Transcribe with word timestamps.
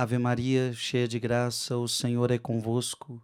Ave 0.00 0.16
Maria, 0.16 0.72
cheia 0.72 1.08
de 1.08 1.18
graça, 1.18 1.76
o 1.76 1.88
Senhor 1.88 2.30
é 2.30 2.38
convosco. 2.38 3.20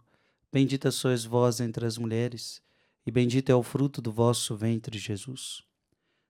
Bendita 0.51 0.91
sois 0.91 1.23
vós 1.23 1.61
entre 1.61 1.85
as 1.85 1.97
mulheres, 1.97 2.61
e 3.05 3.11
bendito 3.11 3.49
é 3.49 3.55
o 3.55 3.63
fruto 3.63 4.01
do 4.01 4.11
vosso 4.11 4.57
ventre, 4.57 4.99
Jesus. 4.99 5.63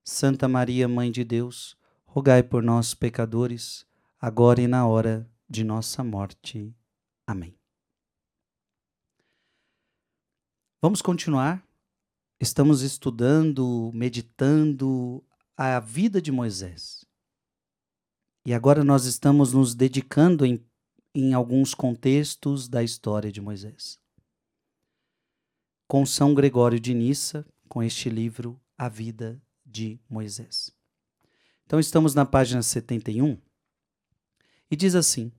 Santa 0.03 0.47
Maria, 0.47 0.87
Mãe 0.87 1.11
de 1.11 1.23
Deus, 1.23 1.75
rogai 2.05 2.43
por 2.43 2.61
nós, 2.61 2.93
pecadores, 2.93 3.87
agora 4.21 4.61
e 4.61 4.67
na 4.67 4.85
hora 4.85 5.27
de 5.49 5.63
nossa 5.63 6.03
morte. 6.03 6.71
Amém. 7.25 7.57
Vamos 10.79 11.01
continuar. 11.01 11.67
Estamos 12.39 12.83
estudando, 12.83 13.89
meditando 13.95 15.23
a 15.57 15.79
vida 15.79 16.21
de 16.21 16.31
Moisés. 16.31 17.03
E 18.45 18.53
agora 18.53 18.83
nós 18.83 19.05
estamos 19.05 19.53
nos 19.53 19.73
dedicando 19.73 20.45
em, 20.45 20.63
em 21.15 21.33
alguns 21.33 21.73
contextos 21.73 22.67
da 22.67 22.83
história 22.83 23.31
de 23.31 23.41
Moisés. 23.41 23.99
Com 25.87 26.05
São 26.05 26.35
Gregório 26.35 26.79
de 26.79 26.93
Nissa, 26.93 27.43
com 27.67 27.81
este 27.81 28.07
livro, 28.07 28.61
A 28.77 28.87
Vida 28.87 29.41
de 29.65 29.99
Moisés. 30.07 30.71
Então 31.65 31.79
estamos 31.79 32.13
na 32.13 32.23
página 32.23 32.61
71 32.61 33.35
e 34.69 34.75
diz 34.75 34.93
assim: 34.93 35.31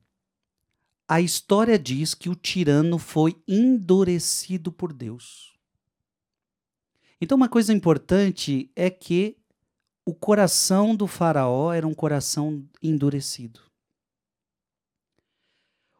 A 1.06 1.20
história 1.20 1.78
diz 1.78 2.12
que 2.12 2.28
o 2.28 2.34
tirano 2.34 2.98
foi 2.98 3.40
endurecido 3.46 4.72
por 4.72 4.92
Deus. 4.92 5.56
Então, 7.20 7.36
uma 7.36 7.48
coisa 7.48 7.72
importante 7.72 8.70
é 8.74 8.90
que 8.90 9.38
o 10.06 10.14
coração 10.14 10.94
do 10.94 11.08
Faraó 11.08 11.72
era 11.72 11.86
um 11.86 11.92
coração 11.92 12.64
endurecido. 12.80 13.60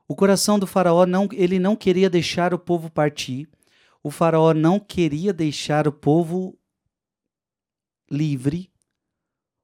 O 0.06 0.14
coração 0.14 0.60
do 0.60 0.66
Faraó 0.66 1.04
não, 1.04 1.28
ele 1.32 1.58
não 1.58 1.74
queria 1.74 2.08
deixar 2.08 2.54
o 2.54 2.58
povo 2.58 2.88
partir. 2.88 3.48
O 4.04 4.10
Faraó 4.12 4.54
não 4.54 4.78
queria 4.78 5.32
deixar 5.32 5.88
o 5.88 5.92
povo 5.92 6.56
livre. 8.08 8.70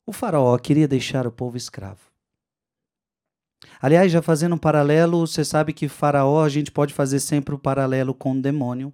O 0.05 0.13
Faraó 0.13 0.59
queria 0.59 0.89
deixar 0.89 1.25
o 1.25 1.31
povo 1.31 1.57
escravo. 1.57 2.11
Aliás, 3.81 4.11
já 4.11 4.21
fazendo 4.21 4.57
um 4.57 4.59
paralelo, 4.59 5.25
você 5.25 5.45
sabe 5.45 5.73
que 5.73 5.89
Faraó, 5.89 6.43
a 6.43 6.49
gente 6.49 6.73
pode 6.73 6.93
fazer 6.93 7.21
sempre 7.21 7.55
o 7.55 7.57
um 7.57 7.61
paralelo 7.61 8.13
com 8.13 8.33
o 8.33 8.43
demônio. 8.43 8.93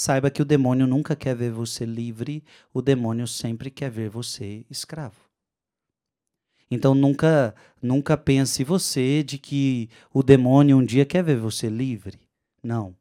Saiba 0.00 0.30
que 0.30 0.40
o 0.40 0.46
demônio 0.46 0.86
nunca 0.86 1.14
quer 1.14 1.36
ver 1.36 1.52
você 1.52 1.84
livre, 1.84 2.42
o 2.72 2.80
demônio 2.80 3.26
sempre 3.26 3.70
quer 3.70 3.90
ver 3.90 4.08
você 4.08 4.64
escravo. 4.70 5.28
Então 6.70 6.94
nunca 6.94 7.54
nunca 7.82 8.16
pense 8.16 8.64
você 8.64 9.22
de 9.22 9.36
que 9.36 9.90
o 10.10 10.22
demônio 10.22 10.78
um 10.78 10.82
dia 10.82 11.04
quer 11.04 11.22
ver 11.22 11.36
você 11.36 11.68
livre. 11.68 12.18
Não. 12.62 12.96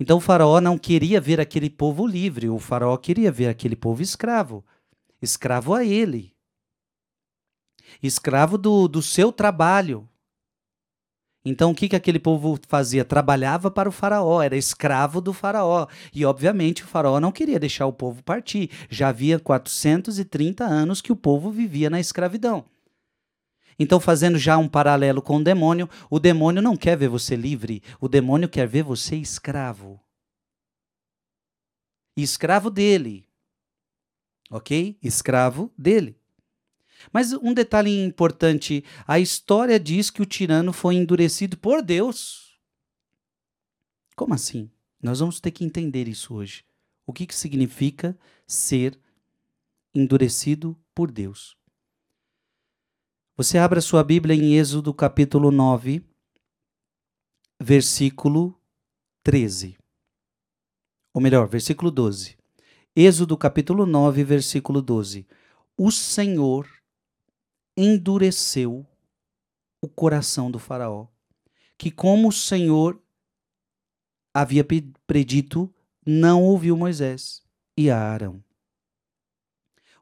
Então 0.00 0.16
o 0.16 0.20
faraó 0.22 0.62
não 0.62 0.78
queria 0.78 1.20
ver 1.20 1.42
aquele 1.42 1.68
povo 1.68 2.06
livre, 2.06 2.48
o 2.48 2.58
faraó 2.58 2.96
queria 2.96 3.30
ver 3.30 3.48
aquele 3.48 3.76
povo 3.76 4.00
escravo. 4.00 4.64
Escravo 5.20 5.74
a 5.74 5.84
ele. 5.84 6.34
Escravo 8.02 8.56
do, 8.56 8.88
do 8.88 9.02
seu 9.02 9.30
trabalho. 9.30 10.08
Então, 11.44 11.70
o 11.70 11.74
que, 11.74 11.88
que 11.88 11.96
aquele 11.96 12.18
povo 12.18 12.58
fazia? 12.68 13.04
Trabalhava 13.04 13.70
para 13.70 13.88
o 13.88 13.92
faraó, 13.92 14.42
era 14.42 14.56
escravo 14.56 15.20
do 15.20 15.32
faraó. 15.32 15.86
E, 16.12 16.24
obviamente, 16.24 16.82
o 16.82 16.86
faraó 16.86 17.20
não 17.20 17.32
queria 17.32 17.58
deixar 17.58 17.86
o 17.86 17.92
povo 17.92 18.22
partir. 18.22 18.70
Já 18.90 19.08
havia 19.08 19.38
430 19.38 20.64
anos 20.64 21.00
que 21.00 21.12
o 21.12 21.16
povo 21.16 21.50
vivia 21.50 21.88
na 21.88 22.00
escravidão. 22.00 22.64
Então, 23.78 24.00
fazendo 24.00 24.38
já 24.38 24.58
um 24.58 24.68
paralelo 24.68 25.22
com 25.22 25.36
o 25.36 25.44
demônio, 25.44 25.88
o 26.10 26.18
demônio 26.18 26.60
não 26.60 26.76
quer 26.76 26.96
ver 26.96 27.08
você 27.08 27.36
livre, 27.36 27.82
o 28.00 28.08
demônio 28.08 28.48
quer 28.48 28.66
ver 28.66 28.82
você 28.82 29.14
escravo. 29.14 30.00
Escravo 32.16 32.68
dele. 32.68 33.28
Ok? 34.50 34.98
Escravo 35.00 35.72
dele. 35.78 36.17
Mas 37.12 37.32
um 37.32 37.54
detalhe 37.54 38.04
importante: 38.04 38.84
a 39.06 39.18
história 39.18 39.78
diz 39.78 40.10
que 40.10 40.22
o 40.22 40.26
tirano 40.26 40.72
foi 40.72 40.94
endurecido 40.94 41.56
por 41.56 41.82
Deus. 41.82 42.58
Como 44.16 44.34
assim? 44.34 44.70
Nós 45.02 45.20
vamos 45.20 45.40
ter 45.40 45.50
que 45.52 45.64
entender 45.64 46.08
isso 46.08 46.34
hoje. 46.34 46.64
O 47.06 47.12
que, 47.12 47.26
que 47.26 47.34
significa 47.34 48.18
ser 48.46 48.98
endurecido 49.94 50.76
por 50.94 51.10
Deus? 51.10 51.56
Você 53.36 53.56
abre 53.56 53.78
a 53.78 53.82
sua 53.82 54.02
Bíblia 54.02 54.34
em 54.34 54.58
Êxodo 54.58 54.92
capítulo 54.92 55.52
9, 55.52 56.04
versículo 57.60 58.60
13. 59.22 59.78
Ou 61.14 61.22
melhor, 61.22 61.46
versículo 61.46 61.90
12. 61.90 62.36
Êxodo 62.96 63.36
capítulo 63.36 63.86
9, 63.86 64.24
versículo 64.24 64.82
12. 64.82 65.24
O 65.76 65.92
Senhor 65.92 66.68
endureceu 67.80 68.84
o 69.80 69.88
coração 69.88 70.50
do 70.50 70.58
Faraó, 70.58 71.06
que, 71.78 71.92
como 71.92 72.26
o 72.26 72.32
Senhor 72.32 73.00
havia 74.34 74.66
predito, 75.06 75.72
não 76.04 76.42
ouviu 76.42 76.76
Moisés 76.76 77.40
e 77.76 77.88
Arão. 77.88 78.42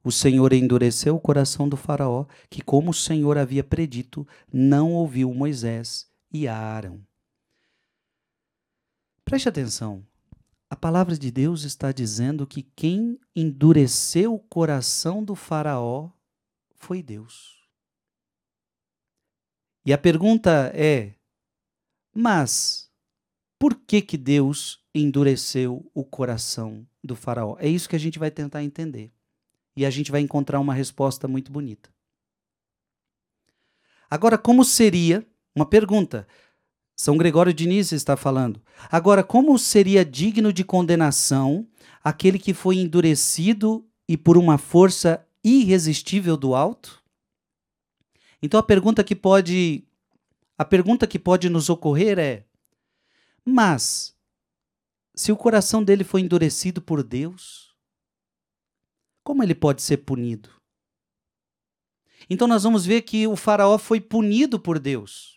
O 0.03 0.11
Senhor 0.11 0.55
endureceu 0.55 1.17
o 1.17 1.21
coração 1.21 1.69
do 1.69 1.77
Faraó, 1.77 2.25
que, 2.49 2.63
como 2.63 2.93
o 2.93 2.95
Senhor 2.95 3.37
havia 3.37 3.63
predito, 3.63 4.27
não 4.51 4.95
ouviu 4.95 5.35
Moisés 5.35 6.11
e 6.33 6.49
Arão. 6.49 7.05
Preste 9.23 9.51
atenção. 9.51 10.03
A 10.71 10.77
palavra 10.77 11.19
de 11.19 11.31
Deus 11.31 11.65
está 11.65 11.93
dizendo 11.93 12.47
que 12.47 12.63
quem 12.63 13.21
endureceu 13.35 14.35
o 14.35 14.39
coração 14.39 15.23
do 15.23 15.35
Faraó 15.35 16.11
foi 16.75 17.03
Deus. 17.03 17.66
E 19.87 19.93
a 19.93 19.99
pergunta 19.99 20.73
é: 20.75 21.13
mas 22.13 22.91
por 23.57 23.77
que 23.77 24.03
que 24.03 24.19
Deus 24.19 24.81
endureceu 24.93 25.89
o 25.95 26.05
coração 26.05 26.85
do 27.03 27.15
faraó? 27.15 27.57
É 27.61 27.69
isso 27.69 27.89
que 27.89 27.95
a 27.95 28.01
gente 28.01 28.19
vai 28.19 28.31
tentar 28.31 28.65
entender. 28.65 29.13
E 29.77 29.87
a 29.87 29.91
gente 29.91 30.11
vai 30.11 30.21
encontrar 30.21 30.59
uma 30.59 30.75
resposta 30.75 31.29
muito 31.29 31.53
bonita. 31.53 31.89
Agora, 34.11 34.37
como 34.37 34.65
seria 34.65 35.25
uma 35.55 35.67
pergunta? 35.67 36.27
São 36.97 37.17
Gregório 37.17 37.53
de 37.55 37.67
Nisa 37.67 37.95
está 37.95 38.17
falando. 38.17 38.61
Agora, 38.91 39.23
como 39.23 39.57
seria 39.59 40.05
digno 40.05 40.53
de 40.53 40.65
condenação 40.65 41.69
aquele 42.03 42.39
que 42.39 42.55
foi 42.55 42.77
endurecido 42.77 43.87
e 44.09 44.17
por 44.17 44.37
uma 44.37 44.59
força 44.59 45.25
irresistível 45.45 46.37
do 46.37 46.55
alto? 46.55 47.06
Então 48.43 48.59
a 48.61 48.63
pergunta 48.63 49.03
que 49.03 49.15
pode 49.15 49.85
a 50.59 50.65
pergunta 50.65 51.07
que 51.07 51.19
pode 51.19 51.49
nos 51.49 51.69
ocorrer 51.69 52.19
é: 52.19 52.45
mas 53.45 54.17
se 55.15 55.33
o 55.33 55.37
coração 55.37 55.83
dele 55.83 56.05
foi 56.05 56.21
endurecido 56.21 56.81
por 56.81 57.03
Deus, 57.03 57.75
como 59.23 59.43
ele 59.43 59.55
pode 59.55 59.83
ser 59.83 59.99
punido? 59.99 60.51
Então 62.29 62.49
nós 62.49 62.65
vamos 62.65 62.85
ver 62.85 63.03
que 63.03 63.27
o 63.27 63.37
faraó 63.37 63.79
foi 63.79 64.01
punido 64.01 64.59
por 64.59 64.79
Deus. 64.79 65.37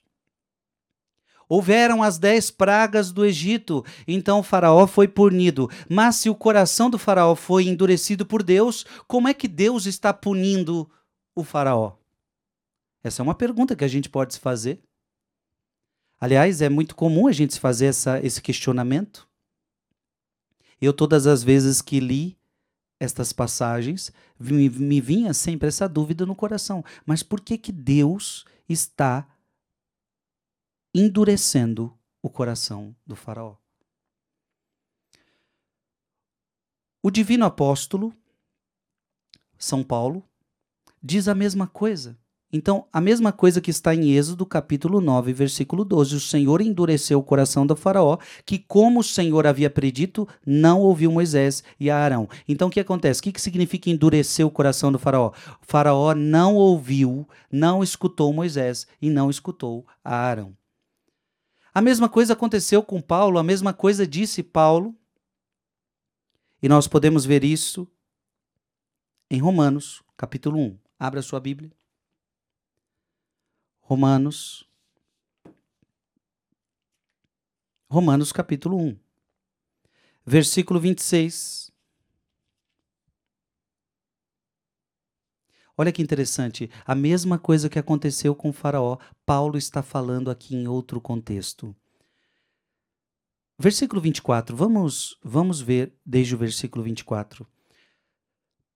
Houveram 1.47 2.03
as 2.03 2.19
dez 2.19 2.51
pragas 2.51 3.11
do 3.11 3.25
Egito, 3.25 3.83
então 4.07 4.39
o 4.39 4.43
faraó 4.43 4.85
foi 4.85 5.07
punido. 5.07 5.69
Mas 5.89 6.17
se 6.17 6.29
o 6.29 6.35
coração 6.35 6.89
do 6.89 6.99
faraó 6.99 7.35
foi 7.35 7.67
endurecido 7.67 8.25
por 8.25 8.43
Deus, 8.43 8.85
como 9.07 9.27
é 9.27 9.33
que 9.33 9.47
Deus 9.47 9.87
está 9.87 10.13
punindo 10.13 10.89
o 11.35 11.43
faraó? 11.43 11.98
Essa 13.03 13.21
é 13.21 13.23
uma 13.23 13.35
pergunta 13.35 13.75
que 13.75 13.83
a 13.83 13.87
gente 13.87 14.09
pode 14.09 14.33
se 14.33 14.39
fazer. 14.39 14.81
Aliás, 16.19 16.61
é 16.61 16.67
muito 16.67 16.95
comum 16.95 17.27
a 17.27 17.31
gente 17.31 17.59
fazer 17.59 17.85
essa, 17.85 18.19
esse 18.19 18.41
questionamento. 18.41 19.27
Eu, 20.81 20.93
todas 20.93 21.25
as 21.25 21.43
vezes 21.43 21.81
que 21.81 21.99
li 21.99 22.37
estas 22.99 23.31
passagens, 23.31 24.11
me, 24.37 24.69
me 24.69 24.99
vinha 24.99 25.33
sempre 25.33 25.69
essa 25.69 25.87
dúvida 25.87 26.25
no 26.25 26.35
coração. 26.35 26.83
Mas 27.05 27.23
por 27.23 27.39
que, 27.39 27.57
que 27.57 27.71
Deus 27.71 28.45
está 28.67 29.25
endurecendo 30.93 31.97
o 32.21 32.29
coração 32.29 32.93
do 33.07 33.15
Faraó? 33.15 33.55
O 37.01 37.09
divino 37.09 37.45
apóstolo, 37.45 38.13
São 39.57 39.81
Paulo, 39.81 40.21
diz 41.01 41.29
a 41.29 41.35
mesma 41.35 41.65
coisa 41.65 42.19
Então, 42.51 42.87
a 42.91 42.99
mesma 42.99 43.31
coisa 43.31 43.61
que 43.61 43.69
está 43.69 43.93
em 43.93 44.11
Êxodo, 44.11 44.43
capítulo 44.43 44.99
9, 44.99 45.31
versículo 45.33 45.85
12. 45.85 46.15
O 46.15 46.19
Senhor 46.19 46.61
endureceu 46.61 47.19
o 47.19 47.23
coração 47.23 47.65
do 47.65 47.75
faraó, 47.75 48.17
que 48.43 48.57
como 48.57 49.01
o 49.01 49.03
Senhor 49.03 49.45
havia 49.45 49.69
predito, 49.69 50.27
não 50.43 50.81
ouviu 50.81 51.11
Moisés 51.11 51.63
e 51.79 51.91
Arão. 51.91 52.27
Então, 52.47 52.67
o 52.67 52.71
que 52.71 52.79
acontece? 52.79 53.19
O 53.19 53.23
que, 53.23 53.31
que 53.31 53.41
significa 53.41 53.91
endurecer 53.91 54.45
o 54.45 54.49
coração 54.51 54.91
do 54.91 54.97
faraó? 54.97 55.29
O 55.61 55.65
faraó 55.65 56.15
não 56.15 56.55
ouviu, 56.55 57.27
não 57.51 57.83
escutou 57.83 58.33
Moisés 58.33 58.87
e 58.99 59.11
não 59.11 59.29
escutou 59.29 59.85
Arão. 60.03 60.57
A 61.71 61.81
mesma 61.81 62.09
coisa 62.09 62.33
aconteceu 62.33 62.81
com 62.81 62.99
Paulo, 62.99 63.37
a 63.37 63.43
mesma 63.43 63.73
coisa 63.73 64.07
disse 64.07 64.41
Paulo. 64.41 64.95
E 66.63 66.67
nós 66.67 66.87
podemos 66.87 67.25
ver 67.25 67.43
isso 67.43 67.87
em 69.29 69.39
Romanos, 69.39 70.01
capítulo 70.17 70.57
1. 70.57 70.77
Abra 70.99 71.21
sua 71.21 71.39
Bíblia. 71.39 71.78
Romanos. 73.89 74.69
Romanos 77.89 78.31
capítulo 78.31 78.77
1, 78.77 78.95
versículo 80.23 80.79
26. 80.79 81.71
Olha 85.75 85.91
que 85.91 86.03
interessante, 86.03 86.69
a 86.85 86.93
mesma 86.93 87.39
coisa 87.39 87.67
que 87.67 87.79
aconteceu 87.79 88.35
com 88.35 88.53
Faraó, 88.53 88.99
Paulo 89.25 89.57
está 89.57 89.81
falando 89.81 90.29
aqui 90.29 90.55
em 90.55 90.67
outro 90.67 91.01
contexto. 91.01 91.75
Versículo 93.57 93.99
24, 93.99 94.55
vamos, 94.55 95.17
vamos 95.23 95.61
ver 95.61 95.97
desde 96.05 96.35
o 96.35 96.37
versículo 96.37 96.83
24. 96.83 97.43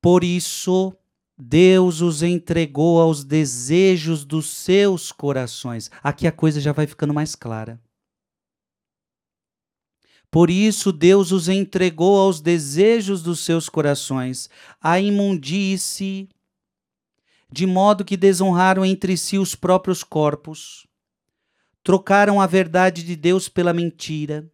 Por 0.01 0.23
isso, 0.23 0.97
Deus 1.37 2.01
os 2.01 2.21
entregou 2.21 3.01
aos 3.01 3.23
desejos 3.23 4.23
dos 4.23 4.47
seus 4.47 5.11
corações. 5.11 5.89
Aqui 6.03 6.27
a 6.27 6.31
coisa 6.31 6.61
já 6.61 6.71
vai 6.71 6.85
ficando 6.85 7.13
mais 7.13 7.35
clara. 7.35 7.81
Por 10.29 10.49
isso 10.49 10.91
Deus 10.91 11.31
os 11.31 11.47
entregou 11.47 12.19
aos 12.19 12.41
desejos 12.41 13.21
dos 13.21 13.39
seus 13.39 13.69
corações, 13.69 14.49
à 14.81 14.99
imundície, 14.99 16.27
de 17.51 17.67
modo 17.67 18.03
que 18.03 18.17
desonraram 18.17 18.83
entre 18.83 19.15
si 19.15 19.37
os 19.37 19.53
próprios 19.53 20.03
corpos, 20.03 20.87
trocaram 21.83 22.41
a 22.41 22.47
verdade 22.47 23.03
de 23.03 23.15
Deus 23.15 23.47
pela 23.47 23.73
mentira 23.73 24.51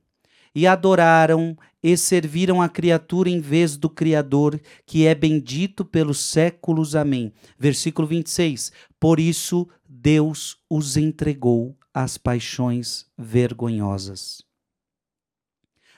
e 0.54 0.68
adoraram 0.68 1.58
e 1.82 1.96
serviram 1.96 2.62
a 2.62 2.68
criatura 2.68 3.30
em 3.30 3.40
vez 3.40 3.78
do 3.78 3.90
Criador, 3.90 4.60
que 4.86 5.06
é 5.06 5.16
bendito 5.16 5.86
pelos 5.86 6.20
séculos. 6.20 6.96
Amém. 6.96 7.32
Versículo 7.58 8.08
26. 8.08 8.72
Por 9.00 9.20
isso 9.20 9.68
Deus 9.88 10.58
os 10.70 10.98
entregou 10.98 11.76
às 11.94 12.18
paixões 12.18 13.06
vergonhosas. 13.18 14.44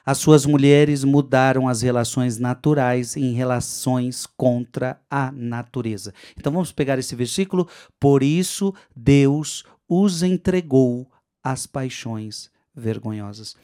As 0.03 0.17
suas 0.17 0.45
mulheres 0.45 1.03
mudaram 1.03 1.67
as 1.67 1.81
relações 1.81 2.39
naturais 2.39 3.15
em 3.15 3.33
relações 3.33 4.25
contra 4.25 4.99
a 5.09 5.31
natureza. 5.31 6.13
Então 6.35 6.51
vamos 6.51 6.71
pegar 6.71 6.97
esse 6.97 7.15
versículo. 7.15 7.67
Por 7.99 8.23
isso 8.23 8.73
Deus 8.95 9.63
os 9.87 10.23
entregou 10.23 11.09
às 11.43 11.67
paixões 11.67 12.49
vergonhosas. 12.73 13.55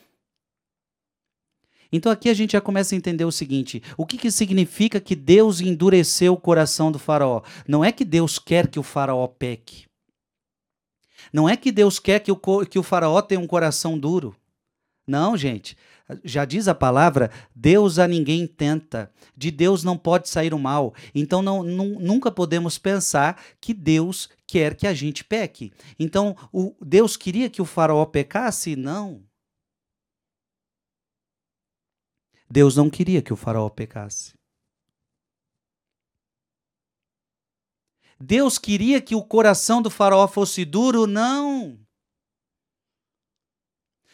Então 1.91 2.11
aqui 2.11 2.29
a 2.29 2.33
gente 2.33 2.51
já 2.51 2.61
começa 2.61 2.95
a 2.95 2.97
entender 2.97 3.25
o 3.25 3.31
seguinte: 3.31 3.81
o 3.97 4.05
que, 4.05 4.17
que 4.17 4.31
significa 4.31 4.99
que 4.99 5.15
Deus 5.15 5.61
endureceu 5.61 6.33
o 6.33 6.37
coração 6.37 6.91
do 6.91 6.99
faraó? 6.99 7.41
Não 7.67 7.83
é 7.83 7.91
que 7.91 8.05
Deus 8.05 8.39
quer 8.39 8.67
que 8.67 8.79
o 8.79 8.83
faraó 8.83 9.27
peque. 9.27 9.85
Não 11.31 11.47
é 11.47 11.57
que 11.57 11.71
Deus 11.71 11.99
quer 11.99 12.19
que 12.19 12.31
o, 12.31 12.37
que 12.65 12.79
o 12.79 12.83
faraó 12.83 13.21
tenha 13.21 13.41
um 13.41 13.47
coração 13.47 13.97
duro. 13.97 14.35
Não, 15.05 15.37
gente. 15.37 15.77
Já 16.23 16.45
diz 16.45 16.69
a 16.69 16.75
palavra, 16.75 17.29
Deus 17.53 17.99
a 17.99 18.07
ninguém 18.07 18.47
tenta. 18.47 19.11
De 19.35 19.51
Deus 19.51 19.83
não 19.83 19.97
pode 19.97 20.29
sair 20.29 20.53
o 20.53 20.59
mal. 20.59 20.93
Então 21.13 21.41
não, 21.41 21.63
nunca 21.63 22.31
podemos 22.31 22.77
pensar 22.77 23.41
que 23.59 23.73
Deus 23.73 24.29
quer 24.45 24.75
que 24.75 24.87
a 24.87 24.93
gente 24.93 25.23
peque. 25.23 25.73
Então, 25.99 26.35
o, 26.51 26.73
Deus 26.81 27.17
queria 27.17 27.49
que 27.49 27.61
o 27.61 27.65
faraó 27.65 28.05
pecasse? 28.05 28.75
Não. 28.75 29.26
Deus 32.49 32.75
não 32.75 32.89
queria 32.89 33.21
que 33.21 33.33
o 33.33 33.35
faraó 33.35 33.69
pecasse. 33.69 34.33
Deus 38.19 38.57
queria 38.57 38.99
que 38.99 39.15
o 39.15 39.23
coração 39.23 39.81
do 39.81 39.89
faraó 39.89 40.27
fosse 40.27 40.65
duro? 40.65 41.05
Não. 41.05 41.79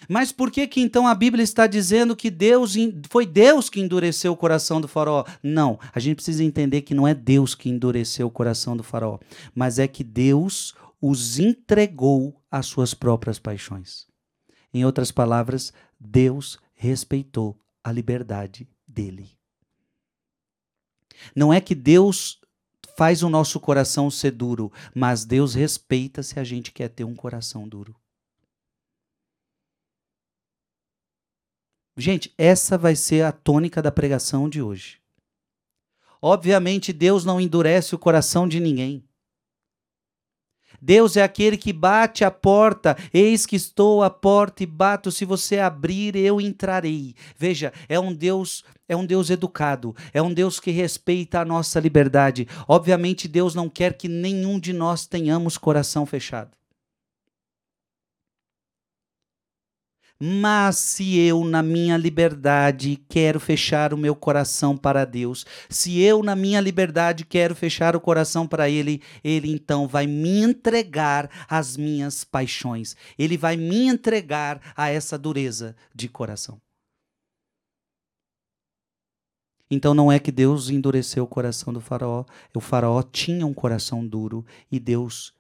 Mas 0.10 0.32
por 0.32 0.52
que 0.52 0.68
que 0.68 0.82
então 0.82 1.08
a 1.08 1.16
Bíblia 1.16 1.44
está 1.44 1.66
dizendo 1.66 2.16
que 2.16 2.30
Deus 2.30 2.76
foi 3.10 3.26
Deus 3.26 3.70
que 3.70 3.80
endureceu 3.80 4.34
o 4.34 4.38
coração 4.38 4.82
do 4.82 4.88
faraó? 4.88 5.24
Não, 5.42 5.80
a 5.94 6.00
gente 6.00 6.16
precisa 6.16 6.44
entender 6.44 6.82
que 6.82 6.94
não 6.94 7.08
é 7.08 7.14
Deus 7.14 7.56
que 7.56 7.70
endureceu 7.70 8.28
o 8.28 8.32
coração 8.32 8.76
do 8.76 8.84
faraó, 8.84 9.20
mas 9.56 9.80
é 9.80 9.88
que 9.88 10.04
Deus 10.04 10.74
os 11.02 11.40
entregou 11.40 12.36
às 12.52 12.66
suas 12.66 12.94
próprias 12.94 13.40
paixões. 13.40 14.06
Em 14.74 14.84
outras 14.84 15.12
palavras, 15.12 15.72
Deus 16.00 16.58
respeitou 16.74 17.58
a 17.84 17.92
liberdade 17.92 18.68
dele. 18.88 19.38
Não 21.36 21.54
é 21.54 21.60
que 21.60 21.76
Deus 21.76 22.42
faz 22.96 23.24
o 23.24 23.30
nosso 23.30 23.60
coração 23.60 24.10
ser 24.10 24.32
duro, 24.32 24.72
mas 24.94 25.26
Deus 25.26 25.54
respeita 25.54 26.22
se 26.22 26.40
a 26.40 26.44
gente 26.44 26.72
quer 26.72 26.90
ter 26.90 27.04
um 27.04 27.16
coração 27.16 27.68
duro. 27.68 27.96
Gente, 31.96 32.34
essa 32.38 32.78
vai 32.78 32.96
ser 32.96 33.24
a 33.24 33.32
tônica 33.32 33.82
da 33.82 33.92
pregação 33.92 34.50
de 34.50 34.62
hoje. 34.62 35.00
Obviamente, 36.22 36.92
Deus 36.92 37.24
não 37.26 37.40
endurece 37.40 37.94
o 37.94 38.00
coração 38.00 38.48
de 38.48 38.60
ninguém. 38.60 39.08
Deus 40.86 41.16
é 41.16 41.24
aquele 41.24 41.56
que 41.56 41.72
bate 41.72 42.26
a 42.26 42.30
porta. 42.30 42.98
Eis 43.14 43.46
que 43.46 43.56
estou 43.56 44.04
à 44.04 44.10
porta 44.10 44.64
e 44.64 44.66
bato. 44.66 45.14
Se 45.14 45.24
você 45.24 45.58
abrir, 45.58 46.14
eu 46.14 46.42
entrarei. 46.42 47.16
Veja, 47.38 47.72
é 47.88 47.98
um 47.98 48.14
Deus, 48.14 48.66
é 48.86 48.94
um 48.94 49.06
Deus 49.06 49.30
educado, 49.30 49.96
é 50.14 50.22
um 50.22 50.34
Deus 50.34 50.60
que 50.60 50.72
respeita 50.72 51.40
a 51.40 51.46
nossa 51.46 51.80
liberdade. 51.80 52.50
Obviamente, 52.68 53.30
Deus 53.30 53.56
não 53.56 53.70
quer 53.70 53.94
que 53.94 54.10
nenhum 54.10 54.60
de 54.60 54.74
nós 54.74 55.08
tenhamos 55.08 55.58
coração 55.58 56.06
fechado. 56.06 56.63
Mas 60.20 60.78
se 60.78 61.18
eu, 61.18 61.44
na 61.44 61.62
minha 61.62 61.98
liberdade, 61.98 62.96
quero 63.10 63.40
fechar 63.40 63.94
o 63.94 63.98
meu 63.98 64.16
coração 64.16 64.78
para 64.78 65.06
Deus, 65.06 65.46
se 65.70 66.00
eu, 66.00 66.24
na 66.24 66.36
minha 66.36 66.62
liberdade, 66.62 67.26
quero 67.26 67.56
fechar 67.56 67.96
o 67.96 68.00
coração 68.00 68.48
para 68.48 68.70
Ele, 68.70 69.02
Ele 69.24 69.52
então 69.52 69.88
vai 69.88 70.08
me 70.08 70.42
entregar 70.42 71.30
às 71.48 71.76
minhas 71.76 72.24
paixões, 72.24 72.96
Ele 73.18 73.38
vai 73.38 73.58
me 73.58 73.88
entregar 73.88 74.62
a 74.78 74.90
essa 74.90 75.18
dureza 75.18 75.76
de 75.94 76.08
coração. 76.08 76.62
Então 79.70 79.94
não 79.94 80.12
é 80.12 80.20
que 80.20 80.32
Deus 80.32 80.70
endureceu 80.70 81.24
o 81.24 81.28
coração 81.28 81.74
do 81.74 81.82
faraó, 81.82 82.24
o 82.56 82.60
faraó 82.62 83.02
tinha 83.02 83.46
um 83.46 83.54
coração 83.54 84.08
duro 84.08 84.46
e 84.72 84.80
Deus 84.80 85.34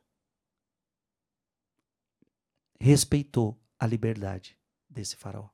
respeitou 2.80 3.58
a 3.80 3.86
liberdade 3.86 4.58
desse 4.94 5.16
faraó. 5.16 5.48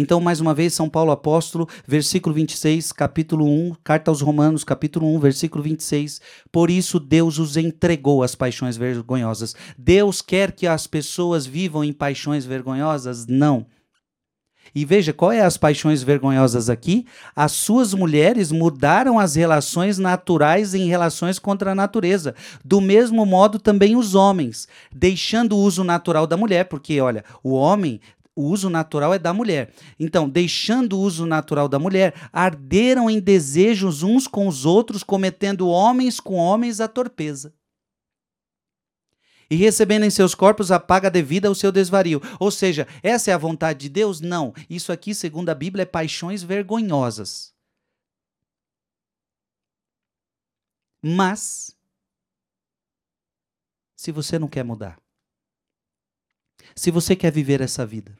Então, 0.00 0.20
mais 0.20 0.40
uma 0.40 0.54
vez, 0.54 0.74
São 0.74 0.88
Paulo 0.88 1.10
apóstolo, 1.10 1.68
versículo 1.84 2.32
26, 2.32 2.92
capítulo 2.92 3.44
1, 3.44 3.74
carta 3.82 4.12
aos 4.12 4.20
Romanos, 4.20 4.62
capítulo 4.62 5.12
1, 5.16 5.18
versículo 5.18 5.64
26. 5.64 6.20
Por 6.52 6.70
isso 6.70 7.00
Deus 7.00 7.38
os 7.40 7.56
entregou 7.56 8.22
às 8.22 8.36
paixões 8.36 8.76
vergonhosas. 8.76 9.56
Deus 9.76 10.22
quer 10.22 10.52
que 10.52 10.68
as 10.68 10.86
pessoas 10.86 11.46
vivam 11.46 11.82
em 11.82 11.92
paixões 11.92 12.44
vergonhosas? 12.44 13.26
Não. 13.26 13.66
E 14.74 14.84
veja, 14.84 15.12
qual 15.12 15.32
é 15.32 15.40
as 15.40 15.56
paixões 15.56 16.02
vergonhosas 16.02 16.68
aqui? 16.68 17.06
As 17.34 17.52
suas 17.52 17.94
mulheres 17.94 18.52
mudaram 18.52 19.18
as 19.18 19.34
relações 19.34 19.98
naturais 19.98 20.74
em 20.74 20.88
relações 20.88 21.38
contra 21.38 21.72
a 21.72 21.74
natureza. 21.74 22.34
Do 22.64 22.80
mesmo 22.80 23.24
modo 23.24 23.58
também 23.58 23.96
os 23.96 24.14
homens, 24.14 24.68
deixando 24.92 25.56
o 25.56 25.60
uso 25.60 25.82
natural 25.84 26.26
da 26.26 26.36
mulher, 26.36 26.64
porque 26.64 27.00
olha, 27.00 27.24
o 27.42 27.52
homem 27.52 28.00
o 28.34 28.42
uso 28.42 28.70
natural 28.70 29.12
é 29.12 29.18
da 29.18 29.34
mulher. 29.34 29.72
Então, 29.98 30.28
deixando 30.28 30.96
o 30.96 31.00
uso 31.00 31.26
natural 31.26 31.68
da 31.68 31.76
mulher, 31.76 32.14
arderam 32.32 33.10
em 33.10 33.18
desejos 33.18 34.04
uns 34.04 34.28
com 34.28 34.46
os 34.46 34.64
outros, 34.64 35.02
cometendo 35.02 35.66
homens 35.66 36.20
com 36.20 36.36
homens 36.36 36.80
a 36.80 36.86
torpeza 36.86 37.52
e 39.50 39.56
recebendo 39.56 40.04
em 40.04 40.10
seus 40.10 40.34
corpos 40.34 40.70
a 40.70 40.78
paga 40.78 41.10
devida 41.10 41.48
ao 41.48 41.54
seu 41.54 41.72
desvario. 41.72 42.20
Ou 42.38 42.50
seja, 42.50 42.86
essa 43.02 43.30
é 43.30 43.34
a 43.34 43.38
vontade 43.38 43.80
de 43.80 43.88
Deus? 43.88 44.20
Não. 44.20 44.52
Isso 44.68 44.92
aqui, 44.92 45.14
segundo 45.14 45.48
a 45.48 45.54
Bíblia, 45.54 45.82
é 45.82 45.86
paixões 45.86 46.42
vergonhosas. 46.42 47.54
Mas 51.02 51.76
se 53.96 54.12
você 54.12 54.38
não 54.38 54.48
quer 54.48 54.64
mudar. 54.64 55.00
Se 56.74 56.90
você 56.90 57.16
quer 57.16 57.32
viver 57.32 57.60
essa 57.60 57.86
vida. 57.86 58.16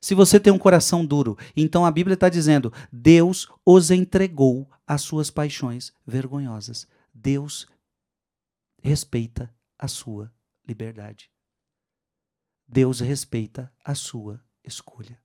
Se 0.00 0.14
você 0.14 0.38
tem 0.38 0.52
um 0.52 0.58
coração 0.58 1.04
duro, 1.04 1.38
então 1.56 1.86
a 1.86 1.90
Bíblia 1.90 2.14
está 2.14 2.28
dizendo: 2.28 2.72
Deus 2.92 3.48
os 3.64 3.90
entregou 3.90 4.68
às 4.86 5.02
suas 5.02 5.30
paixões 5.30 5.92
vergonhosas. 6.06 6.86
Deus 7.12 7.66
respeita 8.82 9.52
a 9.78 9.88
sua 9.88 10.32
liberdade. 10.66 11.30
Deus 12.66 13.00
respeita 13.00 13.72
a 13.84 13.94
sua 13.94 14.42
escolha. 14.64 15.22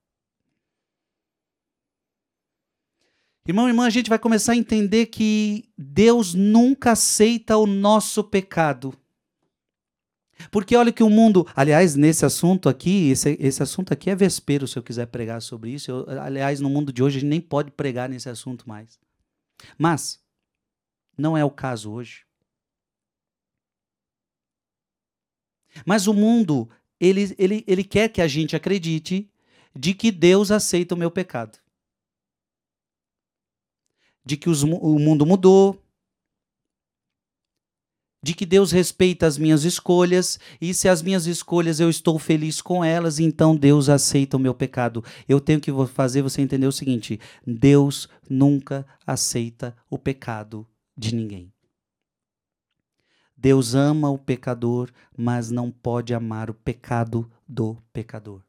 Irmão 3.46 3.66
e 3.66 3.70
irmã, 3.70 3.86
a 3.86 3.90
gente 3.90 4.08
vai 4.08 4.18
começar 4.18 4.52
a 4.52 4.56
entender 4.56 5.06
que 5.06 5.72
Deus 5.76 6.34
nunca 6.34 6.92
aceita 6.92 7.56
o 7.56 7.66
nosso 7.66 8.22
pecado. 8.22 8.94
Porque 10.50 10.76
olha 10.76 10.92
que 10.92 11.02
o 11.02 11.10
mundo, 11.10 11.46
aliás, 11.54 11.96
nesse 11.96 12.24
assunto 12.24 12.68
aqui, 12.68 13.10
esse, 13.10 13.36
esse 13.40 13.62
assunto 13.62 13.92
aqui 13.92 14.08
é 14.08 14.14
vespeiro, 14.14 14.68
se 14.68 14.78
eu 14.78 14.82
quiser 14.82 15.06
pregar 15.06 15.42
sobre 15.42 15.70
isso. 15.70 15.90
Eu, 15.90 16.20
aliás, 16.20 16.60
no 16.60 16.70
mundo 16.70 16.92
de 16.92 17.02
hoje 17.02 17.18
a 17.18 17.20
gente 17.20 17.28
nem 17.30 17.40
pode 17.40 17.70
pregar 17.72 18.08
nesse 18.08 18.28
assunto 18.28 18.68
mais. 18.68 18.98
Mas 19.76 20.22
não 21.16 21.36
é 21.36 21.44
o 21.44 21.50
caso 21.50 21.90
hoje. 21.90 22.24
Mas 25.84 26.06
o 26.06 26.14
mundo, 26.14 26.68
ele, 26.98 27.34
ele, 27.38 27.64
ele 27.66 27.84
quer 27.84 28.08
que 28.08 28.20
a 28.20 28.28
gente 28.28 28.56
acredite 28.56 29.30
de 29.74 29.94
que 29.94 30.10
Deus 30.10 30.50
aceita 30.50 30.94
o 30.94 30.98
meu 30.98 31.10
pecado. 31.10 31.58
De 34.24 34.36
que 34.36 34.50
os, 34.50 34.62
o 34.62 34.98
mundo 34.98 35.24
mudou, 35.24 35.82
de 38.22 38.34
que 38.34 38.44
Deus 38.44 38.70
respeita 38.70 39.26
as 39.26 39.38
minhas 39.38 39.64
escolhas 39.64 40.38
e 40.60 40.74
se 40.74 40.88
as 40.88 41.02
minhas 41.02 41.26
escolhas 41.26 41.80
eu 41.80 41.88
estou 41.88 42.18
feliz 42.18 42.60
com 42.60 42.84
elas, 42.84 43.18
então 43.18 43.56
Deus 43.56 43.88
aceita 43.88 44.36
o 44.36 44.40
meu 44.40 44.54
pecado. 44.54 45.02
Eu 45.26 45.40
tenho 45.40 45.60
que 45.60 45.72
fazer 45.86 46.22
você 46.22 46.42
entender 46.42 46.66
o 46.66 46.72
seguinte: 46.72 47.18
Deus 47.46 48.08
nunca 48.28 48.86
aceita 49.06 49.74
o 49.88 49.98
pecado 49.98 50.66
de 50.96 51.14
ninguém. 51.14 51.50
Deus 53.40 53.74
ama 53.74 54.10
o 54.10 54.18
pecador, 54.18 54.90
mas 55.16 55.50
não 55.50 55.70
pode 55.70 56.12
amar 56.12 56.50
o 56.50 56.54
pecado 56.54 57.30
do 57.48 57.78
pecador. 57.90 58.42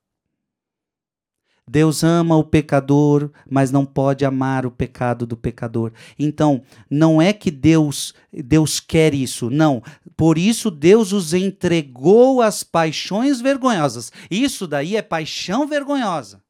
Deus 1.65 2.03
ama 2.03 2.35
o 2.35 2.43
pecador, 2.43 3.31
mas 3.49 3.71
não 3.71 3.85
pode 3.85 4.25
amar 4.25 4.65
o 4.65 4.71
pecado 4.71 5.25
do 5.25 5.37
pecador. 5.37 5.93
Então, 6.19 6.61
não 6.89 7.21
é 7.21 7.31
que 7.31 7.49
Deus 7.49 8.13
Deus 8.33 8.81
quer 8.81 9.13
isso, 9.13 9.49
não. 9.49 9.81
Por 10.17 10.37
isso 10.37 10.69
Deus 10.69 11.13
os 11.13 11.33
entregou 11.33 12.41
às 12.41 12.61
paixões 12.61 13.39
vergonhosas. 13.39 14.11
Isso 14.29 14.67
daí 14.67 14.97
é 14.97 15.01
paixão 15.01 15.65
vergonhosa. 15.65 16.43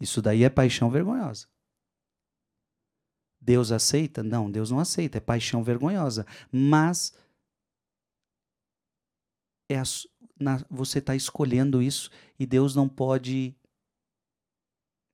Isso 0.00 0.20
daí 0.20 0.42
é 0.42 0.50
paixão 0.50 0.90
vergonhosa. 0.90 1.46
Deus 3.46 3.70
aceita? 3.70 4.24
Não, 4.24 4.50
Deus 4.50 4.72
não 4.72 4.80
aceita, 4.80 5.18
é 5.18 5.20
paixão 5.20 5.62
vergonhosa. 5.62 6.26
Mas 6.50 7.16
é 9.68 9.78
a, 9.78 9.84
na, 10.38 10.64
você 10.68 10.98
está 10.98 11.14
escolhendo 11.14 11.80
isso 11.80 12.10
e 12.40 12.44
Deus 12.44 12.74
não 12.74 12.88
pode. 12.88 13.54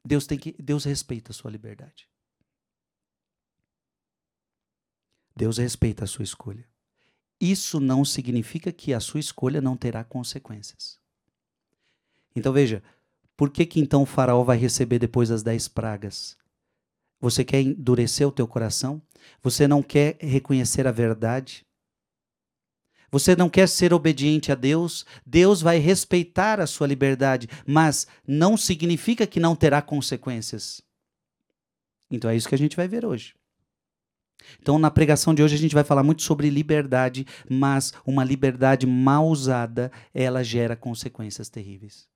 Deus 0.02 0.26
tem 0.26 0.38
que. 0.38 0.52
Deus 0.52 0.84
respeita 0.84 1.30
a 1.30 1.34
sua 1.34 1.50
liberdade. 1.50 2.08
Deus 5.36 5.58
respeita 5.58 6.04
a 6.04 6.06
sua 6.06 6.24
escolha. 6.24 6.66
Isso 7.38 7.78
não 7.80 8.02
significa 8.02 8.72
que 8.72 8.94
a 8.94 9.00
sua 9.00 9.20
escolha 9.20 9.60
não 9.60 9.76
terá 9.76 10.02
consequências. 10.04 10.98
Então 12.34 12.52
veja, 12.52 12.82
por 13.36 13.50
que 13.50 13.66
que 13.66 13.80
então 13.80 14.02
o 14.02 14.06
faraó 14.06 14.42
vai 14.42 14.56
receber 14.56 14.98
depois 14.98 15.28
das 15.28 15.42
dez 15.42 15.68
pragas? 15.68 16.40
Você 17.22 17.44
quer 17.44 17.60
endurecer 17.60 18.26
o 18.26 18.32
teu 18.32 18.48
coração? 18.48 19.00
Você 19.40 19.68
não 19.68 19.80
quer 19.80 20.16
reconhecer 20.20 20.88
a 20.88 20.90
verdade? 20.90 21.64
Você 23.12 23.36
não 23.36 23.48
quer 23.48 23.68
ser 23.68 23.94
obediente 23.94 24.50
a 24.50 24.56
Deus? 24.56 25.06
Deus 25.24 25.62
vai 25.62 25.78
respeitar 25.78 26.58
a 26.60 26.66
sua 26.66 26.88
liberdade, 26.88 27.48
mas 27.64 28.08
não 28.26 28.56
significa 28.56 29.24
que 29.24 29.38
não 29.38 29.54
terá 29.54 29.80
consequências. 29.80 30.82
Então 32.10 32.28
é 32.28 32.34
isso 32.34 32.48
que 32.48 32.56
a 32.56 32.58
gente 32.58 32.76
vai 32.76 32.88
ver 32.88 33.04
hoje. 33.04 33.34
Então, 34.60 34.76
na 34.76 34.90
pregação 34.90 35.32
de 35.32 35.44
hoje, 35.44 35.54
a 35.54 35.58
gente 35.58 35.74
vai 35.74 35.84
falar 35.84 36.02
muito 36.02 36.22
sobre 36.22 36.50
liberdade, 36.50 37.24
mas 37.48 37.92
uma 38.04 38.24
liberdade 38.24 38.84
mal 38.84 39.28
usada, 39.28 39.92
ela 40.12 40.42
gera 40.42 40.74
consequências 40.74 41.48
terríveis. 41.48 42.11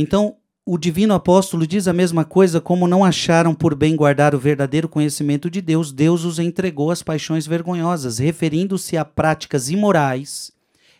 Então, 0.00 0.36
o 0.64 0.78
divino 0.78 1.12
apóstolo 1.12 1.66
diz 1.66 1.86
a 1.86 1.92
mesma 1.92 2.24
coisa, 2.24 2.58
como 2.58 2.88
não 2.88 3.04
acharam 3.04 3.54
por 3.54 3.74
bem 3.74 3.94
guardar 3.94 4.34
o 4.34 4.38
verdadeiro 4.38 4.88
conhecimento 4.88 5.50
de 5.50 5.60
Deus, 5.60 5.92
Deus 5.92 6.24
os 6.24 6.38
entregou 6.38 6.90
às 6.90 7.02
paixões 7.02 7.46
vergonhosas, 7.46 8.18
referindo-se 8.18 8.96
a 8.96 9.04
práticas 9.04 9.68
imorais 9.68 10.52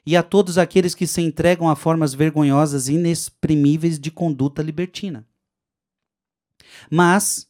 e 0.04 0.16
a 0.18 0.22
todos 0.22 0.58
aqueles 0.58 0.94
que 0.94 1.06
se 1.06 1.22
entregam 1.22 1.66
a 1.66 1.74
formas 1.74 2.12
vergonhosas 2.12 2.88
e 2.88 2.94
inexprimíveis 2.94 3.98
de 3.98 4.10
conduta 4.10 4.62
libertina. 4.62 5.26
Mas 6.90 7.48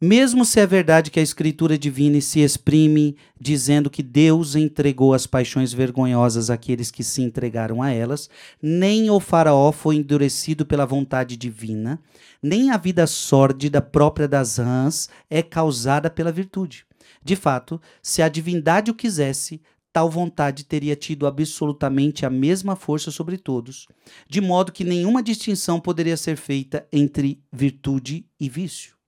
mesmo 0.00 0.46
se 0.46 0.58
é 0.58 0.66
verdade 0.66 1.10
que 1.10 1.20
a 1.20 1.22
escritura 1.22 1.76
divina 1.76 2.18
se 2.20 2.40
exprime 2.40 3.16
dizendo 3.38 3.90
que 3.90 4.02
Deus 4.02 4.56
entregou 4.56 5.12
as 5.12 5.26
paixões 5.26 5.72
vergonhosas 5.72 6.48
àqueles 6.48 6.90
que 6.90 7.04
se 7.04 7.20
entregaram 7.20 7.82
a 7.82 7.90
elas, 7.90 8.30
nem 8.62 9.10
o 9.10 9.20
faraó 9.20 9.70
foi 9.70 9.96
endurecido 9.96 10.64
pela 10.64 10.86
vontade 10.86 11.36
divina, 11.36 12.00
nem 12.42 12.70
a 12.70 12.78
vida 12.78 13.06
sórdida 13.06 13.82
própria 13.82 14.26
das 14.26 14.56
rãs 14.56 15.10
é 15.28 15.42
causada 15.42 16.08
pela 16.08 16.32
virtude. 16.32 16.86
De 17.22 17.36
fato, 17.36 17.78
se 18.02 18.22
a 18.22 18.28
divindade 18.28 18.90
o 18.90 18.94
quisesse, 18.94 19.60
tal 19.92 20.08
vontade 20.08 20.64
teria 20.64 20.96
tido 20.96 21.26
absolutamente 21.26 22.24
a 22.24 22.30
mesma 22.30 22.74
força 22.74 23.10
sobre 23.10 23.36
todos, 23.36 23.86
de 24.28 24.40
modo 24.40 24.72
que 24.72 24.84
nenhuma 24.84 25.22
distinção 25.22 25.78
poderia 25.78 26.16
ser 26.16 26.36
feita 26.36 26.86
entre 26.92 27.42
virtude 27.52 28.24
e 28.38 28.48
vício. 28.48 28.99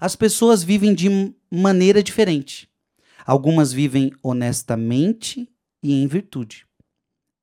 As 0.00 0.14
pessoas 0.16 0.62
vivem 0.62 0.94
de 0.94 1.34
maneira 1.50 2.02
diferente. 2.02 2.68
Algumas 3.24 3.72
vivem 3.72 4.12
honestamente 4.22 5.48
e 5.82 5.92
em 5.92 6.06
virtude, 6.06 6.66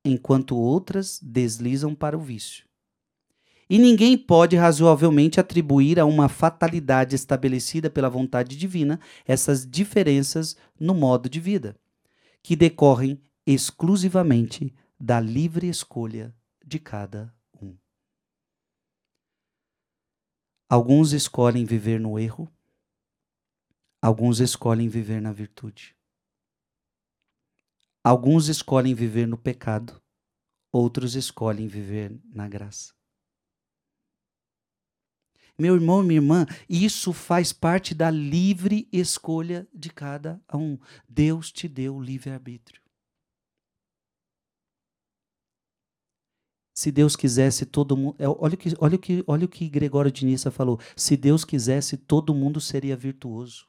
enquanto 0.04 0.58
outras 0.58 1.20
deslizam 1.22 1.94
para 1.94 2.18
o 2.18 2.22
vício. 2.22 2.66
E 3.70 3.80
ninguém 3.80 4.18
pode 4.18 4.56
razoavelmente 4.56 5.40
atribuir 5.40 6.00
a 6.00 6.06
uma 6.06 6.30
fatalidade 6.30 7.16
estabelecida 7.16 7.90
pela 7.90 8.10
vontade 8.10 8.56
divina 8.56 9.00
essas 9.28 9.66
diferenças 9.66 10.56
no 10.80 10.94
modo 10.94 11.28
de 11.28 11.40
vida, 11.40 11.76
que 12.44 12.56
decorrem 12.56 13.20
exclusivamente 13.46 14.74
da 15.00 15.20
livre 15.20 15.68
escolha 15.68 16.34
de 16.66 16.80
cada 16.80 17.35
Alguns 20.68 21.14
escolhem 21.14 21.64
viver 21.64 22.00
no 22.00 22.18
erro, 22.18 22.52
alguns 24.02 24.40
escolhem 24.40 24.90
viver 24.90 25.22
na 25.22 25.32
virtude. 25.32 25.96
Alguns 28.04 28.48
escolhem 28.48 28.96
viver 28.96 29.28
no 29.28 29.38
pecado, 29.38 30.02
outros 30.72 31.16
escolhem 31.16 31.68
viver 31.68 32.20
na 32.34 32.48
graça. 32.48 32.94
Meu 35.58 35.76
irmão 35.76 36.04
e 36.04 36.08
minha 36.08 36.18
irmã, 36.20 36.46
isso 36.68 37.14
faz 37.14 37.54
parte 37.54 37.96
da 37.96 38.10
livre 38.10 38.90
escolha 38.92 39.68
de 39.74 39.90
cada 39.90 40.42
um. 40.54 40.78
Deus 41.08 41.52
te 41.52 41.68
deu 41.68 42.00
livre-arbítrio. 42.02 42.85
Se 46.78 46.92
Deus 46.92 47.16
quisesse, 47.16 47.66
todo 47.66 47.96
mundo. 47.96 48.16
É, 48.20 48.28
olha 48.28 48.54
o 48.54 48.58
que, 48.58 48.74
olha 48.80 48.96
o 48.96 49.00
que, 49.00 49.24
olha 49.26 49.46
o 49.46 49.50
que 49.50 49.70
Gregório 49.70 50.12
de 50.12 50.26
Nissa 50.26 50.52
falou. 50.52 50.78
Se 50.96 51.16
Deus 51.16 51.46
quisesse, 51.46 51.96
todo 51.96 52.36
mundo 52.36 52.60
seria 52.60 52.98
virtuoso. 52.98 53.66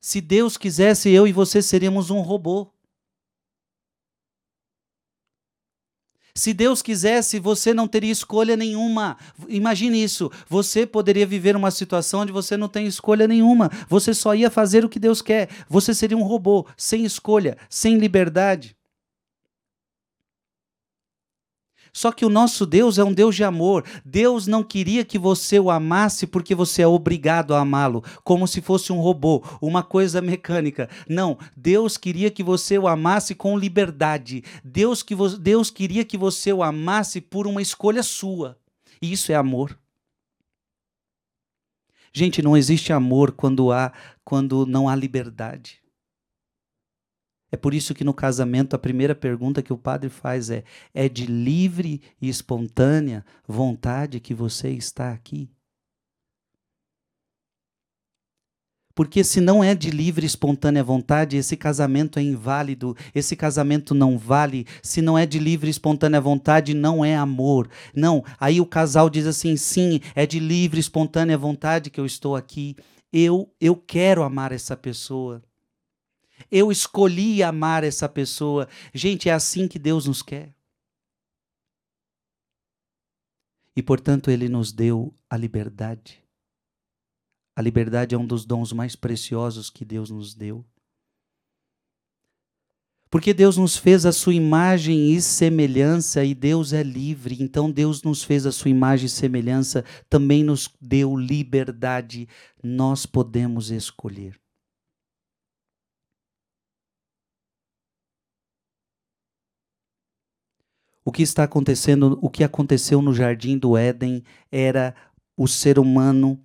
Se 0.00 0.20
Deus 0.20 0.56
quisesse, 0.56 1.10
eu 1.10 1.28
e 1.28 1.32
você 1.32 1.62
seríamos 1.62 2.10
um 2.10 2.20
robô. 2.20 2.72
Se 6.34 6.52
Deus 6.52 6.82
quisesse, 6.82 7.38
você 7.38 7.72
não 7.72 7.86
teria 7.86 8.10
escolha 8.10 8.56
nenhuma. 8.56 9.16
Imagine 9.48 10.02
isso. 10.02 10.30
Você 10.48 10.86
poderia 10.86 11.26
viver 11.26 11.54
uma 11.54 11.70
situação 11.70 12.20
onde 12.20 12.32
você 12.32 12.56
não 12.56 12.68
tem 12.68 12.86
escolha 12.86 13.28
nenhuma. 13.28 13.70
Você 13.88 14.12
só 14.12 14.34
ia 14.34 14.50
fazer 14.50 14.84
o 14.84 14.88
que 14.88 14.98
Deus 14.98 15.22
quer. 15.22 15.50
Você 15.68 15.94
seria 15.94 16.16
um 16.16 16.22
robô, 16.22 16.66
sem 16.76 17.04
escolha, 17.04 17.56
sem 17.68 17.98
liberdade. 17.98 18.79
Só 21.92 22.12
que 22.12 22.24
o 22.24 22.28
nosso 22.28 22.64
Deus 22.66 22.98
é 22.98 23.04
um 23.04 23.12
Deus 23.12 23.34
de 23.34 23.44
amor. 23.44 23.84
Deus 24.04 24.46
não 24.46 24.62
queria 24.62 25.04
que 25.04 25.18
você 25.18 25.58
o 25.58 25.70
amasse 25.70 26.26
porque 26.26 26.54
você 26.54 26.82
é 26.82 26.86
obrigado 26.86 27.54
a 27.54 27.60
amá-lo, 27.60 28.02
como 28.24 28.46
se 28.46 28.60
fosse 28.60 28.92
um 28.92 29.00
robô, 29.00 29.42
uma 29.60 29.82
coisa 29.82 30.20
mecânica. 30.20 30.88
Não, 31.08 31.38
Deus 31.56 31.96
queria 31.96 32.30
que 32.30 32.42
você 32.42 32.78
o 32.78 32.88
amasse 32.88 33.34
com 33.34 33.58
liberdade. 33.58 34.42
Deus, 34.64 35.02
que 35.02 35.14
Deus 35.38 35.70
queria 35.70 36.04
que 36.04 36.16
você 36.16 36.52
o 36.52 36.62
amasse 36.62 37.20
por 37.20 37.46
uma 37.46 37.62
escolha 37.62 38.02
sua. 38.02 38.56
E 39.02 39.12
isso 39.12 39.32
é 39.32 39.34
amor. 39.34 39.78
Gente, 42.12 42.42
não 42.42 42.56
existe 42.56 42.92
amor 42.92 43.32
quando 43.32 43.70
há 43.70 43.92
quando 44.24 44.66
não 44.66 44.88
há 44.88 44.94
liberdade. 44.94 45.80
É 47.52 47.56
por 47.56 47.74
isso 47.74 47.94
que 47.94 48.04
no 48.04 48.14
casamento 48.14 48.74
a 48.74 48.78
primeira 48.78 49.14
pergunta 49.14 49.62
que 49.62 49.72
o 49.72 49.78
padre 49.78 50.08
faz 50.08 50.50
é: 50.50 50.62
é 50.94 51.08
de 51.08 51.26
livre 51.26 52.00
e 52.20 52.28
espontânea 52.28 53.24
vontade 53.46 54.20
que 54.20 54.34
você 54.34 54.70
está 54.70 55.12
aqui? 55.12 55.50
Porque 58.94 59.24
se 59.24 59.40
não 59.40 59.64
é 59.64 59.74
de 59.74 59.90
livre 59.90 60.24
e 60.24 60.26
espontânea 60.26 60.84
vontade, 60.84 61.36
esse 61.36 61.56
casamento 61.56 62.18
é 62.18 62.22
inválido, 62.22 62.94
esse 63.14 63.34
casamento 63.34 63.94
não 63.94 64.18
vale. 64.18 64.66
Se 64.82 65.00
não 65.00 65.16
é 65.16 65.24
de 65.24 65.38
livre 65.38 65.68
e 65.68 65.70
espontânea 65.70 66.20
vontade, 66.20 66.74
não 66.74 67.04
é 67.04 67.16
amor. 67.16 67.70
Não, 67.94 68.22
aí 68.38 68.60
o 68.60 68.66
casal 68.66 69.08
diz 69.08 69.26
assim: 69.26 69.56
sim, 69.56 70.00
é 70.14 70.26
de 70.26 70.38
livre 70.38 70.78
e 70.78 70.80
espontânea 70.80 71.38
vontade 71.38 71.88
que 71.88 71.98
eu 71.98 72.04
estou 72.04 72.36
aqui. 72.36 72.76
Eu, 73.12 73.52
eu 73.60 73.74
quero 73.74 74.22
amar 74.22 74.52
essa 74.52 74.76
pessoa. 74.76 75.42
Eu 76.50 76.70
escolhi 76.70 77.42
amar 77.42 77.82
essa 77.82 78.08
pessoa. 78.08 78.68
Gente, 78.94 79.28
é 79.28 79.32
assim 79.32 79.66
que 79.66 79.78
Deus 79.78 80.06
nos 80.06 80.22
quer. 80.22 80.54
E, 83.76 83.82
portanto, 83.82 84.30
Ele 84.30 84.48
nos 84.48 84.72
deu 84.72 85.14
a 85.28 85.36
liberdade. 85.36 86.22
A 87.56 87.62
liberdade 87.62 88.14
é 88.14 88.18
um 88.18 88.26
dos 88.26 88.44
dons 88.44 88.72
mais 88.72 88.94
preciosos 88.94 89.70
que 89.70 89.84
Deus 89.84 90.10
nos 90.10 90.34
deu. 90.34 90.64
Porque 93.10 93.34
Deus 93.34 93.56
nos 93.56 93.76
fez 93.76 94.06
a 94.06 94.12
sua 94.12 94.32
imagem 94.32 95.12
e 95.12 95.20
semelhança 95.20 96.24
e 96.24 96.32
Deus 96.32 96.72
é 96.72 96.82
livre. 96.82 97.36
Então 97.40 97.70
Deus 97.70 98.04
nos 98.04 98.22
fez 98.22 98.46
a 98.46 98.52
sua 98.52 98.70
imagem 98.70 99.06
e 99.06 99.10
semelhança, 99.10 99.84
também 100.08 100.44
nos 100.44 100.70
deu 100.80 101.16
liberdade. 101.16 102.28
Nós 102.62 103.04
podemos 103.04 103.72
escolher. 103.72 104.39
O 111.04 111.10
que 111.10 111.22
está 111.22 111.44
acontecendo, 111.44 112.18
o 112.22 112.28
que 112.28 112.44
aconteceu 112.44 113.00
no 113.00 113.12
jardim 113.12 113.58
do 113.58 113.76
Éden 113.76 114.22
era 114.50 114.94
o 115.36 115.48
ser 115.48 115.78
humano 115.78 116.38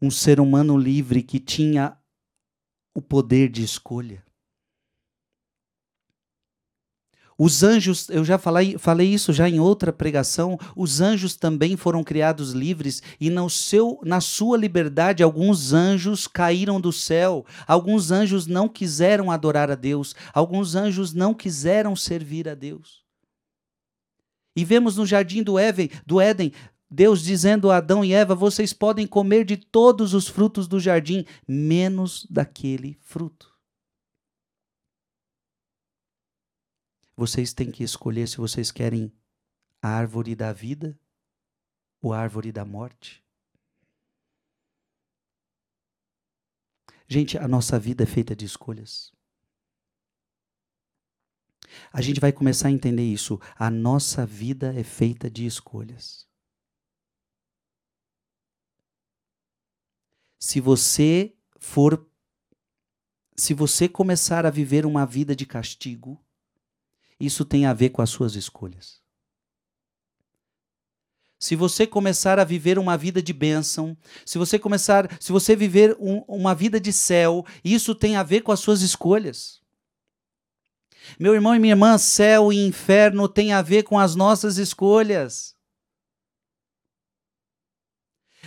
um 0.00 0.10
ser 0.10 0.40
humano 0.40 0.76
livre 0.76 1.22
que 1.22 1.40
tinha 1.40 1.96
o 2.94 3.00
poder 3.00 3.48
de 3.48 3.62
escolha. 3.62 4.25
Os 7.38 7.62
anjos, 7.62 8.08
eu 8.08 8.24
já 8.24 8.38
falei, 8.38 8.78
falei 8.78 9.12
isso 9.12 9.30
já 9.30 9.46
em 9.46 9.60
outra 9.60 9.92
pregação, 9.92 10.58
os 10.74 11.02
anjos 11.02 11.36
também 11.36 11.76
foram 11.76 12.02
criados 12.02 12.52
livres 12.52 13.02
e 13.20 13.28
no 13.28 13.50
seu, 13.50 14.00
na 14.02 14.22
sua 14.22 14.56
liberdade 14.56 15.22
alguns 15.22 15.74
anjos 15.74 16.26
caíram 16.26 16.80
do 16.80 16.90
céu, 16.90 17.44
alguns 17.66 18.10
anjos 18.10 18.46
não 18.46 18.68
quiseram 18.68 19.30
adorar 19.30 19.70
a 19.70 19.74
Deus, 19.74 20.14
alguns 20.32 20.74
anjos 20.74 21.12
não 21.12 21.34
quiseram 21.34 21.94
servir 21.94 22.48
a 22.48 22.54
Deus. 22.54 23.04
E 24.56 24.64
vemos 24.64 24.96
no 24.96 25.04
jardim 25.04 25.42
do 25.42 25.58
Éden, 25.58 25.90
do 26.06 26.18
Éden 26.18 26.52
Deus 26.90 27.22
dizendo 27.22 27.70
a 27.70 27.78
Adão 27.78 28.02
e 28.02 28.14
Eva: 28.14 28.34
vocês 28.34 28.72
podem 28.72 29.06
comer 29.06 29.44
de 29.44 29.56
todos 29.56 30.14
os 30.14 30.28
frutos 30.28 30.66
do 30.66 30.80
jardim, 30.80 31.26
menos 31.46 32.26
daquele 32.30 32.96
fruto. 33.02 33.55
Vocês 37.16 37.54
têm 37.54 37.72
que 37.72 37.82
escolher 37.82 38.28
se 38.28 38.36
vocês 38.36 38.70
querem 38.70 39.12
a 39.80 39.88
árvore 39.88 40.34
da 40.34 40.52
vida 40.52 40.98
ou 42.00 42.12
a 42.12 42.18
árvore 42.18 42.52
da 42.52 42.64
morte. 42.64 43.24
Gente, 47.08 47.38
a 47.38 47.48
nossa 47.48 47.78
vida 47.78 48.02
é 48.02 48.06
feita 48.06 48.34
de 48.34 48.44
escolhas. 48.44 49.12
A 51.92 52.00
gente 52.00 52.20
vai 52.20 52.32
começar 52.32 52.68
a 52.68 52.72
entender 52.72 53.04
isso. 53.04 53.40
A 53.56 53.70
nossa 53.70 54.26
vida 54.26 54.74
é 54.78 54.82
feita 54.82 55.30
de 55.30 55.46
escolhas. 55.46 56.28
Se 60.38 60.60
você 60.60 61.36
for 61.58 62.08
se 63.38 63.52
você 63.52 63.86
começar 63.86 64.46
a 64.46 64.50
viver 64.50 64.86
uma 64.86 65.04
vida 65.04 65.36
de 65.36 65.44
castigo, 65.44 66.25
isso 67.18 67.44
tem 67.44 67.66
a 67.66 67.72
ver 67.72 67.90
com 67.90 68.02
as 68.02 68.10
suas 68.10 68.34
escolhas. 68.34 69.00
Se 71.38 71.54
você 71.54 71.86
começar 71.86 72.38
a 72.38 72.44
viver 72.44 72.78
uma 72.78 72.96
vida 72.96 73.22
de 73.22 73.32
bênção, 73.32 73.96
se 74.24 74.38
você 74.38 74.58
começar, 74.58 75.06
se 75.20 75.30
você 75.30 75.54
viver 75.54 75.94
um, 76.00 76.24
uma 76.26 76.54
vida 76.54 76.80
de 76.80 76.92
céu, 76.92 77.44
isso 77.62 77.94
tem 77.94 78.16
a 78.16 78.22
ver 78.22 78.40
com 78.40 78.52
as 78.52 78.60
suas 78.60 78.80
escolhas. 78.80 79.60
Meu 81.20 81.34
irmão 81.34 81.54
e 81.54 81.58
minha 81.58 81.72
irmã, 81.72 81.98
céu 81.98 82.52
e 82.52 82.66
inferno 82.66 83.28
tem 83.28 83.52
a 83.52 83.62
ver 83.62 83.84
com 83.84 83.98
as 83.98 84.16
nossas 84.16 84.56
escolhas. 84.56 85.54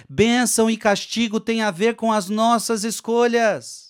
Bênção 0.09 0.69
e 0.69 0.77
castigo 0.77 1.39
tem 1.39 1.61
a 1.61 1.71
ver 1.71 1.95
com 1.95 2.11
as 2.11 2.27
nossas 2.27 2.83
escolhas. 2.83 3.88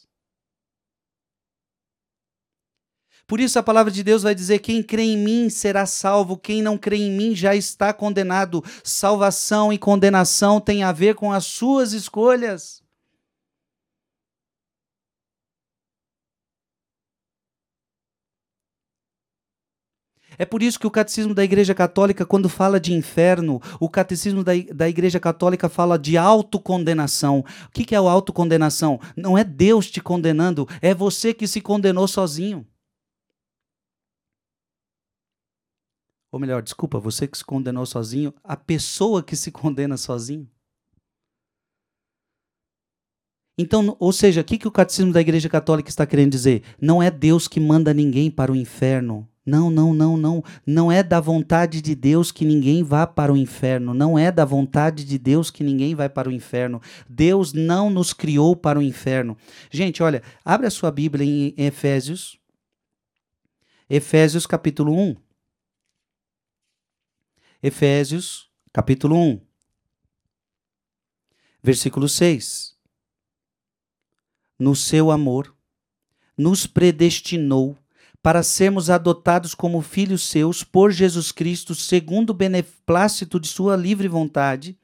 Por 3.30 3.40
isso 3.40 3.60
a 3.60 3.64
palavra 3.64 3.92
de 3.92 4.02
Deus 4.02 4.24
vai 4.24 4.34
dizer: 4.34 4.58
quem 4.58 4.82
crê 4.82 5.04
em 5.04 5.18
mim 5.18 5.52
será 5.52 5.86
salvo, 5.86 6.36
quem 6.36 6.64
não 6.64 6.76
crê 6.80 6.98
em 6.98 7.12
mim 7.12 7.36
já 7.36 7.56
está 7.56 7.94
condenado. 7.94 8.64
Salvação 8.84 9.72
e 9.72 9.78
condenação 9.78 10.60
têm 10.60 10.82
a 10.82 10.92
ver 10.92 11.14
com 11.14 11.32
as 11.32 11.46
suas 11.46 11.94
escolhas. 11.94 12.82
É 20.40 20.44
por 20.46 20.64
isso 20.64 20.80
que 20.80 20.88
o 20.88 20.92
catecismo 20.92 21.36
da 21.36 21.44
Igreja 21.44 21.76
Católica, 21.76 22.26
quando 22.26 22.50
fala 22.50 22.80
de 22.80 22.94
inferno, 22.94 23.62
o 23.80 23.88
catecismo 23.88 24.44
da, 24.44 24.54
da 24.74 24.90
Igreja 24.90 25.20
Católica 25.20 25.70
fala 25.70 26.00
de 26.00 26.18
autocondenação. 26.18 27.46
O 27.68 27.72
que, 27.72 27.86
que 27.86 27.94
é 27.94 27.98
a 28.00 28.02
autocondenação? 28.02 29.00
Não 29.16 29.38
é 29.38 29.44
Deus 29.44 29.92
te 29.92 30.02
condenando, 30.02 30.68
é 30.82 30.96
você 30.96 31.32
que 31.32 31.46
se 31.46 31.62
condenou 31.62 32.08
sozinho. 32.08 32.66
Ou 36.32 36.40
melhor, 36.40 36.62
desculpa, 36.62 37.00
você 37.00 37.28
que 37.28 37.38
se 37.38 37.44
condenou 37.44 37.86
sozinho, 37.86 38.34
a 38.44 38.56
pessoa 38.56 39.24
que 39.24 39.36
se 39.36 39.52
condena 39.52 39.98
sozinho. 39.98 40.48
Então, 43.58 43.98
ou 44.00 44.14
seja, 44.14 44.40
o 44.40 44.44
que, 44.44 44.58
que 44.58 44.68
o 44.68 44.72
catecismo 44.72 45.12
da 45.12 45.20
Igreja 45.20 45.50
Católica 45.50 45.90
está 45.90 46.06
querendo 46.06 46.32
dizer? 46.32 46.64
Não 46.80 47.04
é 47.04 47.12
Deus 47.12 47.46
que 47.46 47.60
manda 47.60 47.94
ninguém 47.94 48.32
para 48.32 48.52
o 48.52 48.56
inferno. 48.56 49.28
Não, 49.46 49.70
não, 49.70 49.94
não, 49.94 50.16
não. 50.16 50.44
Não 50.66 50.92
é 50.92 51.04
da 51.04 51.20
vontade 51.20 51.82
de 51.82 51.94
Deus 51.94 52.32
que 52.32 52.46
ninguém 52.46 52.84
vá 52.84 53.06
para 53.06 53.34
o 53.34 53.38
inferno. 53.38 53.94
Não 53.94 54.18
é 54.18 54.32
da 54.32 54.46
vontade 54.46 55.04
de 55.04 55.18
Deus 55.18 55.52
que 55.52 55.64
ninguém 55.64 55.94
vai 55.94 56.08
para 56.08 56.30
o 56.30 56.32
inferno. 56.32 56.82
Deus 57.10 57.52
não 57.52 57.90
nos 57.90 58.14
criou 58.14 58.56
para 58.56 58.80
o 58.80 58.82
inferno. 58.82 59.36
Gente, 59.70 60.02
olha, 60.02 60.22
abre 60.46 60.68
a 60.68 60.72
sua 60.72 60.92
Bíblia 60.92 61.26
em 61.26 61.54
Efésios. 61.58 62.40
Efésios 63.90 64.46
capítulo 64.46 64.94
1. 64.94 65.29
Efésios, 67.62 68.50
capítulo 68.72 69.18
1, 69.18 69.42
versículo 71.62 72.08
6. 72.08 72.74
No 74.58 74.74
seu 74.74 75.12
amor, 75.12 75.54
nos 76.38 76.66
predestinou 76.66 77.78
para 78.24 78.44
sermos 78.44 78.90
adotados 78.90 79.54
como 79.54 79.82
filhos 79.82 80.24
seus 80.24 80.64
por 80.64 80.90
Jesus 80.90 81.34
Cristo, 81.34 81.76
segundo 81.76 82.30
o 82.30 82.34
beneplácito 82.34 83.38
de 83.38 83.50
sua 83.50 83.76
livre 83.76 84.08
vontade, 84.08 84.80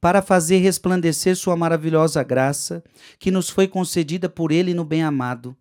para 0.00 0.20
fazer 0.20 0.58
resplandecer 0.58 1.36
sua 1.36 1.56
maravilhosa 1.56 2.24
graça, 2.24 2.82
que 3.20 3.30
nos 3.30 3.48
foi 3.48 3.68
concedida 3.68 4.28
por 4.28 4.50
ele 4.50 4.74
no 4.74 4.84
bem-amado 4.84 5.56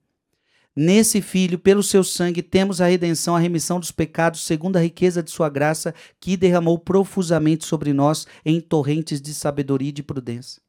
Nesse 0.78 1.22
filho, 1.22 1.58
pelo 1.58 1.82
seu 1.82 2.04
sangue, 2.04 2.44
temos 2.44 2.82
a 2.82 2.88
redenção, 2.88 3.34
a 3.34 3.40
remissão 3.40 3.80
dos 3.80 3.92
pecados, 3.92 4.42
segundo 4.44 4.76
a 4.76 4.82
riqueza 4.82 5.24
de 5.24 5.32
sua 5.32 5.48
graça, 5.48 5.96
que 6.20 6.36
derramou 6.36 6.78
profusamente 6.78 7.66
sobre 7.66 7.94
nós 7.94 8.28
em 8.46 8.60
torrentes 8.60 9.22
de 9.22 9.34
sabedoria 9.34 9.90
e 9.90 9.94
de 9.94 10.04
prudência. 10.04 10.62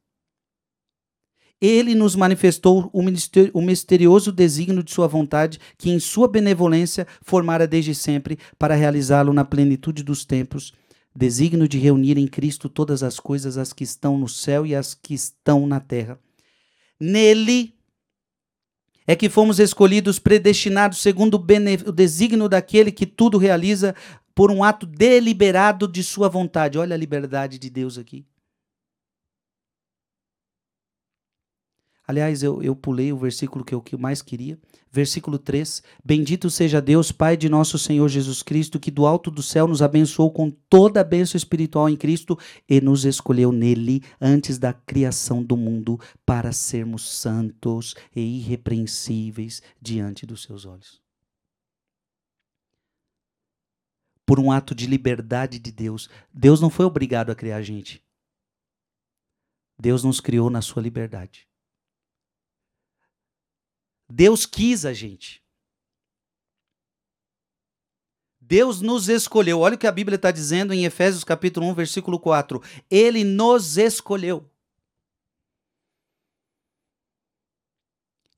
ele 1.61 1.95
nos 1.95 2.15
manifestou 2.15 2.91
o 2.93 3.63
misterioso 3.63 4.31
desígnio 4.31 4.83
de 4.83 4.93
sua 4.93 5.09
vontade, 5.09 5.59
que 5.79 5.91
em 5.91 5.99
sua 5.99 6.29
benevolência 6.29 7.07
formara 7.23 7.67
desde 7.67 7.95
sempre 7.95 8.39
para 8.59 8.75
realizá-lo 8.75 9.33
na 9.33 9.45
plenitude 9.45 10.03
dos 10.05 10.25
tempos, 10.25 10.75
desígnio 11.15 11.67
de 11.67 11.79
reunir 11.79 12.19
em 12.19 12.29
Cristo 12.29 12.69
todas 12.69 13.03
as 13.03 13.19
coisas, 13.19 13.57
as 13.57 13.73
que 13.73 13.83
estão 13.83 14.19
no 14.19 14.29
céu 14.29 14.67
e 14.67 14.75
as 14.75 14.95
que 14.95 15.15
estão 15.15 15.67
na 15.67 15.81
terra. 15.81 16.21
Nele 17.01 17.76
é 19.07 19.15
que 19.15 19.29
fomos 19.29 19.59
escolhidos, 19.59 20.19
predestinados 20.19 20.99
segundo 20.99 21.39
o, 21.39 21.39
o 21.87 21.93
desígnio 21.93 22.49
daquele 22.49 22.91
que 22.91 23.07
tudo 23.07 23.39
realiza 23.39 23.95
por 24.35 24.51
um 24.51 24.63
ato 24.63 24.85
deliberado 24.85 25.89
de 25.89 26.03
sua 26.03 26.29
vontade. 26.29 26.79
Olha 26.79 26.95
a 26.95 26.99
liberdade 26.99 27.59
de 27.59 27.71
Deus 27.71 27.97
aqui. 27.97 28.25
Aliás, 32.09 32.43
eu, 32.43 32.63
eu 32.63 32.77
pulei 32.77 33.13
o 33.13 33.19
versículo 33.19 33.65
que 33.65 33.75
eu 33.75 33.83
que 33.83 33.97
mais 33.97 34.23
queria. 34.23 34.57
Versículo 34.93 35.39
3: 35.39 35.83
Bendito 36.05 36.49
seja 36.49 36.81
Deus, 36.81 37.11
Pai 37.11 37.37
de 37.37 37.49
nosso 37.49 37.79
Senhor 37.79 38.09
Jesus 38.09 38.45
Cristo, 38.45 38.79
que 38.79 38.93
do 38.93 39.07
alto 39.07 39.29
do 39.29 39.43
céu 39.43 39.67
nos 39.67 39.83
abençoou 39.83 40.31
com 40.31 40.49
toda 40.49 41.01
a 41.01 41.05
bênção 41.05 41.37
espiritual 41.37 41.89
em 41.89 41.97
Cristo 41.97 42.39
e 42.69 42.81
nos 42.81 43.05
escolheu 43.05 43.51
nele 43.51 44.05
antes 44.21 44.57
da 44.57 44.73
criação 44.73 45.43
do 45.43 45.57
mundo 45.57 45.99
para 46.25 46.53
sermos 46.53 47.09
santos 47.09 47.97
e 48.15 48.21
irrepreensíveis 48.21 49.61
diante 49.83 50.25
dos 50.25 50.43
seus 50.43 50.65
olhos. 50.65 51.01
Por 54.25 54.39
um 54.39 54.53
ato 54.53 54.75
de 54.75 54.87
liberdade 54.87 55.59
de 55.59 55.73
Deus, 55.73 56.09
Deus 56.33 56.61
não 56.61 56.71
foi 56.71 56.85
obrigado 56.85 57.31
a 57.31 57.35
criar 57.35 57.57
a 57.57 57.63
gente. 57.63 58.01
Deus 59.79 60.05
nos 60.05 60.21
criou 60.21 60.49
na 60.49 60.63
sua 60.63 60.83
liberdade. 60.83 61.47
Deus 64.09 64.47
quis 64.47 64.85
a 64.85 64.93
gente. 64.93 65.43
Deus 68.41 68.81
nos 68.81 69.09
escolheu. 69.09 69.61
Olha 69.61 69.75
o 69.75 69.79
que 69.79 69.89
a 69.89 69.93
Bíblia 69.93 70.17
está 70.17 70.31
dizendo 70.31 70.73
em 70.73 70.85
Efésios 70.85 71.25
capítulo 71.25 71.67
1, 71.67 71.75
versículo 71.75 72.19
4. 72.19 72.63
Ele 72.89 73.25
nos 73.25 73.77
escolheu. 73.77 74.49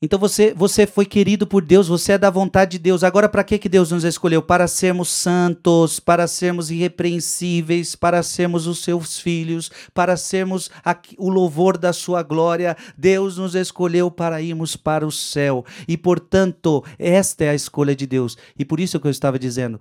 Então 0.01 0.17
você, 0.17 0.55
você 0.55 0.87
foi 0.87 1.05
querido 1.05 1.45
por 1.45 1.61
Deus, 1.61 1.89
você 1.89 2.13
é 2.13 2.19
da 2.19 2.31
vontade 2.31 2.73
de 2.73 2.79
Deus. 2.79 3.03
Agora, 3.03 3.29
para 3.29 3.43
que, 3.43 3.59
que 3.59 3.69
Deus 3.69 3.91
nos 3.91 4.05
escolheu? 4.05 4.41
Para 4.41 4.69
sermos 4.69 5.09
santos, 5.09 5.99
para 5.99 6.29
sermos 6.29 6.71
irrepreensíveis, 6.71 7.97
para 7.97 8.23
sermos 8.23 8.69
os 8.69 8.79
seus 8.85 9.19
filhos, 9.19 9.73
para 9.93 10.17
sermos 10.17 10.71
o 11.19 11.29
louvor 11.29 11.77
da 11.77 11.93
sua 11.93 12.23
glória. 12.23 12.77
Deus 12.97 13.39
nos 13.39 13.57
escolheu 13.57 14.09
para 14.09 14.41
irmos 14.41 14.77
para 14.77 15.05
o 15.05 15.11
céu. 15.11 15.65
E, 15.89 15.97
portanto, 15.97 16.85
esta 16.97 17.47
é 17.47 17.49
a 17.51 17.55
escolha 17.55 17.97
de 17.97 18.07
Deus. 18.07 18.39
E 18.57 18.65
por 18.65 18.79
isso 18.79 19.01
que 19.01 19.07
eu 19.09 19.11
estava 19.11 19.37
dizendo: 19.37 19.81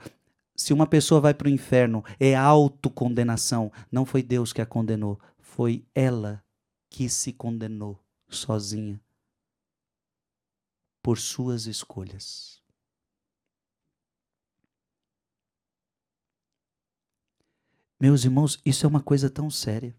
se 0.56 0.74
uma 0.74 0.88
pessoa 0.88 1.22
vai 1.22 1.36
para 1.36 1.48
o 1.48 1.52
inferno, 1.52 2.04
é 2.20 2.34
autocondenação. 2.34 3.72
Não 3.92 4.04
foi 4.04 4.24
Deus 4.24 4.52
que 4.52 4.64
a 4.64 4.66
condenou, 4.66 5.20
foi 5.38 5.86
ela 5.94 6.42
que 6.90 7.08
se 7.08 7.32
condenou 7.32 8.00
sozinha 8.28 9.00
por 11.08 11.18
suas 11.18 11.68
escolhas. 11.68 12.62
Meus 17.98 18.26
irmãos, 18.26 18.60
isso 18.66 18.86
é 18.86 18.90
uma 18.90 19.02
coisa 19.02 19.30
tão 19.30 19.50
séria. 19.50 19.96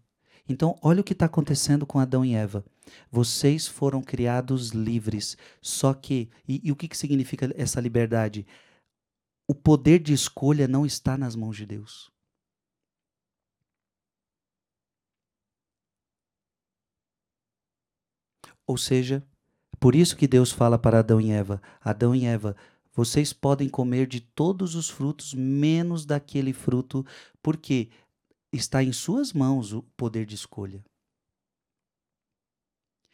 Então, 0.47 0.77
olha 0.83 1.01
o 1.01 1.03
que 1.03 1.13
está 1.13 1.25
acontecendo 1.25 1.83
com 1.83 1.97
Adão 1.97 2.23
e 2.23 2.35
Eva. 2.35 2.63
Vocês 3.09 3.67
foram 3.67 4.03
criados 4.03 4.69
livres. 4.69 5.35
Só 5.59 5.95
que, 5.95 6.29
e, 6.47 6.61
e 6.63 6.71
o 6.71 6.75
que, 6.75 6.87
que 6.87 6.95
significa 6.95 7.51
essa 7.57 7.81
liberdade? 7.81 8.45
O 9.47 9.55
poder 9.55 9.97
de 9.97 10.13
escolha 10.13 10.67
não 10.67 10.85
está 10.85 11.17
nas 11.17 11.35
mãos 11.35 11.57
de 11.57 11.65
Deus. 11.65 12.11
Ou 18.67 18.77
seja, 18.77 19.27
por 19.79 19.95
isso 19.95 20.15
que 20.17 20.27
Deus 20.27 20.51
fala 20.51 20.77
para 20.77 20.99
Adão 20.99 21.21
e 21.21 21.31
Eva: 21.31 21.61
Adão 21.81 22.13
e 22.13 22.25
Eva, 22.25 22.55
vocês 22.93 23.31
podem 23.31 23.69
comer 23.69 24.07
de 24.07 24.19
todos 24.19 24.75
os 24.75 24.89
frutos, 24.89 25.33
menos 25.33 26.05
daquele 26.05 26.51
fruto, 26.51 27.05
porque 27.41 27.89
está 28.51 28.83
em 28.83 28.91
suas 28.91 29.31
mãos 29.31 29.71
o 29.71 29.83
poder 29.95 30.25
de 30.25 30.35
escolha. 30.35 30.83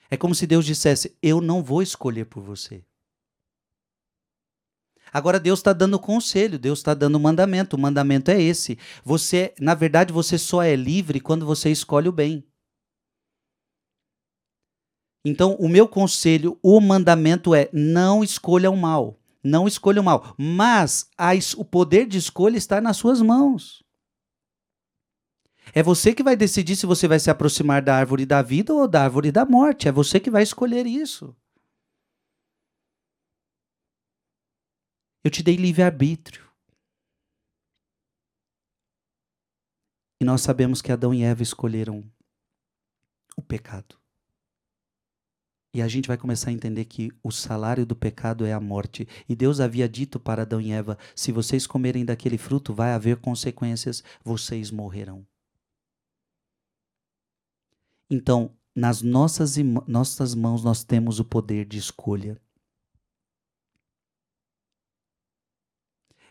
É 0.09 0.17
como 0.17 0.33
se 0.33 0.47
Deus 0.47 0.65
dissesse: 0.65 1.15
Eu 1.21 1.41
não 1.41 1.63
vou 1.63 1.81
escolher 1.81 2.25
por 2.25 2.41
você. 2.41 2.83
Agora 5.13 5.39
Deus 5.39 5.59
está 5.59 5.71
dando 5.71 5.99
conselho, 5.99 6.59
Deus 6.59 6.79
está 6.79 6.93
dando 6.93 7.19
mandamento. 7.19 7.75
O 7.75 7.79
mandamento 7.79 8.31
é 8.31 8.41
esse. 8.41 8.77
Você, 9.03 9.53
na 9.59 9.73
verdade, 9.73 10.11
você 10.11 10.37
só 10.37 10.61
é 10.61 10.75
livre 10.75 11.19
quando 11.19 11.45
você 11.45 11.69
escolhe 11.69 12.09
o 12.09 12.11
bem. 12.11 12.43
Então, 15.25 15.55
o 15.55 15.67
meu 15.67 15.87
conselho, 15.87 16.59
o 16.61 16.79
mandamento 16.79 17.55
é: 17.55 17.67
não 17.73 18.23
escolha 18.23 18.69
o 18.69 18.77
mal. 18.77 19.19
Não 19.43 19.67
escolha 19.67 19.99
o 19.99 20.03
mal. 20.03 20.35
Mas 20.37 21.09
a, 21.17 21.31
o 21.57 21.65
poder 21.65 22.05
de 22.05 22.19
escolha 22.19 22.57
está 22.57 22.79
nas 22.79 22.97
suas 22.97 23.21
mãos. 23.21 23.83
É 25.73 25.81
você 25.81 26.13
que 26.13 26.21
vai 26.21 26.35
decidir 26.35 26.75
se 26.75 26.85
você 26.85 27.07
vai 27.07 27.19
se 27.19 27.31
aproximar 27.31 27.81
da 27.81 27.95
árvore 27.95 28.23
da 28.23 28.43
vida 28.43 28.71
ou 28.71 28.87
da 28.87 29.03
árvore 29.03 29.31
da 29.31 29.43
morte. 29.43 29.87
É 29.87 29.91
você 29.91 30.19
que 30.19 30.29
vai 30.29 30.43
escolher 30.43 30.85
isso. 30.85 31.35
Eu 35.23 35.31
te 35.31 35.41
dei 35.41 35.55
livre-arbítrio. 35.55 36.45
E 40.21 40.23
nós 40.23 40.41
sabemos 40.41 40.83
que 40.83 40.91
Adão 40.91 41.11
e 41.13 41.23
Eva 41.23 41.41
escolheram 41.41 42.03
o 43.35 43.41
pecado. 43.41 44.04
E 45.75 45.81
a 45.81 45.89
gente 45.89 46.07
vai 46.07 46.17
começar 46.17 46.51
a 46.51 46.53
entender 46.53 46.85
que 46.85 47.11
o 47.21 47.29
salário 47.29 47.85
do 47.85 47.97
pecado 47.97 48.45
é 48.45 48.53
a 48.53 48.61
morte. 48.61 49.05
E 49.27 49.35
Deus 49.35 49.59
havia 49.59 49.89
dito 49.89 50.17
para 50.17 50.43
Adão 50.43 50.61
e 50.61 50.71
Eva: 50.71 50.97
se 51.13 51.33
vocês 51.33 51.67
comerem 51.67 52.05
daquele 52.05 52.37
fruto, 52.37 52.73
vai 52.73 52.93
haver 52.93 53.17
consequências, 53.17 54.01
vocês 54.23 54.71
morrerão. 54.71 55.27
Então, 58.09 58.55
nas 58.73 59.01
nossas, 59.01 59.57
nossas 59.85 60.33
mãos 60.33 60.63
nós 60.63 60.81
temos 60.85 61.19
o 61.19 61.25
poder 61.25 61.65
de 61.65 61.77
escolha. 61.77 62.41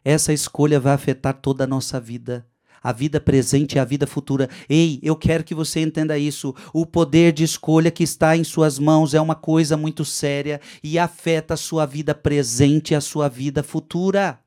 Essa 0.02 0.32
escolha 0.32 0.80
vai 0.80 0.94
afetar 0.94 1.38
toda 1.38 1.64
a 1.64 1.66
nossa 1.66 2.00
vida 2.00 2.50
a 2.84 2.92
vida 2.92 3.18
presente 3.18 3.76
e 3.76 3.78
a 3.78 3.84
vida 3.84 4.06
futura. 4.06 4.50
Ei, 4.68 5.00
eu 5.02 5.16
quero 5.16 5.42
que 5.42 5.54
você 5.54 5.80
entenda 5.80 6.18
isso. 6.18 6.54
O 6.70 6.84
poder 6.84 7.32
de 7.32 7.42
escolha 7.42 7.90
que 7.90 8.04
está 8.04 8.36
em 8.36 8.44
suas 8.44 8.78
mãos 8.78 9.14
é 9.14 9.20
uma 9.20 9.34
coisa 9.34 9.74
muito 9.74 10.04
séria 10.04 10.60
e 10.82 10.98
afeta 10.98 11.54
a 11.54 11.56
sua 11.56 11.86
vida 11.86 12.14
presente 12.14 12.90
e 12.90 12.94
a 12.94 13.00
sua 13.00 13.26
vida 13.26 13.62
futura. 13.62 14.38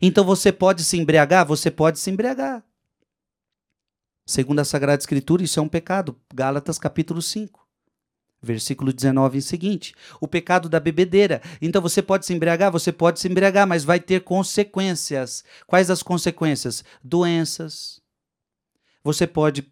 Então 0.00 0.24
você 0.24 0.50
pode 0.50 0.82
se 0.82 0.96
embriagar? 0.96 1.46
Você 1.46 1.70
pode 1.70 1.98
se 1.98 2.10
embriagar. 2.10 2.64
Segundo 4.26 4.60
a 4.60 4.64
Sagrada 4.64 5.00
Escritura, 5.00 5.42
isso 5.42 5.60
é 5.60 5.62
um 5.62 5.68
pecado. 5.68 6.18
Gálatas 6.34 6.78
capítulo 6.78 7.20
5. 7.20 7.65
Versículo 8.46 8.92
19 8.92 9.38
em 9.38 9.40
seguinte: 9.40 9.94
o 10.20 10.28
pecado 10.28 10.68
da 10.68 10.78
bebedeira. 10.80 11.42
Então 11.60 11.82
você 11.82 12.00
pode 12.00 12.24
se 12.24 12.32
embriagar, 12.32 12.70
você 12.70 12.92
pode 12.92 13.18
se 13.18 13.28
embriagar, 13.28 13.66
mas 13.66 13.84
vai 13.84 13.98
ter 14.00 14.20
consequências. 14.22 15.44
Quais 15.66 15.90
as 15.90 16.02
consequências? 16.02 16.84
Doenças. 17.02 18.00
Você 19.02 19.26
pode 19.26 19.62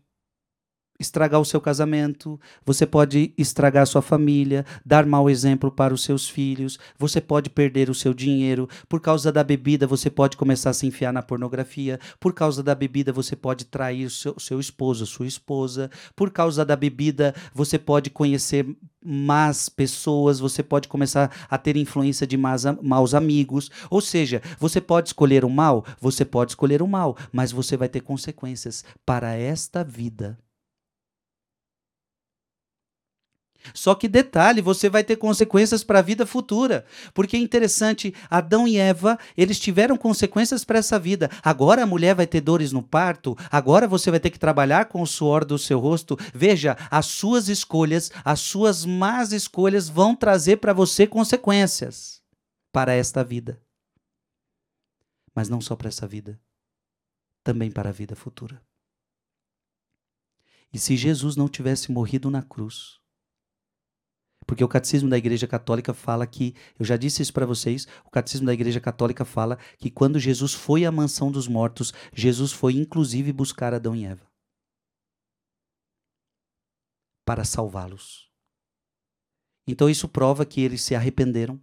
estragar 0.99 1.41
o 1.41 1.45
seu 1.45 1.61
casamento, 1.61 2.39
você 2.65 2.87
pode 2.87 3.35
estragar 3.37 3.83
a 3.83 3.87
sua 3.87 4.03
família, 4.03 4.65
dar 4.85 5.05
mau 5.05 5.29
exemplo 5.29 5.71
para 5.71 5.93
os 5.93 6.03
seus 6.03 6.29
filhos, 6.29 6.79
você 6.99 7.21
pode 7.21 7.51
perder 7.51 7.91
o 7.91 7.95
seu 7.95 8.15
dinheiro, 8.15 8.69
por 8.89 9.01
causa 9.01 9.33
da 9.33 9.43
bebida 9.43 9.87
você 9.87 10.09
pode 10.09 10.37
começar 10.37 10.71
a 10.71 10.75
se 10.75 10.87
enfiar 10.87 11.13
na 11.13 11.23
pornografia, 11.23 11.99
por 12.21 12.33
causa 12.33 12.63
da 12.63 12.75
bebida 12.75 13.13
você 13.13 13.35
pode 13.35 13.65
trair 13.65 14.07
o 14.07 14.11
seu, 14.11 14.39
seu 14.39 14.61
esposo, 14.61 15.07
sua 15.07 15.27
esposa, 15.27 15.91
por 16.15 16.31
causa 16.31 16.65
da 16.65 16.77
bebida 16.77 17.35
você 17.53 17.79
pode 17.79 18.11
conhecer 18.11 18.67
más 19.05 19.69
pessoas, 19.69 20.39
você 20.39 20.63
pode 20.63 20.89
começar 20.89 21.31
a 21.51 21.59
ter 21.59 21.77
influência 21.77 22.27
de 22.27 22.37
más, 22.37 22.65
maus 22.81 23.15
amigos, 23.15 23.71
ou 23.91 24.01
seja, 24.01 24.41
você 24.59 24.81
pode 24.81 25.09
escolher 25.09 25.45
o 25.45 25.51
mal, 25.51 25.85
você 26.01 26.25
pode 26.25 26.53
escolher 26.53 26.81
o 26.81 26.89
mal, 26.89 27.17
mas 27.31 27.53
você 27.53 27.77
vai 27.77 27.89
ter 27.89 28.01
consequências 28.01 28.85
para 29.05 29.35
esta 29.35 29.85
vida 29.85 30.39
Só 33.73 33.95
que 33.95 34.09
detalhe, 34.09 34.61
você 34.61 34.91
vai 34.91 35.03
ter 35.03 35.17
consequências 35.17 35.83
para 35.83 36.01
a 36.01 36.03
vida 36.03 36.27
futura. 36.27 36.85
Porque 37.15 37.37
é 37.37 37.41
interessante, 37.41 38.15
Adão 38.29 38.69
e 38.69 38.77
Eva, 38.77 39.19
eles 39.37 39.59
tiveram 39.59 39.97
consequências 39.97 40.65
para 40.65 40.79
essa 40.79 40.99
vida. 40.99 41.31
Agora 41.43 41.83
a 41.83 41.87
mulher 41.87 42.15
vai 42.15 42.27
ter 42.27 42.41
dores 42.41 42.73
no 42.73 42.83
parto, 42.83 43.37
agora 43.51 43.89
você 43.89 44.11
vai 44.11 44.21
ter 44.21 44.31
que 44.31 44.39
trabalhar 44.39 44.87
com 44.87 45.01
o 45.01 45.07
suor 45.07 45.45
do 45.45 45.59
seu 45.59 45.79
rosto. 45.79 46.19
Veja, 46.35 46.77
as 46.91 47.07
suas 47.07 47.49
escolhas, 47.49 48.11
as 48.25 48.41
suas 48.41 48.85
más 48.85 49.33
escolhas 49.33 49.89
vão 49.89 50.15
trazer 50.15 50.57
para 50.57 50.73
você 50.73 51.07
consequências 51.07 52.23
para 52.73 52.93
esta 52.93 53.23
vida. 53.23 53.63
Mas 55.35 55.49
não 55.49 55.61
só 55.61 55.75
para 55.75 55.89
essa 55.89 56.07
vida, 56.07 56.41
também 57.43 57.71
para 57.71 57.89
a 57.89 57.93
vida 57.93 58.15
futura. 58.15 58.61
E 60.73 60.79
se 60.79 60.97
Jesus 60.97 61.37
não 61.37 61.49
tivesse 61.49 61.93
morrido 61.93 62.29
na 62.29 62.43
cruz, 62.43 62.99
porque 64.47 64.65
o 64.65 64.69
catecismo 64.69 65.09
da 65.09 65.19
Igreja 65.19 65.47
Católica 65.47 65.95
fala 65.95 66.27
que, 66.27 66.55
eu 66.79 66.85
já 66.85 66.97
disse 66.97 67.23
isso 67.23 67.33
para 67.33 67.47
vocês, 67.47 67.87
o 68.05 68.11
catecismo 68.11 68.47
da 68.47 68.55
Igreja 68.55 68.81
Católica 68.81 69.25
fala 69.25 69.59
que 69.79 69.91
quando 69.91 70.19
Jesus 70.19 70.55
foi 70.55 70.85
à 70.85 70.93
mansão 70.93 71.31
dos 71.31 71.49
mortos, 71.49 71.93
Jesus 72.13 72.53
foi 72.53 72.75
inclusive 72.75 73.33
buscar 73.33 73.75
Adão 73.75 73.95
e 73.95 74.05
Eva 74.05 74.27
para 77.25 77.45
salvá-los. 77.45 78.31
Então 79.67 79.89
isso 79.89 80.09
prova 80.09 80.45
que 80.45 80.61
eles 80.61 80.83
se 80.83 80.95
arrependeram. 80.95 81.61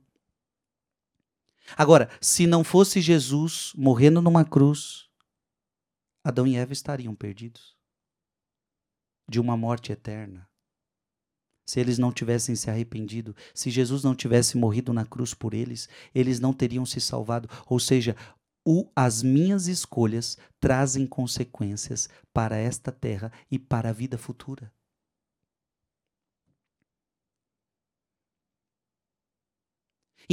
Agora, 1.78 2.10
se 2.20 2.48
não 2.48 2.64
fosse 2.64 3.00
Jesus 3.00 3.72
morrendo 3.76 4.22
numa 4.22 4.44
cruz, 4.44 5.08
Adão 6.24 6.48
e 6.48 6.56
Eva 6.56 6.74
estariam 6.74 7.16
perdidos 7.16 7.78
de 9.30 9.40
uma 9.40 9.56
morte 9.56 9.92
eterna 9.92 10.51
se 11.72 11.80
eles 11.80 11.98
não 11.98 12.12
tivessem 12.12 12.54
se 12.54 12.70
arrependido, 12.70 13.34
se 13.56 13.70
Jesus 13.70 14.04
não 14.04 14.14
tivesse 14.14 14.58
morrido 14.58 14.92
na 14.92 15.06
cruz 15.06 15.34
por 15.34 15.54
eles, 15.54 15.88
eles 16.14 16.38
não 16.38 16.52
teriam 16.52 16.86
se 16.86 17.00
salvado. 17.00 17.48
Ou 17.66 17.80
seja, 17.80 18.14
o, 18.68 18.90
as 18.94 19.24
minhas 19.24 19.68
escolhas 19.68 20.38
trazem 20.60 21.08
consequências 21.08 22.10
para 22.34 22.58
esta 22.58 22.92
terra 22.92 23.32
e 23.50 23.58
para 23.58 23.88
a 23.88 23.94
vida 23.94 24.18
futura. 24.18 24.70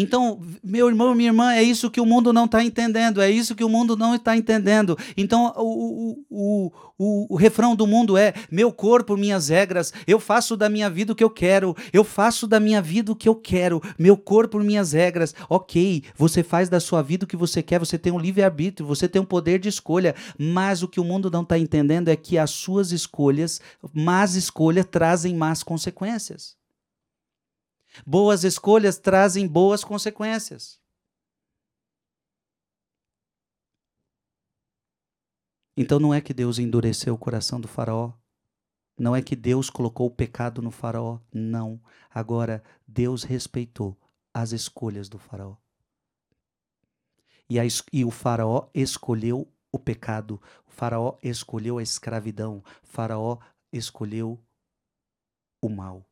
Então, 0.01 0.41
meu 0.63 0.87
irmão, 0.87 1.13
minha 1.13 1.31
irmã, 1.31 1.53
é 1.53 1.61
isso 1.61 1.91
que 1.91 2.01
o 2.01 2.07
mundo 2.07 2.33
não 2.33 2.45
está 2.45 2.63
entendendo, 2.63 3.21
é 3.21 3.29
isso 3.29 3.57
que 3.57 3.65
o 3.65 3.69
mundo 3.69 3.97
não 3.97 4.15
está 4.15 4.37
entendendo. 4.37 4.97
Então, 5.17 5.53
o, 5.57 6.25
o, 6.31 6.73
o, 6.97 7.35
o, 7.35 7.37
refrão 7.37 7.75
do 7.75 7.85
mundo 7.85 8.17
é: 8.17 8.33
meu 8.49 8.71
corpo, 8.71 9.17
minhas 9.17 9.49
regras, 9.49 9.93
eu 10.07 10.21
faço 10.21 10.57
da 10.57 10.69
minha 10.69 10.89
vida 10.89 11.13
o 11.13 11.17
que 11.17 11.25
eu 11.25 11.29
quero, 11.29 11.77
eu 11.93 12.05
faço 12.05 12.47
da 12.47 12.61
minha 12.61 12.81
vida 12.81 13.11
o 13.11 13.17
que 13.17 13.29
eu 13.29 13.35
quero, 13.35 13.83
meu 13.99 14.17
corpo, 14.17 14.61
minhas 14.61 14.93
regras. 14.93 15.35
Ok, 15.49 16.05
você 16.17 16.45
faz 16.45 16.69
da 16.69 16.79
sua 16.79 17.03
vida 17.03 17.25
o 17.25 17.29
que 17.29 17.37
você 17.37 17.61
quer, 17.61 17.81
você 17.81 17.99
tem 17.99 18.13
um 18.13 18.21
livre-arbítrio, 18.21 18.87
você 18.87 19.09
tem 19.09 19.21
um 19.21 19.25
poder 19.25 19.59
de 19.59 19.69
escolha, 19.69 20.15
mas 20.39 20.81
o 20.81 20.87
que 20.87 21.01
o 21.01 21.05
mundo 21.05 21.29
não 21.29 21.43
está 21.43 21.59
entendendo 21.59 22.07
é 22.07 22.15
que 22.15 22.39
as 22.39 22.51
suas 22.51 22.93
escolhas, 22.93 23.61
más 23.93 24.37
escolhas, 24.37 24.87
trazem 24.89 25.35
más 25.35 25.65
consequências. 25.65 26.58
Boas 28.07 28.45
escolhas 28.45 28.99
trazem 28.99 29.47
boas 29.47 29.85
consequências. 29.85 30.81
Então 35.77 36.01
não 36.01 36.13
é 36.13 36.21
que 36.21 36.35
Deus 36.35 36.59
endureceu 36.59 37.15
o 37.15 37.19
coração 37.19 37.61
do 37.61 37.69
faraó. 37.69 38.13
Não 38.99 39.15
é 39.15 39.23
que 39.23 39.37
Deus 39.37 39.71
colocou 39.71 40.09
o 40.09 40.11
pecado 40.11 40.61
no 40.61 40.73
faraó. 40.73 41.21
Não. 41.33 41.81
Agora, 42.11 42.65
Deus 42.85 43.23
respeitou 43.23 43.97
as 44.35 44.51
escolhas 44.51 45.09
do 45.09 45.19
faraó. 45.19 45.57
E, 47.49 47.61
a, 47.61 47.63
e 47.93 48.05
o 48.05 48.11
faraó 48.11 48.69
escolheu 48.75 49.47
o 49.71 49.79
pecado. 49.79 50.43
O 50.67 50.71
faraó 50.73 51.17
escolheu 51.23 51.79
a 51.79 51.83
escravidão. 51.83 52.59
O 52.83 52.87
faraó 52.87 53.39
escolheu 53.73 54.43
o 55.63 55.69
mal. 55.69 56.08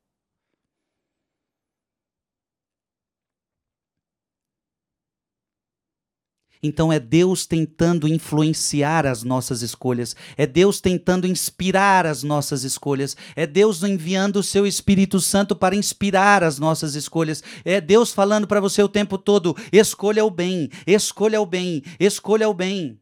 Então 6.62 6.92
é 6.92 6.98
Deus 6.98 7.46
tentando 7.46 8.08
influenciar 8.08 9.06
as 9.06 9.22
nossas 9.22 9.62
escolhas, 9.62 10.16
é 10.36 10.46
Deus 10.46 10.80
tentando 10.80 11.26
inspirar 11.26 12.06
as 12.06 12.22
nossas 12.22 12.64
escolhas, 12.64 13.16
é 13.34 13.46
Deus 13.46 13.82
enviando 13.82 14.36
o 14.36 14.42
seu 14.42 14.66
Espírito 14.66 15.20
Santo 15.20 15.54
para 15.54 15.76
inspirar 15.76 16.42
as 16.42 16.58
nossas 16.58 16.94
escolhas, 16.94 17.42
é 17.64 17.80
Deus 17.80 18.12
falando 18.12 18.46
para 18.46 18.60
você 18.60 18.82
o 18.82 18.88
tempo 18.88 19.18
todo: 19.18 19.56
escolha 19.72 20.24
o 20.24 20.30
bem, 20.30 20.70
escolha 20.86 21.40
o 21.40 21.46
bem, 21.46 21.82
escolha 22.00 22.48
o 22.48 22.54
bem. 22.54 23.00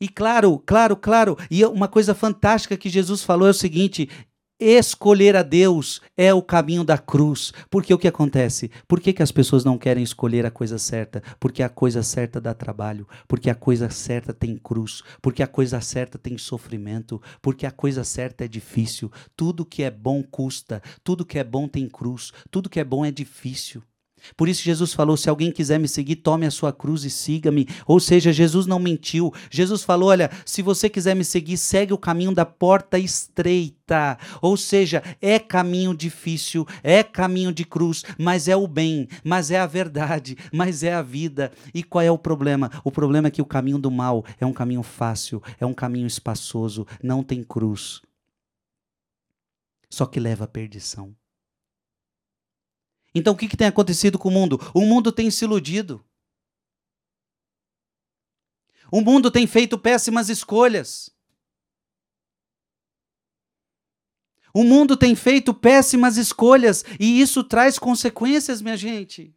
E 0.00 0.08
claro, 0.08 0.58
claro, 0.64 0.96
claro, 0.96 1.36
e 1.50 1.62
uma 1.62 1.86
coisa 1.86 2.14
fantástica 2.14 2.74
que 2.74 2.88
Jesus 2.88 3.22
falou 3.22 3.46
é 3.46 3.50
o 3.50 3.54
seguinte: 3.54 4.08
Escolher 4.62 5.36
a 5.36 5.42
Deus 5.42 6.02
é 6.14 6.34
o 6.34 6.42
caminho 6.42 6.84
da 6.84 6.98
cruz. 6.98 7.50
Porque 7.70 7.94
o 7.94 7.98
que 7.98 8.06
acontece? 8.06 8.70
Por 8.86 9.00
que, 9.00 9.10
que 9.10 9.22
as 9.22 9.32
pessoas 9.32 9.64
não 9.64 9.78
querem 9.78 10.04
escolher 10.04 10.44
a 10.44 10.50
coisa 10.50 10.76
certa? 10.76 11.22
Porque 11.40 11.62
a 11.62 11.68
coisa 11.70 12.02
certa 12.02 12.38
dá 12.38 12.52
trabalho, 12.52 13.08
porque 13.26 13.48
a 13.48 13.54
coisa 13.54 13.88
certa 13.88 14.34
tem 14.34 14.58
cruz, 14.58 15.02
porque 15.22 15.42
a 15.42 15.46
coisa 15.46 15.80
certa 15.80 16.18
tem 16.18 16.36
sofrimento, 16.36 17.22
porque 17.40 17.64
a 17.64 17.70
coisa 17.70 18.04
certa 18.04 18.44
é 18.44 18.48
difícil. 18.48 19.10
Tudo 19.34 19.64
que 19.64 19.82
é 19.82 19.90
bom 19.90 20.22
custa, 20.22 20.82
tudo 21.02 21.24
que 21.24 21.38
é 21.38 21.44
bom 21.44 21.66
tem 21.66 21.88
cruz, 21.88 22.30
tudo 22.50 22.68
que 22.68 22.78
é 22.78 22.84
bom 22.84 23.02
é 23.02 23.10
difícil. 23.10 23.82
Por 24.36 24.48
isso 24.48 24.62
Jesus 24.62 24.92
falou: 24.92 25.16
se 25.16 25.28
alguém 25.28 25.50
quiser 25.50 25.78
me 25.78 25.88
seguir, 25.88 26.16
tome 26.16 26.46
a 26.46 26.50
sua 26.50 26.72
cruz 26.72 27.04
e 27.04 27.10
siga-me. 27.10 27.66
Ou 27.86 28.00
seja, 28.00 28.32
Jesus 28.32 28.66
não 28.66 28.78
mentiu. 28.78 29.32
Jesus 29.50 29.82
falou: 29.82 30.08
olha, 30.08 30.30
se 30.44 30.62
você 30.62 30.88
quiser 30.88 31.14
me 31.14 31.24
seguir, 31.24 31.56
segue 31.56 31.92
o 31.92 31.98
caminho 31.98 32.34
da 32.34 32.44
porta 32.44 32.98
estreita. 32.98 34.18
Ou 34.40 34.56
seja, 34.56 35.02
é 35.20 35.38
caminho 35.38 35.94
difícil, 35.94 36.66
é 36.82 37.02
caminho 37.02 37.52
de 37.52 37.64
cruz, 37.64 38.04
mas 38.18 38.48
é 38.48 38.56
o 38.56 38.66
bem, 38.66 39.08
mas 39.24 39.50
é 39.50 39.58
a 39.58 39.66
verdade, 39.66 40.36
mas 40.52 40.82
é 40.82 40.92
a 40.92 41.02
vida. 41.02 41.52
E 41.74 41.82
qual 41.82 42.02
é 42.02 42.10
o 42.10 42.18
problema? 42.18 42.70
O 42.84 42.90
problema 42.90 43.28
é 43.28 43.30
que 43.30 43.42
o 43.42 43.46
caminho 43.46 43.78
do 43.78 43.90
mal 43.90 44.24
é 44.40 44.46
um 44.46 44.52
caminho 44.52 44.82
fácil, 44.82 45.42
é 45.58 45.66
um 45.66 45.74
caminho 45.74 46.06
espaçoso, 46.06 46.86
não 47.02 47.22
tem 47.22 47.42
cruz. 47.42 48.00
Só 49.90 50.06
que 50.06 50.20
leva 50.20 50.44
à 50.44 50.48
perdição. 50.48 51.14
Então 53.14 53.34
o 53.34 53.36
que, 53.36 53.48
que 53.48 53.56
tem 53.56 53.66
acontecido 53.66 54.18
com 54.18 54.28
o 54.28 54.32
mundo? 54.32 54.58
O 54.74 54.82
mundo 54.82 55.10
tem 55.10 55.30
se 55.30 55.44
iludido. 55.44 56.04
O 58.92 59.00
mundo 59.00 59.30
tem 59.30 59.46
feito 59.46 59.78
péssimas 59.78 60.28
escolhas. 60.28 61.10
O 64.52 64.64
mundo 64.64 64.96
tem 64.96 65.14
feito 65.14 65.54
péssimas 65.54 66.16
escolhas 66.16 66.84
e 66.98 67.20
isso 67.20 67.44
traz 67.44 67.78
consequências, 67.78 68.60
minha 68.60 68.76
gente. 68.76 69.32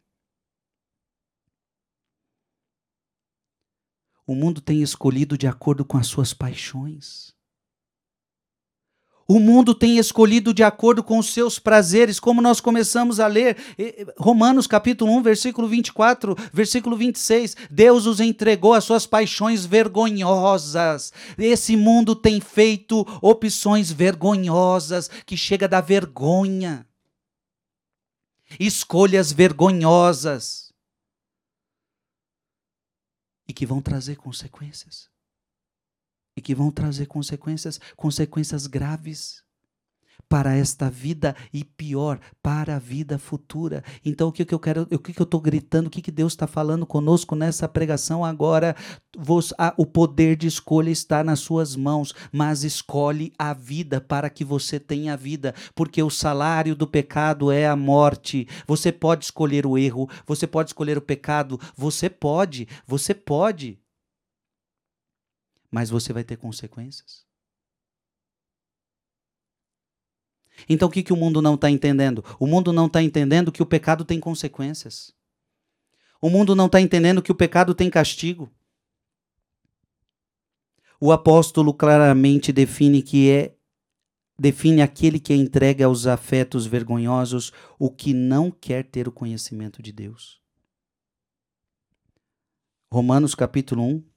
O 4.26 4.34
mundo 4.34 4.60
tem 4.60 4.82
escolhido 4.82 5.36
de 5.36 5.46
acordo 5.46 5.84
com 5.84 5.98
as 5.98 6.06
suas 6.06 6.32
paixões. 6.32 7.34
O 9.26 9.40
mundo 9.40 9.74
tem 9.74 9.96
escolhido 9.96 10.52
de 10.52 10.62
acordo 10.62 11.02
com 11.02 11.18
os 11.18 11.32
seus 11.32 11.58
prazeres, 11.58 12.20
como 12.20 12.42
nós 12.42 12.60
começamos 12.60 13.18
a 13.18 13.26
ler 13.26 13.56
Romanos 14.18 14.66
capítulo 14.66 15.10
1, 15.12 15.22
versículo 15.22 15.66
24, 15.66 16.36
versículo 16.52 16.94
26. 16.94 17.56
Deus 17.70 18.04
os 18.04 18.20
entregou 18.20 18.74
às 18.74 18.84
suas 18.84 19.06
paixões 19.06 19.64
vergonhosas. 19.64 21.10
Esse 21.38 21.74
mundo 21.74 22.14
tem 22.14 22.38
feito 22.38 23.06
opções 23.22 23.90
vergonhosas 23.90 25.08
que 25.24 25.38
chega 25.38 25.66
da 25.66 25.80
vergonha. 25.80 26.86
Escolhas 28.60 29.32
vergonhosas 29.32 30.70
e 33.48 33.54
que 33.54 33.64
vão 33.64 33.80
trazer 33.80 34.16
consequências 34.16 35.13
e 36.36 36.40
que 36.40 36.54
vão 36.54 36.70
trazer 36.70 37.06
consequências, 37.06 37.80
consequências 37.96 38.66
graves 38.66 39.44
para 40.28 40.56
esta 40.56 40.90
vida 40.90 41.34
e 41.52 41.64
pior, 41.64 42.18
para 42.42 42.76
a 42.76 42.78
vida 42.78 43.18
futura. 43.18 43.84
Então, 44.04 44.28
o 44.28 44.32
que, 44.32 44.44
que 44.44 44.54
eu 44.54 44.58
quero, 44.58 44.82
o 44.90 44.98
que, 44.98 45.12
que 45.12 45.20
eu 45.20 45.24
estou 45.24 45.40
gritando, 45.40 45.86
o 45.86 45.90
que, 45.90 46.02
que 46.02 46.10
Deus 46.10 46.32
está 46.32 46.46
falando 46.46 46.86
conosco 46.86 47.34
nessa 47.34 47.68
pregação 47.68 48.24
agora? 48.24 48.74
o 49.76 49.86
poder 49.86 50.34
de 50.34 50.48
escolha 50.48 50.90
está 50.90 51.22
nas 51.22 51.38
suas 51.38 51.76
mãos, 51.76 52.12
mas 52.32 52.64
escolhe 52.64 53.32
a 53.38 53.54
vida 53.54 54.00
para 54.00 54.28
que 54.28 54.44
você 54.44 54.80
tenha 54.80 55.16
vida, 55.16 55.54
porque 55.72 56.02
o 56.02 56.10
salário 56.10 56.74
do 56.74 56.84
pecado 56.84 57.52
é 57.52 57.64
a 57.64 57.76
morte. 57.76 58.48
Você 58.66 58.90
pode 58.90 59.26
escolher 59.26 59.66
o 59.66 59.78
erro, 59.78 60.10
você 60.26 60.48
pode 60.48 60.70
escolher 60.70 60.98
o 60.98 61.02
pecado, 61.02 61.60
você 61.76 62.10
pode, 62.10 62.66
você 62.88 63.14
pode 63.14 63.78
mas 65.74 65.90
você 65.90 66.12
vai 66.12 66.22
ter 66.22 66.36
consequências. 66.36 67.26
Então 70.68 70.86
o 70.86 70.90
que, 70.90 71.02
que 71.02 71.12
o 71.12 71.16
mundo 71.16 71.42
não 71.42 71.56
está 71.56 71.68
entendendo? 71.68 72.24
O 72.38 72.46
mundo 72.46 72.72
não 72.72 72.86
está 72.86 73.02
entendendo 73.02 73.50
que 73.50 73.60
o 73.60 73.66
pecado 73.66 74.04
tem 74.04 74.20
consequências. 74.20 75.12
O 76.22 76.30
mundo 76.30 76.54
não 76.54 76.66
está 76.66 76.80
entendendo 76.80 77.20
que 77.20 77.32
o 77.32 77.34
pecado 77.34 77.74
tem 77.74 77.90
castigo. 77.90 78.48
O 81.00 81.10
apóstolo 81.10 81.74
claramente 81.74 82.52
define 82.52 83.02
que 83.02 83.28
é 83.28 83.56
define 84.38 84.80
aquele 84.80 85.18
que 85.18 85.32
é 85.32 85.36
entregue 85.36 85.82
aos 85.82 86.06
afetos 86.06 86.66
vergonhosos, 86.66 87.52
o 87.80 87.90
que 87.90 88.14
não 88.14 88.48
quer 88.48 88.84
ter 88.84 89.08
o 89.08 89.12
conhecimento 89.12 89.82
de 89.82 89.90
Deus. 89.90 90.40
Romanos 92.92 93.34
capítulo 93.34 93.82
1, 93.82 94.13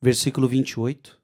versículo 0.00 0.48
28 0.48 1.20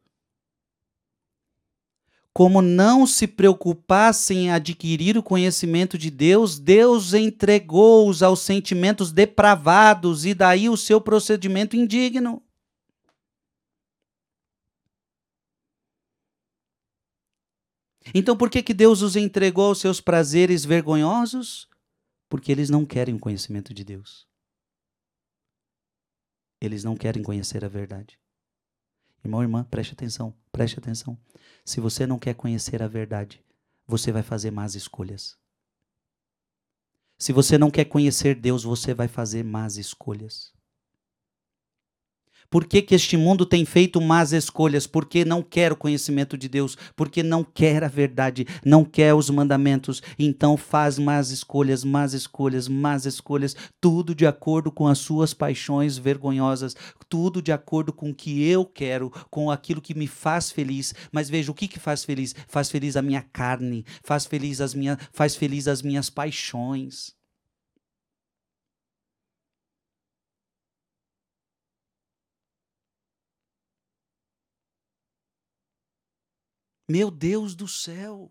como 2.36 2.60
não 2.60 3.06
se 3.06 3.26
preocupassem 3.26 4.40
em 4.40 4.50
adquirir 4.50 5.16
o 5.16 5.22
conhecimento 5.22 5.96
de 5.96 6.10
Deus, 6.10 6.58
Deus 6.58 7.14
entregou-os 7.14 8.22
aos 8.22 8.40
sentimentos 8.40 9.10
depravados 9.10 10.26
e 10.26 10.34
daí 10.34 10.68
o 10.68 10.76
seu 10.76 11.00
procedimento 11.00 11.76
indigno. 11.76 12.42
Então 18.14 18.36
por 18.36 18.50
que, 18.50 18.62
que 18.62 18.74
Deus 18.74 19.00
os 19.00 19.16
entregou 19.16 19.68
aos 19.68 19.80
seus 19.80 19.98
prazeres 19.98 20.62
vergonhosos? 20.62 21.66
Porque 22.28 22.52
eles 22.52 22.68
não 22.68 22.84
querem 22.84 23.14
o 23.14 23.18
conhecimento 23.18 23.72
de 23.72 23.82
Deus. 23.82 24.26
Eles 26.60 26.84
não 26.84 26.94
querem 26.94 27.22
conhecer 27.22 27.64
a 27.64 27.68
verdade. 27.68 28.18
Irmão, 29.26 29.42
irmã, 29.42 29.64
preste 29.64 29.92
atenção, 29.92 30.32
preste 30.52 30.78
atenção. 30.78 31.18
Se 31.64 31.80
você 31.80 32.06
não 32.06 32.16
quer 32.16 32.34
conhecer 32.34 32.80
a 32.80 32.86
verdade, 32.86 33.44
você 33.84 34.12
vai 34.12 34.22
fazer 34.22 34.52
más 34.52 34.76
escolhas. 34.76 35.36
Se 37.18 37.32
você 37.32 37.58
não 37.58 37.68
quer 37.68 37.86
conhecer 37.86 38.36
Deus, 38.36 38.62
você 38.62 38.94
vai 38.94 39.08
fazer 39.08 39.42
más 39.42 39.78
escolhas. 39.78 40.52
Por 42.50 42.64
que, 42.64 42.82
que 42.82 42.94
este 42.94 43.16
mundo 43.16 43.44
tem 43.44 43.64
feito 43.64 44.00
más 44.00 44.32
escolhas? 44.32 44.87
Porque 44.87 45.24
não 45.24 45.42
quer 45.42 45.72
o 45.72 45.76
conhecimento 45.76 46.37
de 46.38 46.48
Deus, 46.48 46.76
porque 46.94 47.22
não 47.22 47.42
quer 47.42 47.85
a 47.85 47.88
verdade, 47.88 48.46
não 48.64 48.85
quer 48.85 49.14
os 49.14 49.28
mandamentos, 49.30 50.02
então 50.18 50.56
faz 50.56 50.98
más 50.98 51.30
escolhas, 51.30 51.85
más 51.85 52.12
escolhas, 52.12 52.68
más 52.68 53.06
escolhas, 53.06 53.56
tudo 53.80 54.14
de 54.14 54.26
acordo 54.26 54.70
com 54.70 54.87
as 54.87 54.98
suas 54.98 55.35
paixões 55.35 55.98
vergonhosas, 55.98 56.76
tudo 57.09 57.42
de 57.42 57.52
acordo 57.52 57.92
com 57.92 58.11
o 58.11 58.14
que 58.14 58.48
eu 58.48 58.64
quero, 58.64 59.11
com 59.30 59.50
aquilo 59.50 59.80
que 59.80 59.94
me 59.94 60.06
faz 60.06 60.50
feliz. 60.50 60.94
Mas 61.12 61.28
veja, 61.28 61.50
o 61.50 61.54
que, 61.54 61.68
que 61.68 61.78
faz 61.78 62.04
feliz? 62.04 62.35
Faz 62.48 62.70
feliz 62.70 62.96
a 62.96 63.02
minha 63.02 63.22
carne, 63.22 63.85
faz 64.02 64.26
feliz 64.26 64.61
as 64.61 64.74
minhas, 64.74 64.98
faz 65.12 65.35
feliz 65.37 65.68
as 65.68 65.82
minhas 65.82 66.11
paixões. 66.11 67.14
Meu 76.88 77.11
Deus 77.11 77.55
do 77.55 77.66
céu. 77.66 78.31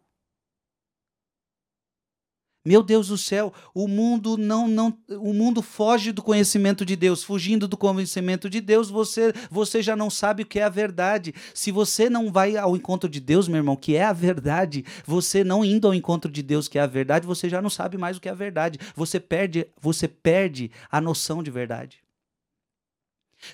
Meu 2.67 2.81
Deus 2.81 3.09
do 3.09 3.17
céu, 3.17 3.53
o 3.75 3.87
mundo 3.87 4.37
não 4.37 4.67
não 4.67 4.97
o 5.07 5.31
mundo 5.33 5.61
foge 5.61 6.11
do 6.11 6.23
conhecimento 6.23 6.83
de 6.83 6.95
Deus. 6.95 7.23
Fugindo 7.23 7.67
do 7.67 7.77
conhecimento 7.77 8.49
de 8.49 8.59
Deus, 8.59 8.89
você 8.89 9.31
você 9.51 9.83
já 9.83 9.95
não 9.95 10.09
sabe 10.09 10.41
o 10.41 10.45
que 10.47 10.59
é 10.59 10.63
a 10.63 10.69
verdade. 10.69 11.31
Se 11.53 11.71
você 11.71 12.09
não 12.09 12.31
vai 12.31 12.57
ao 12.57 12.75
encontro 12.75 13.07
de 13.07 13.19
Deus, 13.19 13.47
meu 13.47 13.57
irmão, 13.57 13.75
que 13.75 13.95
é 13.95 14.03
a 14.03 14.13
verdade, 14.13 14.83
você 15.05 15.43
não 15.43 15.63
indo 15.63 15.85
ao 15.85 15.93
encontro 15.93 16.31
de 16.31 16.41
Deus, 16.41 16.67
que 16.67 16.79
é 16.79 16.81
a 16.81 16.87
verdade, 16.87 17.27
você 17.27 17.47
já 17.47 17.61
não 17.61 17.69
sabe 17.69 17.99
mais 17.99 18.17
o 18.17 18.21
que 18.21 18.29
é 18.29 18.31
a 18.31 18.35
verdade. 18.35 18.79
Você 18.95 19.19
perde, 19.19 19.67
você 19.79 20.07
perde 20.07 20.71
a 20.89 20.99
noção 20.99 21.43
de 21.43 21.51
verdade. 21.51 22.04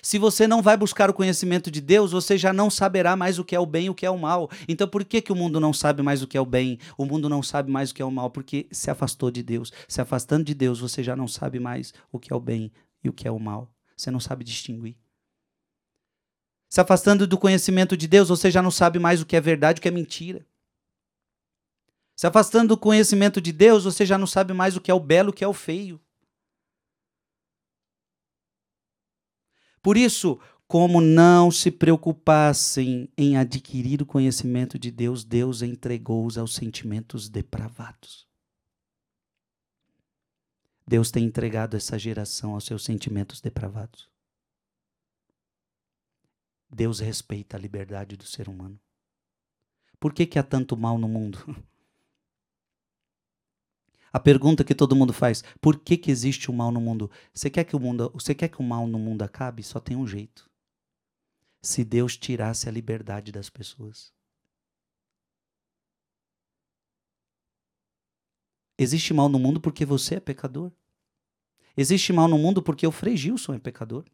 Se 0.00 0.18
você 0.18 0.46
não 0.46 0.62
vai 0.62 0.76
buscar 0.76 1.10
o 1.10 1.14
conhecimento 1.14 1.70
de 1.70 1.80
Deus, 1.80 2.12
você 2.12 2.38
já 2.38 2.52
não 2.52 2.70
saberá 2.70 3.16
mais 3.16 3.38
o 3.38 3.44
que 3.44 3.54
é 3.54 3.60
o 3.60 3.66
bem 3.66 3.86
e 3.86 3.90
o 3.90 3.94
que 3.94 4.06
é 4.06 4.10
o 4.10 4.18
mal. 4.18 4.50
Então 4.68 4.88
por 4.88 5.04
que, 5.04 5.20
que 5.20 5.32
o 5.32 5.36
mundo 5.36 5.58
não 5.58 5.72
sabe 5.72 6.02
mais 6.02 6.22
o 6.22 6.26
que 6.26 6.36
é 6.36 6.40
o 6.40 6.46
bem? 6.46 6.78
O 6.96 7.04
mundo 7.04 7.28
não 7.28 7.42
sabe 7.42 7.70
mais 7.70 7.90
o 7.90 7.94
que 7.94 8.02
é 8.02 8.04
o 8.04 8.10
mal? 8.10 8.30
Porque 8.30 8.66
se 8.70 8.90
afastou 8.90 9.30
de 9.30 9.42
Deus. 9.42 9.72
Se 9.88 10.00
afastando 10.00 10.44
de 10.44 10.54
Deus, 10.54 10.80
você 10.80 11.02
já 11.02 11.16
não 11.16 11.28
sabe 11.28 11.58
mais 11.58 11.92
o 12.10 12.18
que 12.18 12.32
é 12.32 12.36
o 12.36 12.40
bem 12.40 12.72
e 13.02 13.08
o 13.08 13.12
que 13.12 13.26
é 13.26 13.30
o 13.30 13.38
mal. 13.38 13.70
Você 13.96 14.10
não 14.10 14.20
sabe 14.20 14.44
distinguir. 14.44 14.96
Se 16.70 16.80
afastando 16.80 17.26
do 17.26 17.36
conhecimento 17.36 17.96
de 17.96 18.08
Deus, 18.08 18.30
você 18.30 18.50
já 18.50 18.62
não 18.62 18.70
sabe 18.70 18.98
mais 18.98 19.20
o 19.20 19.26
que 19.26 19.36
é 19.36 19.40
verdade 19.40 19.78
e 19.78 19.80
o 19.80 19.82
que 19.82 19.88
é 19.88 19.90
mentira. 19.90 20.46
Se 22.16 22.26
afastando 22.26 22.68
do 22.68 22.78
conhecimento 22.78 23.40
de 23.40 23.52
Deus, 23.52 23.84
você 23.84 24.06
já 24.06 24.16
não 24.16 24.26
sabe 24.26 24.52
mais 24.52 24.76
o 24.76 24.80
que 24.80 24.90
é 24.90 24.94
o 24.94 25.00
belo 25.00 25.28
e 25.28 25.30
o 25.30 25.32
que 25.32 25.44
é 25.44 25.48
o 25.48 25.52
feio. 25.52 26.00
Por 29.82 29.96
isso, 29.96 30.38
como 30.68 31.00
não 31.00 31.50
se 31.50 31.70
preocupassem 31.70 33.10
em 33.18 33.36
adquirir 33.36 34.00
o 34.00 34.06
conhecimento 34.06 34.78
de 34.78 34.90
Deus, 34.90 35.24
Deus 35.24 35.60
entregou-os 35.60 36.38
aos 36.38 36.54
sentimentos 36.54 37.28
depravados. 37.28 38.26
Deus 40.86 41.10
tem 41.10 41.24
entregado 41.24 41.76
essa 41.76 41.98
geração 41.98 42.54
aos 42.54 42.64
seus 42.64 42.84
sentimentos 42.84 43.40
depravados. 43.40 44.08
Deus 46.70 47.00
respeita 47.00 47.56
a 47.56 47.60
liberdade 47.60 48.16
do 48.16 48.24
ser 48.24 48.48
humano. 48.48 48.80
Por 50.00 50.14
que, 50.14 50.26
que 50.26 50.38
há 50.38 50.42
tanto 50.42 50.76
mal 50.76 50.96
no 50.96 51.08
mundo? 51.08 51.38
A 54.12 54.20
pergunta 54.20 54.62
que 54.64 54.74
todo 54.74 54.94
mundo 54.94 55.12
faz: 55.12 55.42
por 55.60 55.78
que, 55.78 55.96
que 55.96 56.10
existe 56.10 56.50
o 56.50 56.54
mal 56.54 56.70
no 56.70 56.80
mundo? 56.80 57.10
Você 57.32 57.48
quer 57.48 57.64
que 57.64 57.74
o 57.74 57.80
mundo, 57.80 58.10
você 58.12 58.34
quer 58.34 58.48
que 58.48 58.60
o 58.60 58.62
mal 58.62 58.86
no 58.86 58.98
mundo 58.98 59.22
acabe? 59.22 59.62
Só 59.62 59.80
tem 59.80 59.96
um 59.96 60.06
jeito. 60.06 60.50
Se 61.62 61.84
Deus 61.84 62.16
tirasse 62.16 62.68
a 62.68 62.72
liberdade 62.72 63.32
das 63.32 63.48
pessoas. 63.48 64.12
Existe 68.76 69.14
mal 69.14 69.28
no 69.28 69.38
mundo 69.38 69.60
porque 69.60 69.84
você 69.84 70.16
é 70.16 70.20
pecador. 70.20 70.72
Existe 71.76 72.12
mal 72.12 72.28
no 72.28 72.36
mundo 72.36 72.62
porque 72.62 72.86
o 72.86 72.92
Frei 72.92 73.16
Gilson 73.16 73.54
é 73.54 73.58
pecador. 73.58 74.04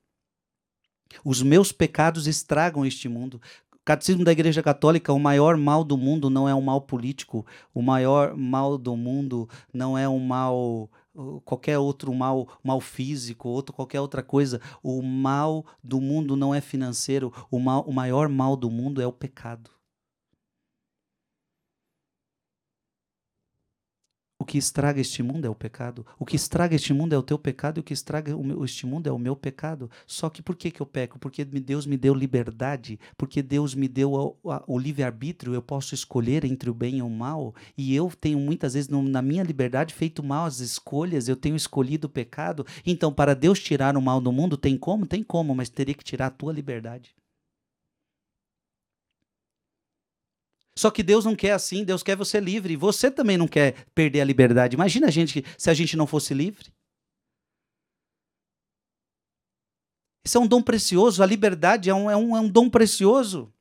Os 1.24 1.42
meus 1.42 1.72
pecados 1.72 2.26
estragam 2.26 2.84
este 2.84 3.08
mundo. 3.08 3.40
Catecismo 3.88 4.22
da 4.22 4.32
Igreja 4.32 4.62
Católica, 4.62 5.14
o 5.14 5.18
maior 5.18 5.56
mal 5.56 5.82
do 5.82 5.96
mundo 5.96 6.28
não 6.28 6.46
é 6.46 6.54
um 6.54 6.60
mal 6.60 6.82
político, 6.82 7.46
o 7.72 7.80
maior 7.80 8.36
mal 8.36 8.76
do 8.76 8.94
mundo 8.94 9.48
não 9.72 9.96
é 9.96 10.06
um 10.06 10.18
mal 10.18 10.90
qualquer 11.42 11.78
outro 11.78 12.12
mal, 12.12 12.46
mal 12.62 12.82
físico, 12.82 13.48
outro 13.48 13.74
qualquer 13.74 14.02
outra 14.02 14.22
coisa. 14.22 14.60
O 14.82 15.00
mal 15.00 15.64
do 15.82 16.02
mundo 16.02 16.36
não 16.36 16.54
é 16.54 16.60
financeiro, 16.60 17.32
o 17.50 17.58
mal, 17.58 17.82
o 17.88 17.90
maior 17.94 18.28
mal 18.28 18.56
do 18.56 18.70
mundo 18.70 19.00
é 19.00 19.06
o 19.06 19.12
pecado. 19.12 19.77
Que 24.48 24.56
estraga 24.56 24.98
este 24.98 25.22
mundo 25.22 25.44
é 25.44 25.50
o 25.50 25.54
pecado. 25.54 26.06
O 26.18 26.24
que 26.24 26.34
estraga 26.34 26.74
este 26.74 26.94
mundo 26.94 27.12
é 27.12 27.18
o 27.18 27.22
teu 27.22 27.38
pecado 27.38 27.78
e 27.78 27.80
o 27.80 27.84
que 27.84 27.92
estraga 27.92 28.34
meu, 28.34 28.64
este 28.64 28.86
mundo 28.86 29.06
é 29.06 29.12
o 29.12 29.18
meu 29.18 29.36
pecado. 29.36 29.90
Só 30.06 30.30
que 30.30 30.40
por 30.40 30.56
que, 30.56 30.70
que 30.70 30.80
eu 30.80 30.86
peco? 30.86 31.18
Porque 31.18 31.44
Deus 31.44 31.84
me 31.84 31.98
deu 31.98 32.14
liberdade, 32.14 32.98
porque 33.18 33.42
Deus 33.42 33.74
me 33.74 33.86
deu 33.86 34.14
o, 34.14 34.36
o 34.66 34.78
livre-arbítrio, 34.78 35.52
eu 35.52 35.60
posso 35.60 35.94
escolher 35.94 36.46
entre 36.46 36.70
o 36.70 36.74
bem 36.74 36.98
e 36.98 37.02
o 37.02 37.10
mal. 37.10 37.54
E 37.76 37.94
eu 37.94 38.10
tenho 38.18 38.40
muitas 38.40 38.72
vezes, 38.72 38.88
no, 38.88 39.02
na 39.02 39.20
minha 39.20 39.42
liberdade, 39.42 39.92
feito 39.92 40.24
mal 40.24 40.46
as 40.46 40.60
escolhas, 40.60 41.28
eu 41.28 41.36
tenho 41.36 41.54
escolhido 41.54 42.06
o 42.06 42.10
pecado. 42.10 42.66
Então, 42.86 43.12
para 43.12 43.34
Deus 43.34 43.60
tirar 43.60 43.98
o 43.98 44.02
mal 44.02 44.18
do 44.18 44.32
mundo, 44.32 44.56
tem 44.56 44.78
como? 44.78 45.06
Tem 45.06 45.22
como, 45.22 45.54
mas 45.54 45.68
teria 45.68 45.94
que 45.94 46.04
tirar 46.04 46.28
a 46.28 46.30
tua 46.30 46.54
liberdade. 46.54 47.17
Só 50.78 50.92
que 50.92 51.02
Deus 51.02 51.24
não 51.24 51.34
quer 51.34 51.50
assim, 51.50 51.82
Deus 51.82 52.04
quer 52.04 52.16
você 52.16 52.38
livre. 52.38 52.76
Você 52.76 53.10
também 53.10 53.36
não 53.36 53.48
quer 53.48 53.84
perder 53.96 54.20
a 54.20 54.24
liberdade. 54.24 54.76
Imagina 54.76 55.08
a 55.08 55.10
gente 55.10 55.44
se 55.56 55.68
a 55.68 55.74
gente 55.74 55.96
não 55.96 56.06
fosse 56.06 56.32
livre. 56.32 56.72
Isso 60.24 60.38
é 60.38 60.40
um 60.40 60.46
dom 60.46 60.62
precioso, 60.62 61.20
a 61.20 61.26
liberdade 61.26 61.90
é 61.90 61.94
um, 61.94 62.08
é 62.08 62.16
um, 62.16 62.36
é 62.36 62.40
um 62.40 62.48
dom 62.48 62.70
precioso. 62.70 63.52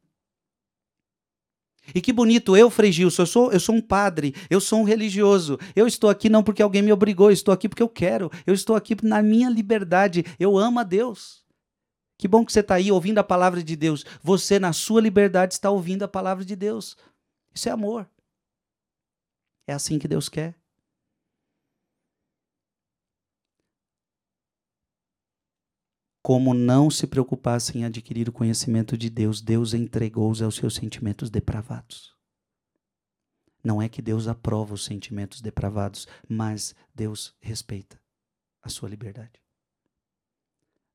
E 1.95 1.99
que 1.99 2.13
bonito, 2.13 2.55
eu, 2.55 2.69
Frei 2.69 2.91
Gilson, 2.91 3.23
eu 3.23 3.25
sou, 3.25 3.51
eu 3.51 3.59
sou 3.59 3.73
um 3.73 3.81
padre, 3.81 4.35
eu 4.47 4.61
sou 4.61 4.81
um 4.81 4.83
religioso. 4.83 5.57
Eu 5.75 5.87
estou 5.87 6.11
aqui 6.11 6.29
não 6.29 6.43
porque 6.43 6.61
alguém 6.61 6.83
me 6.83 6.93
obrigou, 6.93 7.29
eu 7.29 7.33
estou 7.33 7.51
aqui 7.51 7.67
porque 7.67 7.81
eu 7.81 7.89
quero. 7.89 8.29
Eu 8.45 8.53
estou 8.53 8.75
aqui 8.75 8.95
na 9.01 9.23
minha 9.23 9.49
liberdade. 9.49 10.23
Eu 10.39 10.55
amo 10.55 10.79
a 10.79 10.83
Deus. 10.83 11.46
Que 12.17 12.27
bom 12.27 12.43
que 12.45 12.51
você 12.51 12.61
está 12.61 12.75
aí 12.75 12.91
ouvindo 12.91 13.19
a 13.19 13.23
palavra 13.23 13.63
de 13.63 13.75
Deus. 13.75 14.03
Você, 14.23 14.59
na 14.59 14.73
sua 14.73 15.01
liberdade, 15.01 15.53
está 15.53 15.69
ouvindo 15.69 16.03
a 16.03 16.07
palavra 16.07 16.43
de 16.43 16.55
Deus. 16.55 16.97
Isso 17.53 17.69
é 17.69 17.71
amor. 17.71 18.09
É 19.67 19.73
assim 19.73 19.99
que 19.99 20.07
Deus 20.07 20.27
quer. 20.29 20.55
como 26.27 26.53
não 26.53 26.91
se 26.91 27.07
preocupassem 27.07 27.79
em 27.79 27.85
adquirir 27.85 28.27
o 28.27 28.33
conhecimento 28.33 28.97
de 28.97 29.09
Deus, 29.09 29.39
Deus 29.39 29.73
entregou-os 29.73 30.41
aos 30.41 30.55
seus 30.55 30.75
sentimentos 30.75 31.29
depravados. 31.29 32.13
Não 33.63 33.81
é 33.81 33.87
que 33.87 34.01
Deus 34.01 34.27
aprova 34.27 34.73
os 34.73 34.83
sentimentos 34.83 35.39
depravados, 35.39 36.05
mas 36.27 36.75
Deus 36.93 37.33
respeita 37.39 37.97
a 38.61 38.67
sua 38.67 38.89
liberdade. 38.89 39.41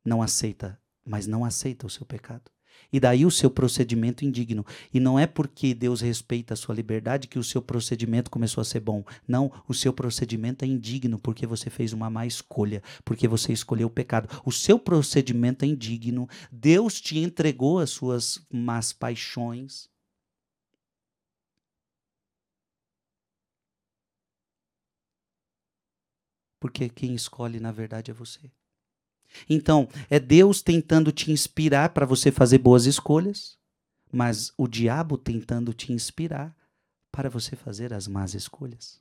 Não 0.04 0.20
aceita, 0.20 0.78
mas 1.04 1.26
não 1.26 1.44
aceita 1.44 1.86
o 1.86 1.90
seu 1.90 2.06
pecado. 2.06 2.50
E 2.92 3.00
daí 3.00 3.24
o 3.24 3.30
seu 3.30 3.50
procedimento 3.50 4.24
indigno. 4.24 4.64
E 4.92 5.00
não 5.00 5.18
é 5.18 5.26
porque 5.26 5.74
Deus 5.74 6.00
respeita 6.00 6.54
a 6.54 6.56
sua 6.56 6.74
liberdade 6.74 7.28
que 7.28 7.38
o 7.38 7.44
seu 7.44 7.62
procedimento 7.62 8.30
começou 8.30 8.60
a 8.60 8.64
ser 8.64 8.80
bom. 8.80 9.04
Não, 9.26 9.50
o 9.66 9.74
seu 9.74 9.92
procedimento 9.92 10.64
é 10.64 10.68
indigno 10.68 11.18
porque 11.18 11.46
você 11.46 11.70
fez 11.70 11.92
uma 11.92 12.10
má 12.10 12.26
escolha, 12.26 12.82
porque 13.04 13.26
você 13.26 13.52
escolheu 13.52 13.88
o 13.88 13.90
pecado. 13.90 14.28
O 14.44 14.52
seu 14.52 14.78
procedimento 14.78 15.64
é 15.64 15.68
indigno. 15.68 16.28
Deus 16.50 17.00
te 17.00 17.18
entregou 17.18 17.78
as 17.78 17.90
suas 17.90 18.44
más 18.52 18.92
paixões. 18.92 19.90
Porque 26.60 26.88
quem 26.88 27.14
escolhe, 27.14 27.58
na 27.58 27.72
verdade, 27.72 28.10
é 28.10 28.14
você. 28.14 28.50
Então, 29.48 29.88
é 30.10 30.18
Deus 30.18 30.62
tentando 30.62 31.12
te 31.12 31.30
inspirar 31.30 31.90
para 31.90 32.06
você 32.06 32.30
fazer 32.30 32.58
boas 32.58 32.86
escolhas, 32.86 33.56
mas 34.12 34.52
o 34.56 34.68
diabo 34.68 35.16
tentando 35.16 35.72
te 35.72 35.92
inspirar 35.92 36.54
para 37.10 37.28
você 37.28 37.56
fazer 37.56 37.92
as 37.92 38.06
más 38.06 38.34
escolhas. 38.34 39.00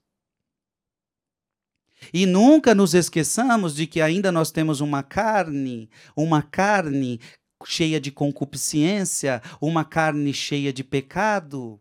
E 2.13 2.25
nunca 2.25 2.73
nos 2.73 2.93
esqueçamos 2.93 3.75
de 3.75 3.85
que 3.85 4.01
ainda 4.01 4.31
nós 4.31 4.51
temos 4.51 4.81
uma 4.81 5.03
carne, 5.03 5.89
uma 6.15 6.41
carne 6.41 7.19
cheia 7.65 7.99
de 7.99 8.11
concupiscência, 8.11 9.41
uma 9.61 9.85
carne 9.85 10.33
cheia 10.33 10.73
de 10.73 10.83
pecado, 10.83 11.79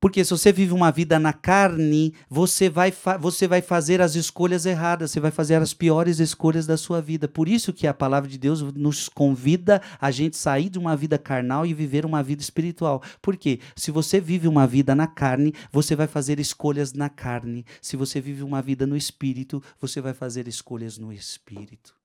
porque 0.00 0.24
se 0.24 0.30
você 0.30 0.52
vive 0.52 0.72
uma 0.72 0.92
vida 0.92 1.18
na 1.18 1.32
carne, 1.32 2.14
você 2.30 2.70
vai, 2.70 2.92
você 3.18 3.48
vai 3.48 3.60
fazer 3.60 4.00
as 4.00 4.14
escolhas 4.14 4.64
erradas, 4.64 5.10
você 5.10 5.18
vai 5.18 5.30
fazer 5.30 5.56
as 5.56 5.74
piores 5.74 6.20
escolhas 6.20 6.66
da 6.66 6.76
sua 6.76 7.00
vida. 7.00 7.26
Por 7.26 7.48
isso 7.48 7.72
que 7.72 7.86
a 7.86 7.92
palavra 7.92 8.28
de 8.28 8.38
Deus 8.38 8.62
nos 8.74 9.08
convida 9.08 9.82
a 10.00 10.10
gente 10.12 10.36
sair 10.36 10.68
de 10.68 10.78
uma 10.78 10.96
vida 10.96 11.18
carnal 11.18 11.66
e 11.66 11.74
viver 11.74 12.06
uma 12.06 12.22
vida 12.22 12.40
espiritual. 12.40 13.02
Porque 13.20 13.58
se 13.74 13.90
você 13.90 14.20
vive 14.20 14.46
uma 14.46 14.66
vida 14.66 14.94
na 14.94 15.08
carne, 15.08 15.52
você 15.72 15.96
vai 15.96 16.06
fazer 16.06 16.38
escolhas 16.38 16.92
na 16.92 17.08
carne. 17.08 17.64
Se 17.82 17.96
você 17.96 18.20
vive 18.20 18.44
uma 18.44 18.62
vida 18.62 18.86
no 18.86 18.96
espírito, 18.96 19.60
você 19.80 20.00
vai 20.00 20.14
fazer 20.14 20.46
escolhas 20.46 20.96
no 20.96 21.12
espírito. 21.12 21.97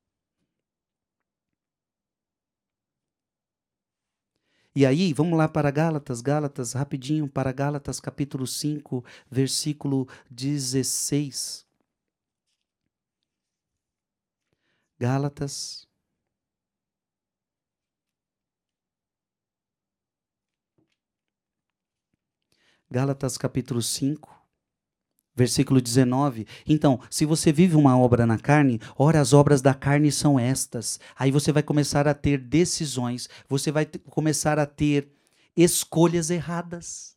E 4.76 4.86
aí, 4.88 5.14
vamos 5.14 5.38
lá 5.38 5.48
para 5.48 5.70
Gálatas, 5.70 6.20
Gálatas, 6.20 6.74
rapidinho, 6.74 7.28
para 7.28 7.52
Gálatas 7.52 8.00
capítulo 8.00 8.48
5, 8.48 9.04
versículo 9.30 10.08
16. 10.32 11.64
Gálatas. 15.00 15.88
Gálatas 22.90 23.38
capítulo 23.38 23.82
5, 23.82 24.33
Versículo 25.36 25.82
19. 25.82 26.46
Então, 26.68 27.00
se 27.10 27.26
você 27.26 27.52
vive 27.52 27.76
uma 27.76 27.98
obra 27.98 28.26
na 28.26 28.38
carne, 28.38 28.80
ora, 28.96 29.20
as 29.20 29.34
obras 29.34 29.62
da 29.62 29.74
carne 29.74 30.12
são 30.12 30.40
estas. 30.40 31.00
Aí 31.18 31.32
você 31.32 31.52
vai 31.52 31.64
começar 31.64 32.08
a 32.08 32.14
ter 32.14 32.38
decisões, 32.38 33.28
você 33.50 33.72
vai 33.72 33.86
começar 34.10 34.60
a 34.60 34.66
ter 34.66 35.10
escolhas 35.58 36.30
erradas. 36.30 37.16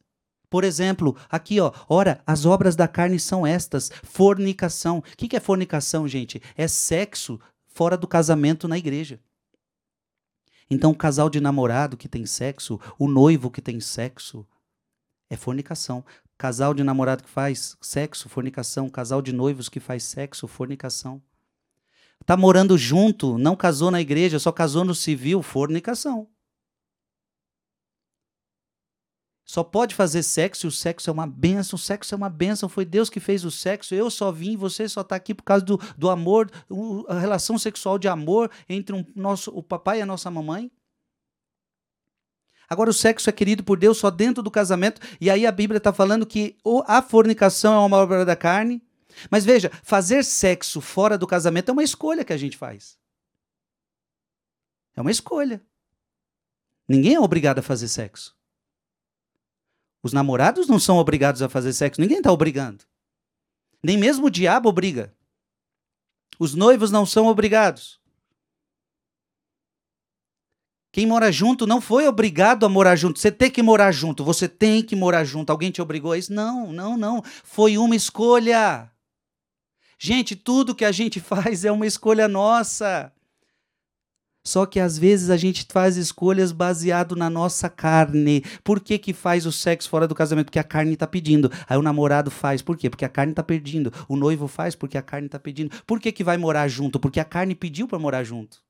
Por 0.49 0.65
exemplo, 0.65 1.17
aqui, 1.29 1.61
ó, 1.61 1.73
ora, 1.89 2.23
as 2.27 2.47
obras 2.47 2.77
da 2.77 2.89
carne 2.89 3.19
são 3.19 3.47
estas: 3.47 3.91
fornicação. 4.03 4.99
O 4.99 5.03
que, 5.03 5.29
que 5.29 5.37
é 5.37 5.41
fornicação, 5.41 6.09
gente? 6.09 6.41
É 6.57 6.67
sexo 6.67 7.39
fora 7.67 7.97
do 7.97 8.07
casamento 8.07 8.67
na 8.67 8.79
igreja. 8.79 9.21
Então, 10.71 10.91
o 10.91 10.97
casal 10.97 11.29
de 11.29 11.41
namorado 11.41 11.97
que 11.97 12.09
tem 12.09 12.25
sexo, 12.27 12.81
o 12.99 13.09
noivo 13.09 13.51
que 13.51 13.61
tem 13.61 13.79
sexo, 13.81 14.47
é 15.29 15.37
fornicação. 15.37 16.05
Casal 16.39 16.75
de 16.75 16.85
namorado 16.85 17.23
que 17.23 17.31
faz 17.31 17.77
sexo, 17.81 18.29
fornicação. 18.29 18.89
Casal 18.89 19.23
de 19.23 19.33
noivos 19.33 19.69
que 19.69 19.81
faz 19.81 20.05
sexo, 20.05 20.47
fornicação. 20.47 21.23
Tá 22.25 22.37
morando 22.37 22.77
junto, 22.77 23.39
não 23.39 23.55
casou 23.55 23.91
na 23.91 24.01
igreja, 24.01 24.39
só 24.39 24.51
casou 24.51 24.85
no 24.85 24.95
civil, 24.95 25.43
fornicação. 25.43 26.29
Só 29.47 29.63
pode 29.63 29.95
fazer 29.95 30.25
sexo 30.25 30.67
e 30.67 30.69
o 30.69 30.73
sexo 30.73 31.09
é 31.09 31.13
uma 31.13 31.27
benção. 31.27 31.77
O 31.77 31.81
sexo 31.81 32.13
é 32.13 32.17
uma 32.17 32.29
benção. 32.29 32.69
Foi 32.69 32.85
Deus 32.85 33.09
que 33.09 33.21
fez 33.21 33.45
o 33.45 33.51
sexo. 33.51 33.95
Eu 33.95 34.11
só 34.11 34.33
vim, 34.33 34.57
você 34.57 34.89
só 34.89 35.03
está 35.03 35.15
aqui 35.15 35.33
por 35.33 35.45
causa 35.45 35.65
do, 35.65 35.81
do 35.97 36.11
amor, 36.11 36.51
a 37.07 37.19
relação 37.21 37.57
sexual 37.57 37.97
de 37.97 38.09
amor 38.09 38.51
entre 38.69 38.97
um, 38.97 39.05
nosso, 39.15 39.53
o 39.57 39.63
papai 39.63 40.01
e 40.01 40.03
a 40.03 40.07
nossa 40.07 40.29
mamãe. 40.33 40.69
Agora, 42.69 42.91
o 42.91 42.95
sexo 42.95 43.31
é 43.31 43.33
querido 43.33 43.63
por 43.63 43.79
Deus 43.79 43.99
só 43.99 44.11
dentro 44.11 44.43
do 44.43 44.51
casamento, 44.51 45.01
e 45.21 45.31
aí 45.31 45.47
a 45.47 45.53
Bíblia 45.53 45.79
está 45.79 45.93
falando 45.93 46.27
que 46.27 46.57
a 46.87 47.01
fornicação 47.01 47.75
é 47.75 47.87
uma 47.87 47.99
obra 47.99 48.25
da 48.25 48.37
carne. 48.37 48.83
Mas 49.31 49.45
veja, 49.45 49.71
fazer 49.83 50.25
sexo 50.25 50.81
fora 50.81 51.17
do 51.17 51.27
casamento 51.27 51.71
é 51.71 51.73
uma 51.73 51.83
escolha 51.83 52.25
que 52.25 52.33
a 52.33 52.37
gente 52.37 52.57
faz. 52.57 52.99
É 54.95 55.01
uma 55.01 55.11
escolha. 55.11 55.63
Ninguém 56.89 57.15
é 57.15 57.21
obrigado 57.21 57.59
a 57.59 57.63
fazer 57.63 57.89
sexo. 57.89 58.37
Os 60.03 60.13
namorados 60.13 60.69
não 60.69 60.79
são 60.79 60.99
obrigados 60.99 61.43
a 61.43 61.49
fazer 61.49 61.73
sexo, 61.73 62.01
ninguém 62.01 62.19
está 62.19 62.31
obrigando. 62.31 62.85
Nem 63.83 63.97
mesmo 63.97 64.27
o 64.27 64.31
diabo 64.31 64.69
obriga. 64.69 65.15
Os 66.39 66.55
noivos 66.55 66.91
não 66.91 67.07
são 67.07 67.27
obrigados. 67.27 68.01
Quem 70.97 71.05
mora 71.05 71.31
junto 71.31 71.67
não 71.67 71.79
foi 71.79 72.09
obrigado 72.09 72.65
a 72.65 72.71
morar 72.71 72.97
junto. 72.97 73.21
Você 73.21 73.31
tem 73.31 73.51
que 73.51 73.63
morar 73.63 73.93
junto, 73.93 74.25
você 74.25 74.49
tem 74.49 74.83
que 74.83 74.97
morar 74.97 75.25
junto. 75.25 75.51
Alguém 75.51 75.71
te 75.71 75.83
obrigou 75.83 76.13
a 76.13 76.17
isso? 76.17 76.33
Não, 76.33 76.73
não, 76.73 76.97
não. 76.97 77.23
Foi 77.45 77.77
uma 77.77 77.95
escolha. 77.95 78.91
Gente, 79.99 80.35
tudo 80.35 80.75
que 80.75 80.87
a 80.87 80.93
gente 80.93 81.21
faz 81.21 81.67
é 81.67 81.71
uma 81.71 81.87
escolha 81.87 82.27
nossa. 82.27 83.13
Só 84.43 84.65
que 84.65 84.81
às 84.81 84.97
vezes 84.97 85.29
a 85.29 85.37
gente 85.37 85.67
faz 85.71 85.99
escolhas 85.99 86.51
baseado 86.51 87.15
na 87.15 87.29
nossa 87.29 87.69
carne. 87.69 88.43
Por 88.65 88.81
que, 88.81 88.99
que 88.99 89.13
faz 89.13 89.45
o 89.45 89.53
sexo 89.53 89.91
fora 89.91 90.09
do 90.09 90.15
casamento? 90.15 90.47
Porque 90.47 90.59
a 90.59 90.65
carne 90.65 90.95
está 90.95 91.07
pedindo. 91.07 91.53
Aí 91.69 91.77
o 91.77 91.83
namorado 91.83 92.31
faz. 92.31 92.63
Por 92.63 92.75
quê? 92.75 92.89
Porque 92.89 93.05
a 93.05 93.11
carne 93.11 93.33
está 93.33 93.43
pedindo. 93.43 93.93
O 94.09 94.17
noivo 94.17 94.49
faz 94.49 94.75
porque 94.75 94.97
a 94.97 95.03
carne 95.03 95.27
está 95.27 95.39
pedindo. 95.39 95.77
Por 95.87 96.01
que, 96.01 96.11
que 96.11 96.25
vai 96.25 96.39
morar 96.39 96.69
junto? 96.69 96.99
Porque 96.99 97.21
a 97.21 97.25
carne 97.27 97.55
pediu 97.55 97.87
para 97.87 97.99
morar 97.99 98.25
junto. 98.25 98.65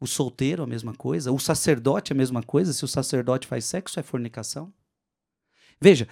O 0.00 0.06
solteiro, 0.06 0.62
a 0.62 0.66
mesma 0.66 0.94
coisa. 0.94 1.32
O 1.32 1.38
sacerdote, 1.38 2.12
a 2.12 2.16
mesma 2.16 2.42
coisa. 2.42 2.72
Se 2.72 2.84
o 2.84 2.88
sacerdote 2.88 3.46
faz 3.46 3.64
sexo, 3.64 3.98
é 3.98 4.02
fornicação. 4.02 4.72
Veja, 5.80 6.08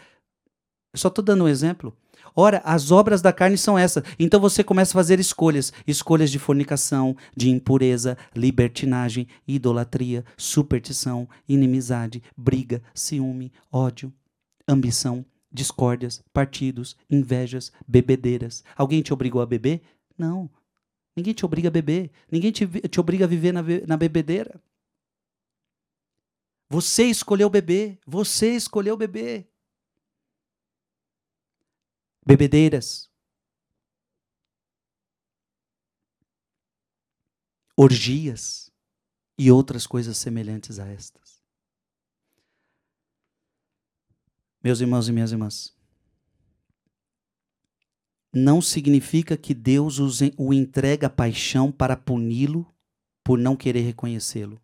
eu 0.92 0.98
só 0.98 1.08
estou 1.08 1.24
dando 1.24 1.44
um 1.44 1.48
exemplo. 1.48 1.96
Ora, 2.34 2.60
as 2.64 2.90
obras 2.90 3.22
da 3.22 3.32
carne 3.32 3.58
são 3.58 3.78
essas. 3.78 4.02
Então 4.18 4.40
você 4.40 4.64
começa 4.64 4.92
a 4.92 5.00
fazer 5.00 5.20
escolhas: 5.20 5.72
escolhas 5.86 6.30
de 6.30 6.38
fornicação, 6.38 7.16
de 7.36 7.50
impureza, 7.50 8.16
libertinagem, 8.34 9.28
idolatria, 9.46 10.24
superstição, 10.36 11.28
inimizade, 11.48 12.22
briga, 12.36 12.82
ciúme, 12.94 13.52
ódio, 13.70 14.12
ambição, 14.68 15.24
discórdias, 15.52 16.22
partidos, 16.32 16.96
invejas, 17.10 17.72
bebedeiras. 17.86 18.64
Alguém 18.76 19.02
te 19.02 19.12
obrigou 19.12 19.40
a 19.40 19.46
beber? 19.46 19.82
Não. 20.16 20.50
Ninguém 21.16 21.32
te 21.32 21.46
obriga 21.46 21.68
a 21.68 21.70
beber. 21.70 22.10
Ninguém 22.30 22.52
te, 22.52 22.66
te 22.66 23.00
obriga 23.00 23.24
a 23.24 23.28
viver 23.28 23.52
na, 23.52 23.62
na 23.86 23.96
bebedeira. 23.96 24.62
Você 26.68 27.04
escolheu 27.04 27.48
beber. 27.48 27.98
Você 28.06 28.54
escolheu 28.54 28.96
beber. 28.96 29.50
Bebedeiras. 32.26 33.10
Orgias 37.74 38.70
e 39.38 39.50
outras 39.50 39.86
coisas 39.86 40.18
semelhantes 40.18 40.78
a 40.78 40.86
estas. 40.86 41.42
Meus 44.62 44.80
irmãos 44.80 45.08
e 45.08 45.12
minhas 45.12 45.30
irmãs, 45.30 45.75
não 48.38 48.60
significa 48.60 49.34
que 49.34 49.54
Deus 49.54 49.98
o 50.36 50.52
entrega 50.52 51.06
a 51.06 51.10
paixão 51.10 51.72
para 51.72 51.96
puni-lo 51.96 52.70
por 53.24 53.38
não 53.38 53.56
querer 53.56 53.80
reconhecê-lo, 53.80 54.60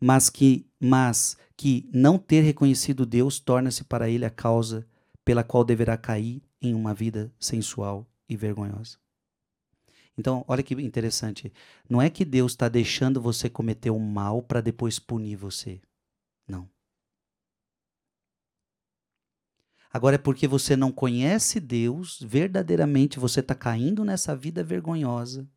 mas 0.00 0.30
que, 0.30 0.64
mas 0.78 1.36
que 1.56 1.90
não 1.92 2.16
ter 2.16 2.42
reconhecido 2.42 3.04
Deus 3.04 3.40
torna-se 3.40 3.82
para 3.82 4.08
ele 4.08 4.24
a 4.24 4.30
causa 4.30 4.86
pela 5.24 5.42
qual 5.42 5.64
deverá 5.64 5.96
cair 5.96 6.40
em 6.62 6.74
uma 6.74 6.94
vida 6.94 7.32
sensual 7.40 8.06
e 8.28 8.36
vergonhosa. 8.36 8.98
Então, 10.16 10.44
olha 10.46 10.62
que 10.62 10.74
interessante. 10.74 11.52
Não 11.90 12.00
é 12.00 12.08
que 12.08 12.24
Deus 12.24 12.52
está 12.52 12.68
deixando 12.68 13.20
você 13.20 13.50
cometer 13.50 13.90
o 13.90 13.98
mal 13.98 14.40
para 14.40 14.60
depois 14.60 15.00
punir 15.00 15.34
você. 15.34 15.80
Não. 16.46 16.68
Agora 19.92 20.16
é 20.16 20.18
porque 20.18 20.46
você 20.46 20.76
não 20.76 20.92
conhece 20.92 21.60
Deus, 21.60 22.20
verdadeiramente 22.20 23.18
você 23.18 23.40
está 23.40 23.54
caindo 23.54 24.04
nessa 24.04 24.34
vida 24.36 24.62
vergonhosa. 24.62 25.48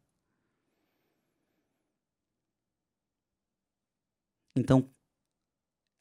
Então, 4.55 4.89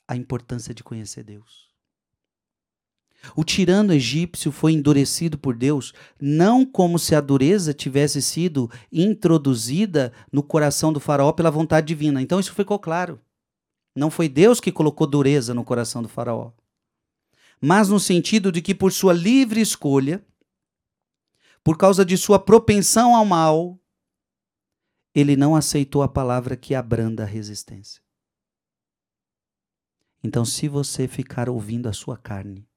a 0.07 0.17
importância 0.17 0.75
de 0.75 0.83
conhecer 0.83 1.23
Deus. 1.23 1.69
O 3.37 3.45
tirano 3.45 3.93
egípcio 3.93 4.53
foi 4.53 4.73
endurecido 4.73 5.37
por 5.37 5.57
Deus, 5.57 5.93
não 6.21 6.65
como 6.65 6.99
se 6.99 7.15
a 7.15 7.21
dureza 7.21 7.75
tivesse 7.75 8.23
sido 8.23 8.71
introduzida 8.93 10.13
no 10.33 10.43
coração 10.43 10.93
do 10.93 11.01
faraó 11.01 11.33
pela 11.33 11.51
vontade 11.51 11.87
divina. 11.89 12.23
Então 12.23 12.39
isso 12.39 12.55
ficou 12.55 12.79
claro. 12.79 13.21
Não 13.95 14.11
foi 14.11 14.29
Deus 14.29 14.61
que 14.61 14.73
colocou 14.73 15.07
dureza 15.07 15.53
no 15.53 15.65
coração 15.65 16.03
do 16.03 16.09
faraó. 16.09 16.53
Mas 17.61 17.89
no 17.89 17.99
sentido 17.99 18.53
de 18.53 18.63
que 18.63 18.75
por 18.75 18.93
sua 18.93 19.13
livre 19.13 19.61
escolha, 19.61 20.25
por 21.63 21.77
causa 21.77 22.05
de 22.05 22.17
sua 22.17 22.39
propensão 22.39 23.15
ao 23.15 23.25
mal, 23.25 23.79
ele 25.15 25.37
não 25.37 25.57
aceitou 25.57 26.03
a 26.03 26.09
palavra 26.09 26.57
que 26.57 26.75
abranda 26.75 27.25
a 27.25 27.27
resistência. 27.27 28.03
Então, 30.23 30.45
se 30.45 30.69
você 30.69 31.09
ficar 31.09 31.49
ouvindo 31.49 31.89
a 31.89 31.93
sua 31.93 32.17
carne, 32.17 32.69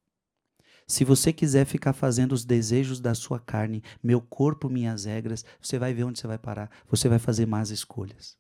se 0.88 1.06
você 1.06 1.32
quiser 1.32 1.66
ficar 1.66 1.94
fazendo 1.94 2.34
os 2.34 2.44
desejos 2.44 3.00
da 3.00 3.16
sua 3.16 3.40
carne, 3.40 3.82
meu 4.04 4.22
corpo, 4.22 4.70
minhas 4.70 5.06
regras, 5.06 5.46
você 5.62 5.80
vai 5.80 5.94
ver 5.94 6.04
onde 6.04 6.20
você 6.20 6.28
vai 6.28 6.38
parar. 6.38 6.70
Você 6.90 7.08
vai 7.08 7.18
fazer 7.18 7.46
más 7.46 7.70
escolhas. 7.70 8.38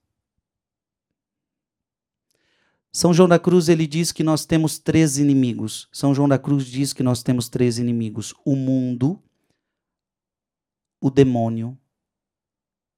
São 2.91 3.13
João 3.13 3.29
da 3.29 3.39
Cruz 3.39 3.69
ele 3.69 3.87
diz 3.87 4.11
que 4.11 4.23
nós 4.23 4.45
temos 4.45 4.77
três 4.77 5.17
inimigos. 5.17 5.87
São 5.93 6.13
João 6.13 6.27
da 6.27 6.37
Cruz 6.37 6.65
diz 6.65 6.91
que 6.91 7.01
nós 7.01 7.23
temos 7.23 7.47
três 7.47 7.77
inimigos: 7.77 8.33
o 8.43 8.55
mundo, 8.55 9.21
o 10.99 11.09
demônio 11.09 11.77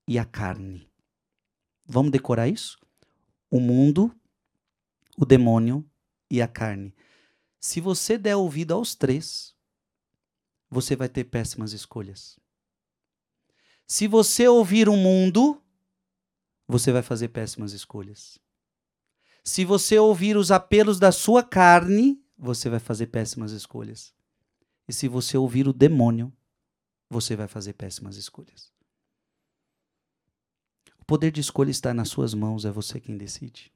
e 0.07 0.17
a 0.17 0.25
carne. 0.25 0.89
Vamos 1.85 2.11
decorar 2.11 2.47
isso? 2.47 2.79
O 3.51 3.59
mundo, 3.59 4.13
o 5.15 5.25
demônio 5.25 5.85
e 6.29 6.41
a 6.41 6.47
carne. 6.47 6.93
Se 7.59 7.79
você 7.79 8.17
der 8.17 8.35
ouvido 8.35 8.73
aos 8.73 8.95
três, 8.95 9.55
você 10.69 10.95
vai 10.95 11.07
ter 11.07 11.25
péssimas 11.25 11.71
escolhas. 11.71 12.39
Se 13.85 14.07
você 14.07 14.47
ouvir 14.47 14.89
o 14.89 14.97
mundo, 14.97 15.61
você 16.67 16.91
vai 16.91 17.03
fazer 17.03 17.27
péssimas 17.27 17.73
escolhas. 17.73 18.39
Se 19.43 19.65
você 19.65 19.99
ouvir 19.99 20.37
os 20.37 20.51
apelos 20.51 20.99
da 20.99 21.11
sua 21.11 21.43
carne, 21.43 22.23
você 22.37 22.69
vai 22.69 22.79
fazer 22.79 23.07
péssimas 23.07 23.51
escolhas. 23.51 24.13
E 24.87 24.93
se 24.93 25.07
você 25.07 25.37
ouvir 25.37 25.67
o 25.67 25.73
demônio, 25.73 26.31
você 27.09 27.35
vai 27.35 27.47
fazer 27.47 27.73
péssimas 27.73 28.15
escolhas. 28.15 28.71
O 30.97 31.05
poder 31.05 31.31
de 31.31 31.41
escolha 31.41 31.69
está 31.69 31.93
nas 31.93 32.09
suas 32.09 32.33
mãos, 32.33 32.63
é 32.63 32.71
você 32.71 32.99
quem 32.99 33.17
decide. 33.17 33.73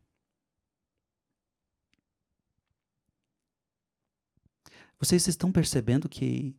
Vocês 4.97 5.27
estão 5.27 5.51
percebendo 5.51 6.09
que 6.09 6.55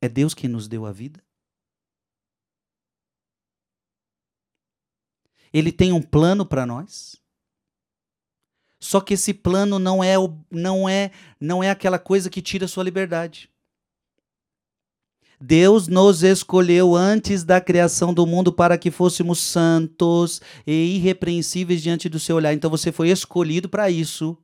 é 0.00 0.08
Deus 0.08 0.34
quem 0.34 0.50
nos 0.50 0.68
deu 0.68 0.84
a 0.84 0.92
vida? 0.92 1.23
Ele 5.54 5.70
tem 5.70 5.92
um 5.92 6.02
plano 6.02 6.44
para 6.44 6.66
nós. 6.66 7.14
Só 8.80 9.00
que 9.00 9.14
esse 9.14 9.32
plano 9.32 9.78
não 9.78 10.02
é 10.02 10.16
não 10.50 10.88
é 10.88 11.12
não 11.40 11.62
é 11.62 11.70
aquela 11.70 11.98
coisa 11.98 12.28
que 12.28 12.42
tira 12.42 12.64
a 12.64 12.68
sua 12.68 12.82
liberdade. 12.82 13.48
Deus 15.40 15.86
nos 15.88 16.22
escolheu 16.22 16.94
antes 16.96 17.44
da 17.44 17.60
criação 17.60 18.12
do 18.12 18.26
mundo 18.26 18.52
para 18.52 18.76
que 18.76 18.90
fôssemos 18.90 19.38
santos 19.38 20.40
e 20.66 20.96
irrepreensíveis 20.96 21.82
diante 21.82 22.08
do 22.08 22.18
seu 22.18 22.36
olhar. 22.36 22.52
Então 22.52 22.70
você 22.70 22.90
foi 22.90 23.10
escolhido 23.10 23.68
para 23.68 23.88
isso. 23.88 24.36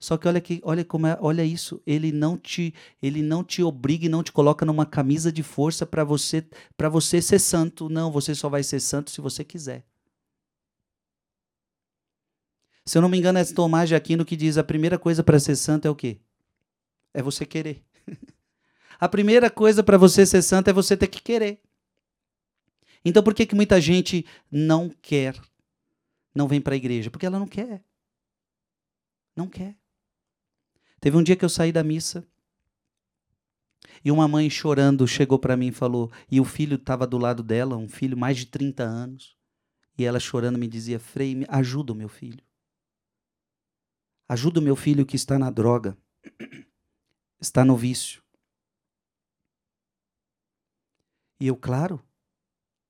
Só 0.00 0.16
que 0.16 0.26
olha 0.26 0.40
que 0.40 0.60
olha 0.64 0.82
como 0.82 1.06
é, 1.06 1.18
olha 1.20 1.44
isso, 1.44 1.82
ele 1.86 2.10
não 2.10 2.38
te 2.38 2.74
ele 3.02 3.20
não 3.20 3.44
te 3.44 3.62
obriga 3.62 4.06
e 4.06 4.08
não 4.08 4.22
te 4.22 4.32
coloca 4.32 4.64
numa 4.64 4.86
camisa 4.86 5.30
de 5.30 5.42
força 5.42 5.84
para 5.84 6.02
você 6.02 6.42
para 6.74 6.88
você 6.88 7.20
ser 7.20 7.38
santo. 7.38 7.90
Não, 7.90 8.10
você 8.10 8.34
só 8.34 8.48
vai 8.48 8.62
ser 8.62 8.80
santo 8.80 9.10
se 9.10 9.20
você 9.20 9.44
quiser. 9.44 9.84
Se 12.86 12.96
eu 12.96 13.02
não 13.02 13.10
me 13.10 13.18
engano, 13.18 13.38
é 13.38 13.44
Tomás 13.44 13.90
de 13.90 13.94
Aquino 13.94 14.24
que 14.24 14.36
diz 14.36 14.56
a 14.56 14.64
primeira 14.64 14.98
coisa 14.98 15.22
para 15.22 15.38
ser 15.38 15.54
santo 15.54 15.86
é 15.86 15.90
o 15.90 15.94
quê? 15.94 16.18
É 17.12 17.22
você 17.22 17.44
querer. 17.44 17.84
a 18.98 19.08
primeira 19.08 19.50
coisa 19.50 19.82
para 19.82 19.98
você 19.98 20.24
ser 20.24 20.40
santo 20.40 20.68
é 20.68 20.72
você 20.72 20.96
ter 20.96 21.08
que 21.08 21.20
querer. 21.20 21.60
Então 23.04 23.22
por 23.22 23.34
que 23.34 23.44
que 23.44 23.54
muita 23.54 23.78
gente 23.80 24.24
não 24.50 24.88
quer? 25.02 25.38
Não 26.34 26.48
vem 26.48 26.60
para 26.60 26.72
a 26.74 26.76
igreja? 26.76 27.10
Porque 27.10 27.26
ela 27.26 27.38
não 27.38 27.46
quer. 27.46 27.84
Não 29.36 29.46
quer. 29.46 29.79
Teve 31.00 31.16
um 31.16 31.22
dia 31.22 31.36
que 31.36 31.44
eu 31.44 31.48
saí 31.48 31.72
da 31.72 31.82
missa 31.82 32.26
e 34.04 34.10
uma 34.10 34.28
mãe 34.28 34.48
chorando 34.48 35.06
chegou 35.06 35.38
para 35.38 35.56
mim 35.56 35.68
e 35.68 35.72
falou, 35.72 36.10
e 36.30 36.40
o 36.40 36.44
filho 36.44 36.76
estava 36.76 37.06
do 37.06 37.18
lado 37.18 37.42
dela, 37.42 37.76
um 37.76 37.88
filho 37.88 38.16
mais 38.16 38.36
de 38.38 38.46
30 38.46 38.82
anos, 38.82 39.36
e 39.96 40.04
ela 40.04 40.18
chorando 40.18 40.58
me 40.58 40.66
dizia: 40.66 40.98
Frei, 40.98 41.44
ajuda 41.48 41.92
o 41.92 41.96
meu 41.96 42.08
filho. 42.08 42.42
Ajuda 44.28 44.60
o 44.60 44.62
meu 44.62 44.76
filho 44.76 45.04
que 45.04 45.16
está 45.16 45.38
na 45.38 45.50
droga, 45.50 45.96
está 47.40 47.64
no 47.64 47.76
vício. 47.76 48.22
E 51.38 51.46
eu, 51.46 51.56
claro, 51.56 52.02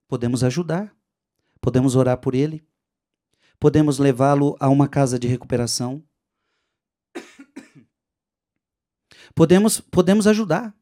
podemos 0.06 0.44
ajudar, 0.44 0.94
podemos 1.60 1.96
orar 1.96 2.18
por 2.18 2.34
ele, 2.34 2.64
podemos 3.58 3.98
levá-lo 3.98 4.56
a 4.60 4.68
uma 4.68 4.88
casa 4.88 5.18
de 5.18 5.28
recuperação, 5.28 6.04
Podemos, 9.34 9.80
podemos 9.80 10.26
ajudar. 10.26 10.74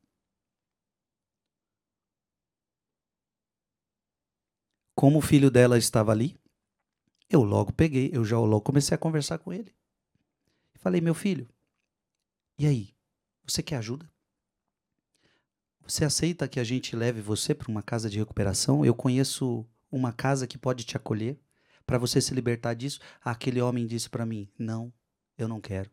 Como 4.95 5.19
o 5.19 5.23
filho 5.23 5.51
dela 5.51 5.79
estava 5.79 6.11
ali, 6.11 6.37
eu 7.31 7.43
logo 7.43 7.73
peguei, 7.73 8.11
eu 8.13 8.25
já 8.25 8.39
logo 8.39 8.63
comecei 8.63 8.95
a 8.95 8.99
conversar 8.99 9.39
com 9.39 9.53
ele. 9.53 9.73
Falei, 10.75 11.01
meu 11.01 11.15
filho, 11.15 11.49
e 12.59 12.67
aí? 12.67 12.95
Você 13.45 13.63
quer 13.63 13.77
ajuda? 13.77 14.11
Você 15.87 16.05
aceita 16.05 16.49
que 16.49 16.61
a 16.61 16.65
gente 16.65 16.95
leve 16.95 17.21
você 17.21 17.55
para 17.55 17.71
uma 17.71 17.83
casa 17.83 18.11
de 18.11 18.19
recuperação? 18.19 18.85
Eu 18.85 18.95
conheço 18.95 19.67
uma 19.91 20.13
casa 20.13 20.47
que 20.47 20.59
pode 20.59 20.85
te 20.85 20.97
acolher 20.97 21.39
para 21.87 21.97
você 21.97 22.21
se 22.21 22.35
libertar 22.35 22.75
disso. 22.75 23.01
Aquele 23.23 23.61
homem 23.61 23.87
disse 23.87 24.11
para 24.11 24.27
mim: 24.27 24.51
Não, 24.59 24.93
eu 25.39 25.49
não 25.49 25.61
quero. 25.61 25.91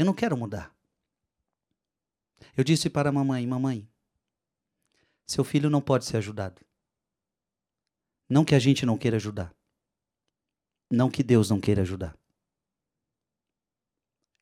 Eu 0.00 0.06
não 0.06 0.14
quero 0.14 0.34
mudar. 0.34 0.74
Eu 2.56 2.64
disse 2.64 2.88
para 2.88 3.10
a 3.10 3.12
mamãe: 3.12 3.46
Mamãe, 3.46 3.86
seu 5.26 5.44
filho 5.44 5.68
não 5.68 5.82
pode 5.82 6.06
ser 6.06 6.16
ajudado. 6.16 6.64
Não 8.26 8.42
que 8.42 8.54
a 8.54 8.58
gente 8.58 8.86
não 8.86 8.96
queira 8.96 9.18
ajudar. 9.18 9.54
Não 10.90 11.10
que 11.10 11.22
Deus 11.22 11.50
não 11.50 11.60
queira 11.60 11.82
ajudar. 11.82 12.16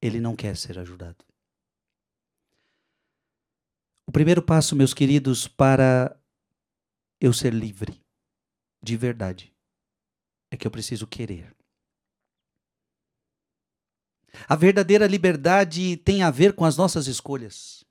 Ele 0.00 0.20
não 0.20 0.36
quer 0.36 0.56
ser 0.56 0.78
ajudado. 0.78 1.24
O 4.06 4.12
primeiro 4.12 4.40
passo, 4.40 4.76
meus 4.76 4.94
queridos, 4.94 5.48
para 5.48 6.16
eu 7.20 7.32
ser 7.32 7.52
livre, 7.52 8.00
de 8.80 8.96
verdade, 8.96 9.52
é 10.52 10.56
que 10.56 10.68
eu 10.68 10.70
preciso 10.70 11.04
querer. 11.04 11.57
A 14.48 14.56
verdadeira 14.56 15.06
liberdade 15.06 15.96
tem 15.96 16.22
a 16.22 16.30
ver 16.30 16.52
com 16.52 16.64
as 16.64 16.76
nossas 16.76 17.06
escolhas. 17.06 17.84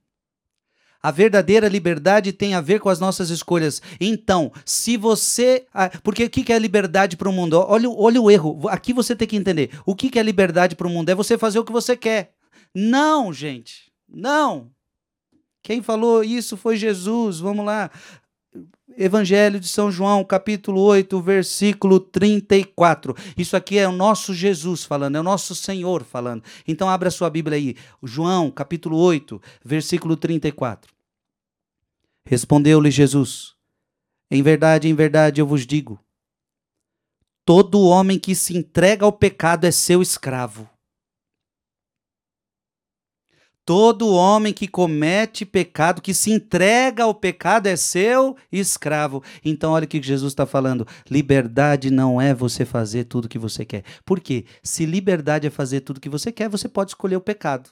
A 1.02 1.12
verdadeira 1.12 1.68
liberdade 1.68 2.34
tem 2.34 2.54
a 2.54 2.62
ver 2.62 2.80
com 2.80 2.90
as 2.90 3.00
nossas 3.00 3.30
escolhas. 3.30 3.82
Então, 4.00 4.52
se 4.66 4.98
você. 4.98 5.66
Ah, 5.74 5.90
porque 6.04 6.26
o 6.26 6.30
que 6.30 6.52
é 6.52 6.60
liberdade 6.60 7.16
para 7.16 7.30
o 7.30 7.34
mundo? 7.34 7.54
Olha, 7.54 7.90
olha 7.90 8.22
o 8.22 8.32
erro. 8.32 8.68
Aqui 8.68 8.94
você 8.94 9.16
tem 9.16 9.28
que 9.28 9.36
entender. 9.36 9.70
O 9.86 9.96
que 9.96 10.18
é 10.18 10.24
liberdade 10.24 10.76
para 10.76 10.88
o 10.88 10.90
mundo? 10.90 11.10
É 11.10 11.16
você 11.16 11.38
fazer 11.38 11.60
o 11.60 11.64
que 11.64 11.72
você 11.72 11.96
quer. 11.96 12.34
Não, 12.74 13.32
gente. 13.32 13.92
Não. 14.10 14.72
Quem 15.62 15.82
falou 15.82 16.24
isso 16.24 16.58
foi 16.58 16.78
Jesus. 16.78 17.40
Vamos 17.40 17.66
lá. 17.66 17.92
Evangelho 18.98 19.60
de 19.60 19.68
São 19.68 19.92
João, 19.92 20.24
capítulo 20.24 20.82
8, 20.82 21.22
versículo 21.22 22.00
34. 22.00 23.16
Isso 23.38 23.56
aqui 23.56 23.78
é 23.78 23.88
o 23.88 23.92
nosso 23.92 24.34
Jesus 24.34 24.84
falando, 24.84 25.18
é 25.18 25.20
o 25.20 25.24
nosso 25.24 25.54
Senhor 25.54 26.04
falando. 26.04 26.44
Então 26.68 26.90
abra 26.90 27.12
sua 27.12 27.30
Bíblia 27.30 27.58
aí. 27.58 27.76
João, 28.02 28.50
capítulo 28.50 28.98
8, 28.98 29.40
versículo 29.64 30.18
34. 30.18 30.92
Respondeu-lhe 32.26 32.90
Jesus: 32.90 33.54
Em 34.32 34.42
verdade, 34.42 34.88
em 34.88 34.96
verdade 34.96 35.40
eu 35.40 35.46
vos 35.46 35.64
digo: 35.68 36.00
todo 37.46 37.80
homem 37.82 38.18
que 38.18 38.34
se 38.34 38.58
entrega 38.58 39.06
ao 39.06 39.14
pecado 39.14 39.66
é 39.66 39.72
seu 39.72 40.02
escravo. 40.02 40.68
Todo 43.68 44.14
homem 44.14 44.54
que 44.54 44.66
comete 44.66 45.46
pecado, 45.46 46.02
que 46.02 46.14
se 46.14 46.32
entrega 46.32 47.04
ao 47.04 47.14
pecado, 47.14 47.68
é 47.68 47.76
seu 47.76 48.38
escravo. 48.50 49.22
Então, 49.44 49.74
olha 49.74 49.84
o 49.84 49.88
que 49.90 50.02
Jesus 50.02 50.32
está 50.32 50.46
falando. 50.46 50.88
Liberdade 51.12 51.92
não 51.92 52.22
é 52.22 52.34
você 52.34 52.64
fazer 52.64 53.04
tudo 53.04 53.26
o 53.26 53.28
que 53.28 53.38
você 53.38 53.66
quer. 53.66 53.84
Por 54.06 54.22
quê? 54.22 54.46
Se 54.64 54.86
liberdade 54.86 55.48
é 55.48 55.50
fazer 55.50 55.82
tudo 55.82 55.98
o 55.98 56.00
que 56.00 56.08
você 56.08 56.32
quer, 56.32 56.48
você 56.48 56.70
pode 56.70 56.92
escolher 56.92 57.18
o 57.18 57.22
pecado. 57.22 57.70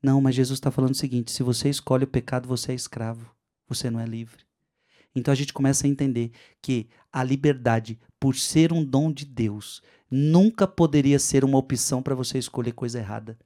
Não, 0.00 0.20
mas 0.20 0.36
Jesus 0.36 0.58
está 0.58 0.70
falando 0.70 0.92
o 0.92 0.96
seguinte: 0.96 1.32
se 1.32 1.42
você 1.42 1.68
escolhe 1.68 2.04
o 2.04 2.06
pecado, 2.08 2.46
você 2.46 2.70
é 2.70 2.76
escravo. 2.76 3.28
Você 3.68 3.90
não 3.90 3.98
é 3.98 4.06
livre. 4.06 4.44
Então 5.12 5.32
a 5.32 5.36
gente 5.36 5.52
começa 5.52 5.88
a 5.88 5.90
entender 5.90 6.30
que 6.62 6.86
a 7.12 7.24
liberdade, 7.24 7.98
por 8.20 8.36
ser 8.36 8.72
um 8.72 8.84
dom 8.84 9.10
de 9.10 9.24
Deus, 9.24 9.82
nunca 10.08 10.68
poderia 10.68 11.18
ser 11.18 11.44
uma 11.44 11.58
opção 11.58 12.00
para 12.00 12.14
você 12.14 12.38
escolher 12.38 12.70
coisa 12.70 13.00
errada. 13.00 13.36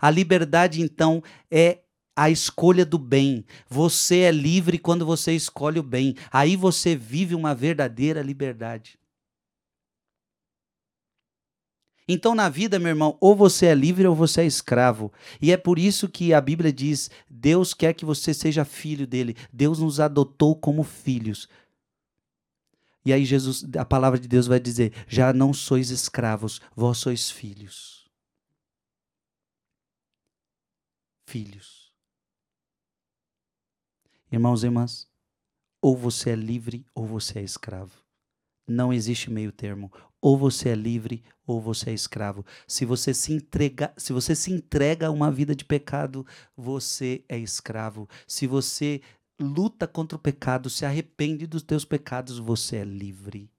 A 0.00 0.10
liberdade, 0.10 0.80
então, 0.80 1.22
é 1.50 1.80
a 2.14 2.30
escolha 2.30 2.84
do 2.84 2.98
bem. 2.98 3.44
Você 3.68 4.20
é 4.20 4.30
livre 4.30 4.78
quando 4.78 5.06
você 5.06 5.32
escolhe 5.32 5.78
o 5.78 5.82
bem. 5.82 6.14
Aí 6.30 6.56
você 6.56 6.94
vive 6.94 7.34
uma 7.34 7.54
verdadeira 7.54 8.22
liberdade. 8.22 8.98
Então, 12.08 12.34
na 12.34 12.48
vida, 12.48 12.78
meu 12.78 12.90
irmão, 12.90 13.16
ou 13.20 13.34
você 13.34 13.66
é 13.66 13.74
livre 13.74 14.06
ou 14.06 14.14
você 14.14 14.42
é 14.42 14.46
escravo. 14.46 15.12
E 15.40 15.52
é 15.52 15.56
por 15.56 15.78
isso 15.78 16.08
que 16.08 16.34
a 16.34 16.40
Bíblia 16.40 16.72
diz: 16.72 17.10
Deus 17.30 17.72
quer 17.72 17.94
que 17.94 18.04
você 18.04 18.34
seja 18.34 18.64
filho 18.64 19.06
dele. 19.06 19.36
Deus 19.52 19.78
nos 19.78 20.00
adotou 20.00 20.56
como 20.56 20.82
filhos. 20.82 21.48
E 23.04 23.12
aí 23.12 23.24
Jesus, 23.24 23.64
a 23.76 23.84
palavra 23.84 24.18
de 24.18 24.28
Deus 24.28 24.46
vai 24.46 24.60
dizer: 24.60 24.92
já 25.06 25.32
não 25.32 25.52
sois 25.52 25.90
escravos, 25.90 26.60
vós 26.74 26.98
sois 26.98 27.30
filhos. 27.30 28.01
Filhos. 31.32 31.90
Irmãos 34.30 34.62
e 34.62 34.66
irmãs, 34.66 35.08
ou 35.80 35.96
você 35.96 36.30
é 36.30 36.36
livre 36.36 36.84
ou 36.94 37.06
você 37.06 37.38
é 37.38 37.42
escravo. 37.42 38.04
Não 38.68 38.92
existe 38.92 39.30
meio 39.30 39.50
termo. 39.50 39.90
Ou 40.20 40.36
você 40.36 40.68
é 40.68 40.74
livre 40.74 41.24
ou 41.46 41.58
você 41.58 41.88
é 41.88 41.94
escravo. 41.94 42.44
Se 42.68 42.84
você 42.84 43.14
se 43.14 43.32
entrega, 43.32 43.94
se 43.96 44.12
você 44.12 44.36
se 44.36 44.52
entrega 44.52 45.06
a 45.06 45.10
uma 45.10 45.32
vida 45.32 45.56
de 45.56 45.64
pecado, 45.64 46.26
você 46.54 47.24
é 47.26 47.38
escravo. 47.38 48.06
Se 48.26 48.46
você 48.46 49.00
luta 49.40 49.88
contra 49.88 50.16
o 50.16 50.20
pecado, 50.20 50.68
se 50.68 50.84
arrepende 50.84 51.46
dos 51.46 51.62
teus 51.62 51.86
pecados, 51.86 52.38
você 52.38 52.76
é 52.76 52.84
livre. 52.84 53.50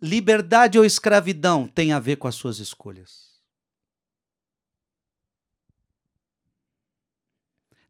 Liberdade 0.00 0.78
ou 0.78 0.84
escravidão 0.84 1.68
tem 1.68 1.92
a 1.92 2.00
ver 2.00 2.16
com 2.16 2.26
as 2.26 2.34
suas 2.34 2.58
escolhas. 2.58 3.35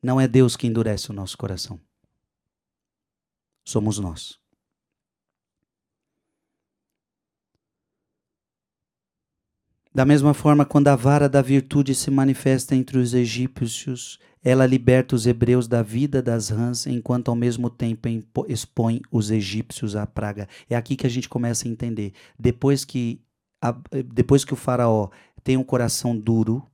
Não 0.07 0.21
é 0.21 0.29
Deus 0.29 0.57
que 0.57 0.69
endurece 0.69 1.11
o 1.11 1.13
nosso 1.13 1.37
coração. 1.37 1.81
Somos 3.65 3.99
nós. 3.99 4.39
Da 9.93 10.05
mesma 10.05 10.33
forma, 10.33 10.65
quando 10.65 10.87
a 10.87 10.95
vara 10.95 11.29
da 11.29 11.43
virtude 11.43 11.93
se 11.93 12.09
manifesta 12.09 12.77
entre 12.77 12.99
os 12.99 13.15
egípcios, 13.15 14.21
ela 14.45 14.65
liberta 14.65 15.17
os 15.17 15.27
hebreus 15.27 15.67
da 15.67 15.83
vida 15.83 16.23
das 16.23 16.51
rãs, 16.51 16.87
enquanto 16.87 17.29
ao 17.29 17.35
mesmo 17.35 17.69
tempo 17.69 18.47
expõe 18.49 19.03
os 19.11 19.33
egípcios 19.33 19.97
à 19.97 20.07
praga. 20.07 20.49
É 20.71 20.77
aqui 20.77 20.95
que 20.95 21.09
a 21.09 21.11
gente 21.11 21.29
começa 21.29 21.67
a 21.67 21.71
entender. 21.73 22.13
Depois 22.39 22.85
que, 22.85 23.21
depois 24.15 24.45
que 24.45 24.53
o 24.53 24.57
faraó 24.57 25.11
tem 25.43 25.57
um 25.57 25.65
coração 25.65 26.17
duro, 26.17 26.65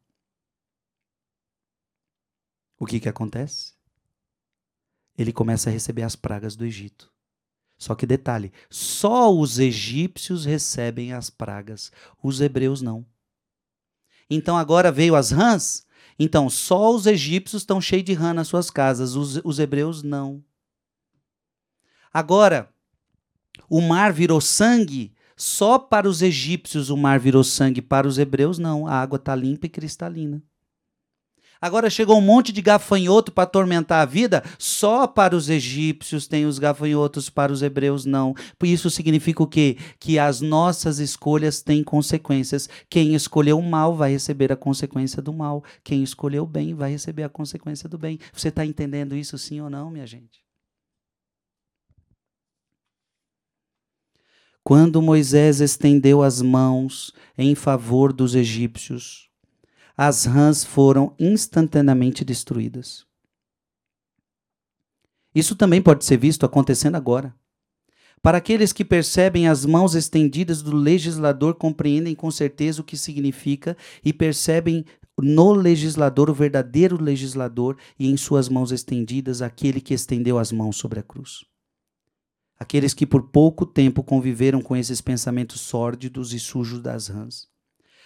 o 2.83 2.85
que, 2.85 2.99
que 2.99 3.09
acontece? 3.09 3.75
Ele 5.17 5.33
começa 5.33 5.71
a 5.71 5.73
receber 5.73 6.03
as 6.03 6.17
pragas 6.17 6.57
do 6.57 6.65
Egito. 6.65 7.13
Só 7.79 7.95
que 7.95 8.05
detalhe: 8.05 8.53
só 8.69 9.33
os 9.33 9.61
egípcios 9.61 10.45
recebem 10.45 11.13
as 11.13 11.31
pragas, 11.31 11.93
os 12.21 12.41
hebreus 12.41 12.83
não. 12.83 13.07
Então 14.29 14.59
agora 14.59 14.91
veio 14.91 15.15
as 15.15 15.31
rãs. 15.31 15.87
Então 16.19 16.51
só 16.51 16.93
os 16.93 17.07
egípcios 17.07 17.63
estão 17.63 17.81
cheios 17.81 18.05
de 18.05 18.15
rã 18.15 18.35
nas 18.35 18.49
suas 18.49 18.69
casas, 18.69 19.15
os, 19.15 19.41
os 19.45 19.61
hebreus 19.61 20.03
não. 20.03 20.45
Agora, 22.13 22.69
o 23.71 23.81
mar 23.81 24.13
virou 24.13 24.41
sangue. 24.41 25.15
Só 25.37 25.79
para 25.79 26.09
os 26.09 26.21
egípcios 26.21 26.91
o 26.91 26.97
mar 26.97 27.21
virou 27.21 27.45
sangue, 27.45 27.81
para 27.81 28.09
os 28.09 28.19
hebreus 28.19 28.59
não. 28.59 28.89
A 28.89 28.95
água 28.95 29.19
está 29.19 29.37
limpa 29.37 29.67
e 29.67 29.71
cristalina. 29.71 30.43
Agora 31.63 31.89
chegou 31.89 32.19
um 32.19 32.21
monte 32.21 32.51
de 32.51 32.61
gafanhoto 32.61 33.31
para 33.31 33.45
atormentar 33.45 34.03
a 34.03 34.05
vida, 34.05 34.43
só 34.59 35.07
para 35.07 35.37
os 35.37 35.49
egípcios 35.49 36.27
tem 36.27 36.45
os 36.45 36.59
gafanhotos, 36.59 37.31
para 37.31 37.53
os 37.53 37.63
hebreus 37.63 38.05
não. 38.05 38.35
Isso 38.65 38.91
significa 38.91 39.45
o 39.45 39.47
quê? 39.47 39.77
Que 40.01 40.19
as 40.19 40.41
nossas 40.41 40.99
escolhas 40.99 41.63
têm 41.63 41.85
consequências. 41.85 42.69
Quem 42.91 43.15
escolheu 43.15 43.61
o 43.61 43.63
mal 43.63 43.95
vai 43.95 44.11
receber 44.11 44.51
a 44.51 44.57
consequência 44.57 45.23
do 45.23 45.33
mal. 45.33 45.63
Quem 45.85 46.03
escolheu 46.03 46.43
o 46.43 46.47
bem 46.47 46.75
vai 46.75 46.91
receber 46.91 47.23
a 47.23 47.29
consequência 47.29 47.89
do 47.89 47.97
bem. 47.97 48.19
Você 48.33 48.49
está 48.49 48.67
entendendo 48.67 49.15
isso 49.15 49.39
sim 49.39 49.61
ou 49.61 49.71
não, 49.71 49.89
minha 49.89 50.07
gente? 50.07 50.43
Quando 54.65 55.01
Moisés 55.01 55.61
estendeu 55.61 56.23
as 56.25 56.43
mãos 56.43 57.13
em 57.39 57.55
favor 57.55 58.13
dos 58.13 58.35
egípcios, 58.35 59.32
as 59.97 60.25
rãs 60.25 60.65
foram 60.65 61.15
instantaneamente 61.19 62.25
destruídas. 62.25 63.07
Isso 65.35 65.57
também 65.57 65.81
pode 65.81 66.05
ser 66.05 66.17
visto 66.19 66.45
acontecendo 66.45 66.97
agora. 66.97 67.35
Para 68.21 68.39
aqueles 68.39 68.73
que 68.73 68.85
percebem 68.85 69.49
as 69.49 69.65
mãos 69.65 69.95
estendidas 69.95 70.63
do 70.63 70.75
legislador, 70.75 71.55
compreendem 71.55 72.15
com 72.15 72.31
certeza 72.31 72.81
o 72.81 72.85
que 72.85 72.97
significa 72.97 73.77
e 74.05 74.13
percebem 74.13 74.85
no 75.19 75.53
legislador 75.53 76.31
o 76.31 76.35
verdadeiro 76.35 77.03
legislador 77.03 77.77
e 77.99 78.09
em 78.09 78.17
suas 78.17 78.49
mãos 78.49 78.71
estendidas 78.71 79.43
aquele 79.43 79.81
que 79.81 79.93
estendeu 79.93 80.39
as 80.39 80.53
mãos 80.53 80.77
sobre 80.77 81.01
a 81.01 81.03
cruz. 81.03 81.45
Aqueles 82.59 82.95
que 82.95 83.07
por 83.07 83.25
pouco 83.25 83.67
tempo 83.67 84.05
conviveram 84.05 84.63
com 84.63 84.77
esses 84.77 85.01
pensamentos 85.01 85.61
sórdidos 85.61 86.33
e 86.33 86.39
sujos 86.39 86.81
das 86.81 87.09
rãs 87.09 87.52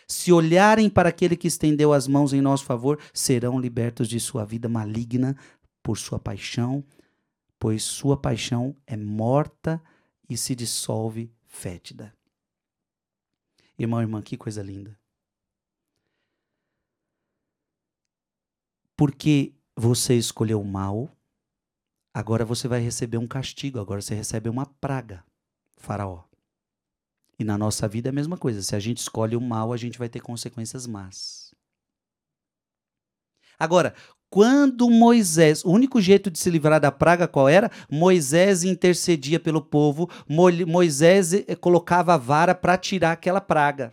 se 0.07 0.33
olharem 0.33 0.89
para 0.89 1.09
aquele 1.09 1.37
que 1.37 1.49
estendeu 1.49 1.93
as 1.93 2.07
mãos 2.07 2.33
em 2.33 2.41
nosso 2.41 2.65
favor, 2.65 3.01
serão 3.13 3.59
libertos 3.59 4.09
de 4.09 4.21
sua 4.21 4.45
vida 4.45 4.69
maligna 4.69 5.37
por 5.83 5.99
sua 5.99 6.19
paixão, 6.19 6.85
pois 7.59 7.83
sua 7.83 8.17
paixão 8.17 8.77
é 8.87 8.97
morta 8.97 9.83
e 10.29 10.37
se 10.37 10.55
dissolve 10.55 11.33
fétida. 11.47 12.15
Irmão, 13.79 14.01
irmã, 14.01 14.23
que 14.23 14.37
coisa 14.37 14.63
linda. 14.63 14.99
Porque 18.97 19.53
você 19.77 20.15
escolheu 20.15 20.61
o 20.61 20.65
mal, 20.65 21.11
agora 22.15 22.45
você 22.45 22.67
vai 22.67 22.81
receber 22.81 23.19
um 23.19 23.27
castigo, 23.27 23.79
agora 23.79 24.01
você 24.01 24.15
recebe 24.15 24.49
uma 24.49 24.65
praga, 24.65 25.23
Faraó. 25.77 26.26
E 27.39 27.45
na 27.45 27.59
nossa 27.59 27.87
vida 27.87 28.09
é 28.09 28.11
a 28.11 28.15
mesma 28.15 28.39
coisa. 28.39 28.63
Se 28.63 28.75
a 28.75 28.81
gente 28.81 28.99
escolhe 28.99 29.37
o 29.37 29.41
mal, 29.41 29.73
a 29.73 29.77
gente 29.77 29.99
vai 29.99 30.09
ter 30.09 30.21
consequências 30.21 30.87
más. 30.87 31.55
Agora, 33.59 33.95
quando 34.29 34.91
Moisés, 34.91 35.65
o 35.65 35.71
único 35.71 36.01
jeito 36.01 36.31
de 36.31 36.39
se 36.39 36.51
livrar 36.51 36.81
da 36.81 36.91
praga 36.91 37.29
qual 37.29 37.49
era? 37.49 37.71
Moisés 37.91 38.65
intercedia 38.65 39.39
pelo 39.39 39.63
povo, 39.63 40.11
Moisés 40.29 41.33
eh, 41.33 41.57
colocava 41.57 42.15
a 42.15 42.19
vara 42.19 42.55
para 42.55 42.77
tirar 42.77 43.13
aquela 43.13 43.41
praga. 43.41 43.93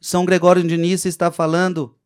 São 0.00 0.24
Gregório 0.24 0.66
de 0.66 0.76
Nissa 0.76 1.08
está 1.08 1.30
falando 1.30 1.98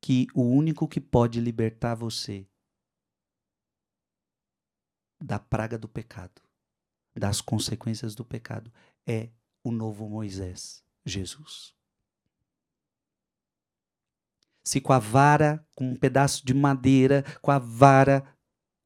que 0.00 0.26
o 0.34 0.42
único 0.42 0.86
que 0.86 1.00
pode 1.00 1.40
libertar 1.40 1.94
você 1.94 2.46
da 5.22 5.38
praga 5.38 5.78
do 5.78 5.88
pecado 5.88 6.42
das 7.14 7.40
consequências 7.40 8.14
do 8.14 8.24
pecado 8.24 8.72
é 9.06 9.30
o 9.62 9.70
novo 9.70 10.08
Moisés, 10.08 10.82
Jesus. 11.04 11.74
Se 14.64 14.80
com 14.80 14.92
a 14.92 14.98
vara, 14.98 15.66
com 15.74 15.90
um 15.90 15.96
pedaço 15.96 16.44
de 16.46 16.54
madeira, 16.54 17.24
com 17.40 17.50
a 17.50 17.58
vara, 17.58 18.24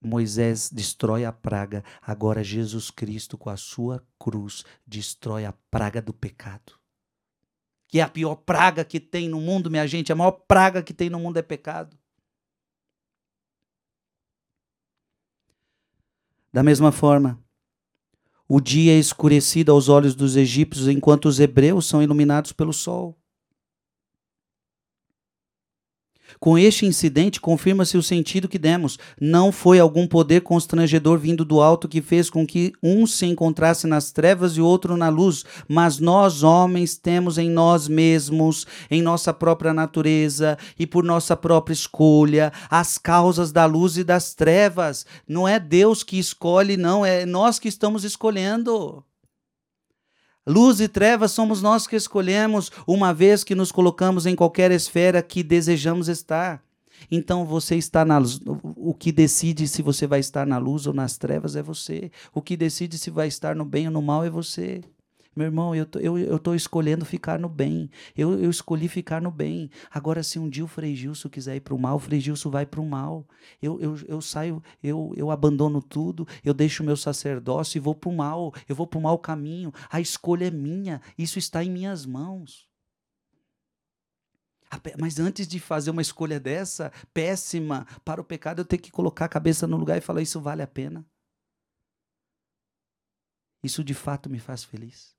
Moisés 0.01 0.71
destrói 0.71 1.25
a 1.25 1.33
praga, 1.33 1.85
agora 2.01 2.43
Jesus 2.43 2.91
Cristo, 2.91 3.37
com 3.37 3.51
a 3.51 3.57
sua 3.57 4.07
cruz, 4.19 4.65
destrói 4.87 5.45
a 5.45 5.53
praga 5.71 6.01
do 6.01 6.13
pecado. 6.13 6.79
Que 7.89 8.01
é 8.01 8.03
a 8.03 8.09
pior 8.09 8.37
praga 8.37 8.85
que 8.85 8.99
tem 8.99 9.29
no 9.29 9.41
mundo, 9.41 9.71
minha 9.71 9.87
gente, 9.87 10.13
a 10.13 10.17
maior 10.17 10.33
praga 10.33 10.83
que 10.83 10.95
tem 10.95 11.11
no 11.11 11.21
mundo 11.21 11.39
é 11.39 11.43
pecado. 11.43 11.97
Da 16.53 16.63
mesma 16.63 16.91
forma, 16.91 17.39
o 18.49 18.61
dia 18.61 18.93
é 18.93 18.99
escurecido 18.99 19.73
aos 19.73 19.89
olhos 19.89 20.15
dos 20.15 20.37
egípcios, 20.37 20.89
enquanto 20.89 21.27
os 21.27 21.41
hebreus 21.41 21.87
são 21.87 22.03
iluminados 22.03 22.53
pelo 22.53 22.73
sol. 22.73 23.19
Com 26.39 26.59
este 26.59 26.87
incidente, 26.87 27.41
confirma-se 27.41 27.97
o 27.97 28.03
sentido 28.03 28.49
que 28.49 28.59
demos. 28.59 28.99
Não 29.21 29.51
foi 29.51 29.79
algum 29.79 30.07
poder 30.07 30.43
constrangedor 30.43 31.19
vindo 31.19 31.45
do 31.45 31.61
alto 31.61 31.89
que 31.89 32.03
fez 32.03 32.29
com 32.29 32.47
que 32.47 32.73
um 32.83 33.07
se 33.07 33.27
encontrasse 33.27 33.87
nas 33.87 34.11
trevas 34.11 34.57
e 34.57 34.61
outro 34.61 34.97
na 34.97 35.09
luz, 35.09 35.45
mas 35.69 35.99
nós, 35.99 36.43
homens, 36.43 36.97
temos 36.97 37.39
em 37.39 37.51
nós 37.51 37.89
mesmos, 37.89 38.67
em 38.91 39.03
nossa 39.03 39.33
própria 39.33 39.73
natureza 39.73 40.59
e 40.79 40.87
por 40.87 41.05
nossa 41.05 41.37
própria 41.37 41.75
escolha, 41.75 42.53
as 42.71 42.99
causas 42.99 43.53
da 43.53 43.65
luz 43.67 43.97
e 43.97 44.05
das 44.05 44.35
trevas. 44.35 45.07
Não 45.27 45.49
é 45.49 45.59
Deus 45.59 46.03
que 46.03 46.19
escolhe, 46.19 46.77
não, 46.77 47.05
é 47.05 47.25
nós 47.25 47.59
que 47.59 47.69
estamos 47.69 48.05
escolhendo. 48.05 49.05
Luz 50.47 50.81
e 50.81 50.87
trevas 50.87 51.33
somos 51.33 51.61
nós 51.61 51.89
que 51.89 51.97
escolhemos, 51.97 52.71
uma 52.87 53.13
vez 53.13 53.43
que 53.43 53.55
nos 53.55 53.73
colocamos 53.73 54.27
em 54.27 54.37
qualquer 54.37 54.71
esfera 54.71 55.21
que 55.21 55.43
desejamos 55.43 56.09
estar. 56.09 56.63
Então 57.11 57.45
você 57.45 57.77
está 57.77 58.05
na 58.05 58.19
luz. 58.19 58.41
O 58.77 58.95
que 58.95 59.11
decide 59.11 59.67
se 59.67 59.83
você 59.83 60.07
vai 60.07 60.21
estar 60.21 60.47
na 60.47 60.59
luz 60.59 60.87
ou 60.87 60.95
nas 60.95 61.19
trevas 61.19 61.57
é 61.57 61.63
você. 61.63 62.11
O 62.33 62.41
que 62.41 62.57
decide 62.57 62.97
se 62.97 63.11
vai 63.11 63.27
estar 63.27 63.57
no 63.57 63.65
bem 63.65 63.87
ou 63.87 63.93
no 63.93 64.01
mal 64.01 64.25
é 64.25 64.31
você. 64.31 64.83
Meu 65.37 65.45
irmão, 65.45 65.75
eu 65.75 65.85
tô, 65.85 65.99
eu, 65.99 66.17
eu 66.17 66.39
tô 66.39 66.55
escolhendo 66.55 67.05
ficar 67.05 67.39
no 67.39 67.47
bem. 67.47 67.91
Eu, 68.17 68.41
eu 68.43 68.49
escolhi 68.49 68.89
ficar 68.89 69.21
no 69.21 69.31
bem. 69.31 69.71
Agora, 69.91 70.23
se 70.23 70.39
um 70.39 70.49
dia 70.49 70.65
o 70.65 70.69
Frei 70.69 70.97
Gilson 70.97 71.29
quiser 71.29 71.57
ir 71.57 71.61
para 71.61 71.75
o 71.75 71.79
mal, 71.79 71.97
o 71.97 71.99
Frei 71.99 72.19
Gilson 72.19 72.49
vai 72.51 72.65
para 72.65 72.81
o 72.81 72.87
mal. 72.89 73.29
Eu, 73.61 73.79
eu, 73.79 73.97
eu 74.09 74.23
saio, 74.23 74.63
eu, 74.83 75.13
eu 75.15 75.31
abandono 75.31 75.83
tudo, 75.83 76.27
eu 76.43 76.55
deixo 76.55 76.83
o 76.83 76.87
meu 76.87 76.97
sacerdócio 76.97 77.77
e 77.77 77.81
vou 77.81 77.95
para 77.95 78.09
o 78.09 78.17
mal. 78.17 78.55
Eu 78.67 78.75
vou 78.75 78.87
para 78.87 78.99
o 78.99 79.03
mau 79.03 79.19
caminho. 79.19 79.75
A 79.91 80.01
escolha 80.01 80.47
é 80.47 80.51
minha. 80.51 81.03
Isso 81.19 81.39
está 81.39 81.63
em 81.63 81.71
minhas 81.71 82.07
mãos. 82.07 82.67
Mas 84.99 85.21
antes 85.21 85.47
de 85.47 85.61
fazer 85.61 85.91
uma 85.91 86.03
escolha 86.03 86.41
dessa, 86.41 86.91
péssima 87.13 87.87
para 88.03 88.23
o 88.23 88.25
pecado, 88.25 88.63
eu 88.63 88.65
tenho 88.65 88.83
que 88.83 88.91
colocar 88.91 89.27
a 89.27 89.29
cabeça 89.29 89.67
no 89.67 89.77
lugar 89.77 89.99
e 89.99 90.01
falar: 90.01 90.23
isso 90.23 90.41
vale 90.41 90.63
a 90.63 90.67
pena? 90.67 91.07
Isso 93.63 93.85
de 93.85 93.95
fato 93.95 94.31
me 94.31 94.39
faz 94.39 94.65
feliz? 94.65 95.17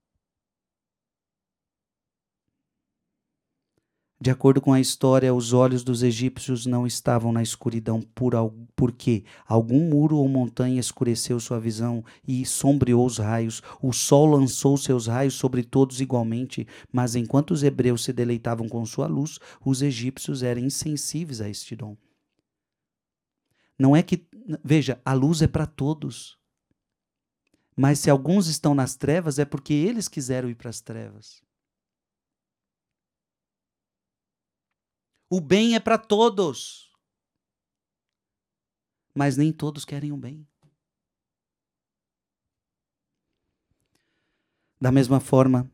De 4.20 4.32
acordo 4.32 4.60
com 4.60 4.74
a 4.74 4.80
história, 4.80 5.32
os 5.32 5.54
olhos 5.54 5.84
dos 5.84 6.02
egípcios 6.02 6.66
não 6.66 6.88
estavam 6.88 7.32
na 7.32 7.44
escuridão 7.44 8.02
por 8.02 8.34
porque 8.76 9.24
algum 9.46 9.90
muro 9.90 10.18
ou 10.18 10.28
montanha 10.28 10.80
escureceu 10.80 11.40
sua 11.40 11.60
visão 11.60 12.04
e 12.28 12.44
sombreou 12.44 13.06
os 13.06 13.20
raios. 13.20 13.62
O 13.80 13.94
sol 13.94 14.26
lançou 14.26 14.76
seus 14.76 15.06
raios 15.06 15.36
sobre 15.36 15.64
todos 15.64 16.02
igualmente, 16.02 16.68
mas 16.92 17.16
enquanto 17.16 17.52
os 17.52 17.62
hebreus 17.62 18.04
se 18.04 18.12
deleitavam 18.12 18.68
com 18.68 18.84
sua 18.88 19.06
luz, 19.06 19.38
os 19.64 19.84
egípcios 19.84 20.42
eram 20.42 20.62
insensíveis 20.62 21.40
a 21.40 21.48
este 21.48 21.76
dom. 21.76 21.96
Não 23.78 23.96
é 23.96 24.02
que, 24.02 24.28
veja, 24.64 25.00
a 25.06 25.14
luz 25.14 25.44
é 25.44 25.48
para 25.48 25.68
todos. 25.68 26.40
Mas 27.76 28.00
se 28.00 28.10
alguns 28.10 28.48
estão 28.48 28.74
nas 28.74 28.96
trevas, 28.96 29.38
é 29.38 29.46
porque 29.46 29.74
eles 29.74 30.08
quiseram 30.08 30.50
ir 30.50 30.56
para 30.56 30.72
as 30.72 30.82
trevas. 30.82 31.46
O 35.30 35.42
bem 35.42 35.76
é 35.76 35.80
para 35.80 35.98
todos. 35.98 36.90
Mas 39.14 39.36
nem 39.36 39.52
todos 39.52 39.84
querem 39.84 40.12
o 40.12 40.18
bem. 40.18 40.48
Da 44.80 44.92
mesma 44.92 45.20
forma, 45.20 45.70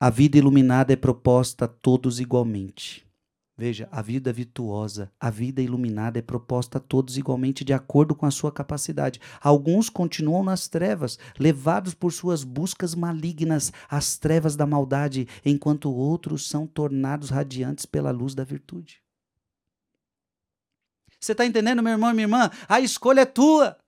a 0.00 0.10
vida 0.10 0.38
iluminada 0.38 0.92
é 0.92 0.96
proposta 0.96 1.66
a 1.66 1.68
todos 1.68 2.18
igualmente. 2.18 3.05
Veja, 3.58 3.88
a 3.90 4.02
vida 4.02 4.30
virtuosa, 4.34 5.10
a 5.18 5.30
vida 5.30 5.62
iluminada 5.62 6.18
é 6.18 6.22
proposta 6.22 6.76
a 6.76 6.80
todos 6.80 7.16
igualmente 7.16 7.64
de 7.64 7.72
acordo 7.72 8.14
com 8.14 8.26
a 8.26 8.30
sua 8.30 8.52
capacidade. 8.52 9.18
Alguns 9.40 9.88
continuam 9.88 10.44
nas 10.44 10.68
trevas, 10.68 11.18
levados 11.38 11.94
por 11.94 12.12
suas 12.12 12.44
buscas 12.44 12.94
malignas, 12.94 13.72
as 13.88 14.18
trevas 14.18 14.56
da 14.56 14.66
maldade, 14.66 15.26
enquanto 15.42 15.90
outros 15.90 16.46
são 16.46 16.66
tornados 16.66 17.30
radiantes 17.30 17.86
pela 17.86 18.10
luz 18.10 18.34
da 18.34 18.44
virtude. 18.44 19.02
Você 21.18 21.32
está 21.32 21.46
entendendo, 21.46 21.82
meu 21.82 21.92
irmão 21.92 22.10
e 22.10 22.12
minha 22.12 22.24
irmã? 22.24 22.50
A 22.68 22.78
escolha 22.78 23.22
é 23.22 23.24
tua. 23.24 23.78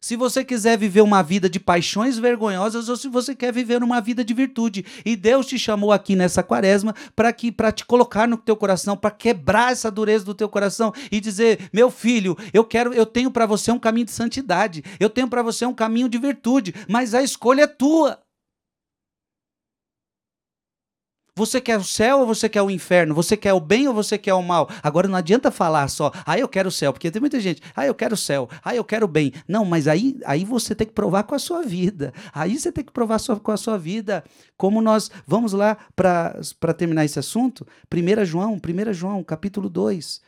Se 0.00 0.14
você 0.14 0.44
quiser 0.44 0.78
viver 0.78 1.00
uma 1.00 1.22
vida 1.22 1.48
de 1.48 1.58
paixões 1.58 2.18
vergonhosas 2.18 2.88
ou 2.88 2.96
se 2.96 3.08
você 3.08 3.34
quer 3.34 3.52
viver 3.52 3.82
uma 3.82 4.00
vida 4.00 4.24
de 4.24 4.34
virtude. 4.34 4.84
E 5.04 5.16
Deus 5.16 5.46
te 5.46 5.58
chamou 5.58 5.90
aqui 5.90 6.14
nessa 6.14 6.42
quaresma 6.42 6.94
para 7.14 7.32
que 7.32 7.50
para 7.50 7.72
te 7.72 7.84
colocar 7.84 8.28
no 8.28 8.36
teu 8.36 8.56
coração, 8.56 8.96
para 8.96 9.10
quebrar 9.10 9.72
essa 9.72 9.90
dureza 9.90 10.24
do 10.24 10.34
teu 10.34 10.48
coração 10.48 10.92
e 11.10 11.20
dizer: 11.20 11.70
"Meu 11.72 11.90
filho, 11.90 12.36
eu 12.52 12.64
quero, 12.64 12.92
eu 12.92 13.06
tenho 13.06 13.30
para 13.30 13.46
você 13.46 13.72
um 13.72 13.78
caminho 13.78 14.06
de 14.06 14.12
santidade. 14.12 14.84
Eu 15.00 15.10
tenho 15.10 15.28
para 15.28 15.42
você 15.42 15.64
um 15.64 15.74
caminho 15.74 16.08
de 16.08 16.18
virtude, 16.18 16.74
mas 16.88 17.14
a 17.14 17.22
escolha 17.22 17.62
é 17.62 17.66
tua." 17.66 18.25
Você 21.38 21.60
quer 21.60 21.76
o 21.76 21.84
céu 21.84 22.20
ou 22.20 22.26
você 22.26 22.48
quer 22.48 22.62
o 22.62 22.70
inferno? 22.70 23.14
Você 23.14 23.36
quer 23.36 23.52
o 23.52 23.60
bem 23.60 23.86
ou 23.86 23.92
você 23.92 24.16
quer 24.16 24.32
o 24.32 24.42
mal? 24.42 24.70
Agora 24.82 25.06
não 25.06 25.16
adianta 25.16 25.50
falar 25.50 25.86
só, 25.88 26.10
ah, 26.24 26.38
eu 26.38 26.48
quero 26.48 26.70
o 26.70 26.72
céu, 26.72 26.94
porque 26.94 27.10
tem 27.10 27.20
muita 27.20 27.38
gente, 27.38 27.60
ah, 27.76 27.84
eu 27.84 27.94
quero 27.94 28.14
o 28.14 28.16
céu, 28.16 28.48
ah, 28.64 28.74
eu 28.74 28.82
quero 28.82 29.04
o 29.04 29.08
bem. 29.08 29.34
Não, 29.46 29.62
mas 29.62 29.86
aí, 29.86 30.18
aí 30.24 30.46
você 30.46 30.74
tem 30.74 30.86
que 30.86 30.94
provar 30.94 31.24
com 31.24 31.34
a 31.34 31.38
sua 31.38 31.62
vida. 31.62 32.14
Aí 32.32 32.58
você 32.58 32.72
tem 32.72 32.82
que 32.82 32.90
provar 32.90 33.20
com 33.42 33.52
a 33.52 33.56
sua 33.58 33.76
vida. 33.76 34.24
Como 34.56 34.80
nós, 34.80 35.10
vamos 35.26 35.52
lá 35.52 35.76
para 35.94 36.72
terminar 36.74 37.04
esse 37.04 37.18
assunto? 37.18 37.66
1 37.94 38.24
João, 38.24 38.54
1 38.54 38.92
João, 38.94 39.22
capítulo 39.22 39.68
2. 39.68 40.22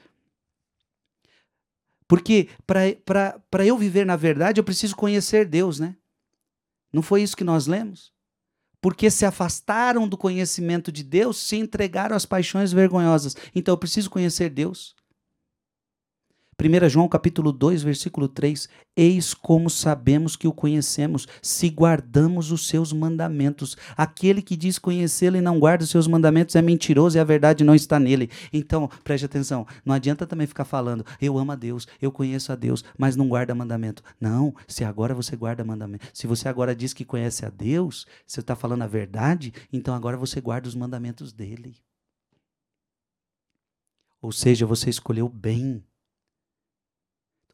Porque 2.07 2.51
para 2.67 3.65
eu 3.65 3.79
viver 3.79 4.05
na 4.05 4.17
verdade, 4.17 4.61
eu 4.61 4.65
preciso 4.65 4.95
conhecer 4.95 5.47
Deus, 5.47 5.81
né? 5.81 5.97
Não 6.93 7.01
foi 7.01 7.23
isso 7.23 7.37
que 7.37 7.45
nós 7.45 7.67
lemos? 7.67 8.13
Porque 8.81 9.11
se 9.11 9.25
afastaram 9.25 10.09
do 10.09 10.17
conhecimento 10.17 10.93
de 10.93 11.03
Deus, 11.03 11.39
se 11.39 11.57
entregaram 11.57 12.17
às 12.17 12.25
paixões 12.25 12.73
vergonhosas. 12.73 13.37
Então 13.55 13.73
eu 13.73 13.79
preciso 13.79 14.11
conhecer 14.11 14.51
Deus. 14.51 14.95
1 16.61 16.89
João 16.89 17.09
capítulo 17.09 17.53
2, 17.53 17.85
versículo 17.85 18.27
3, 18.27 18.69
eis 18.97 19.33
como 19.33 19.71
sabemos 19.71 20.35
que 20.35 20.49
o 20.49 20.53
conhecemos, 20.53 21.29
se 21.41 21.71
guardamos 21.71 22.51
os 22.51 22.67
seus 22.67 22.93
mandamentos. 22.93 23.77
Aquele 23.97 24.43
que 24.43 24.57
diz 24.57 24.77
conhecê-lo 24.77 25.37
e 25.37 25.41
não 25.41 25.61
guarda 25.61 25.85
os 25.85 25.91
seus 25.91 26.09
mandamentos 26.09 26.57
é 26.57 26.63
mentiroso 26.63 27.17
e 27.17 27.21
a 27.21 27.25
verdade 27.25 27.63
não 27.63 27.77
está 27.77 28.01
nele. 28.01 28.29
Então, 28.53 28.91
preste 29.05 29.25
atenção, 29.25 29.69
não 29.85 29.95
adianta 29.95 30.27
também 30.27 30.49
ficar 30.49 30.65
falando, 30.65 31.07
eu 31.21 31.39
amo 31.39 31.53
a 31.53 31.55
Deus, 31.55 31.87
eu 32.03 32.11
conheço 32.11 32.51
a 32.51 32.57
Deus, 32.57 32.85
mas 32.99 33.15
não 33.15 33.29
guarda 33.29 33.55
mandamento. 33.55 34.03
Não, 34.21 34.53
se 34.67 34.83
agora 34.83 35.15
você 35.15 35.37
guarda 35.37 35.63
mandamento, 35.63 36.09
se 36.13 36.27
você 36.27 36.49
agora 36.49 36.75
diz 36.75 36.93
que 36.93 37.05
conhece 37.05 37.47
a 37.47 37.51
Deus, 37.51 38.05
você 38.27 38.41
está 38.41 38.57
falando 38.57 38.83
a 38.83 38.89
verdade, 38.89 39.55
então 39.73 39.95
agora 39.95 40.17
você 40.17 40.41
guarda 40.41 40.67
os 40.67 40.75
mandamentos 40.75 41.33
dele. 41.33 41.77
Ou 44.21 44.33
seja, 44.33 44.67
você 44.67 44.91
escolheu 44.91 45.29
bem 45.29 45.85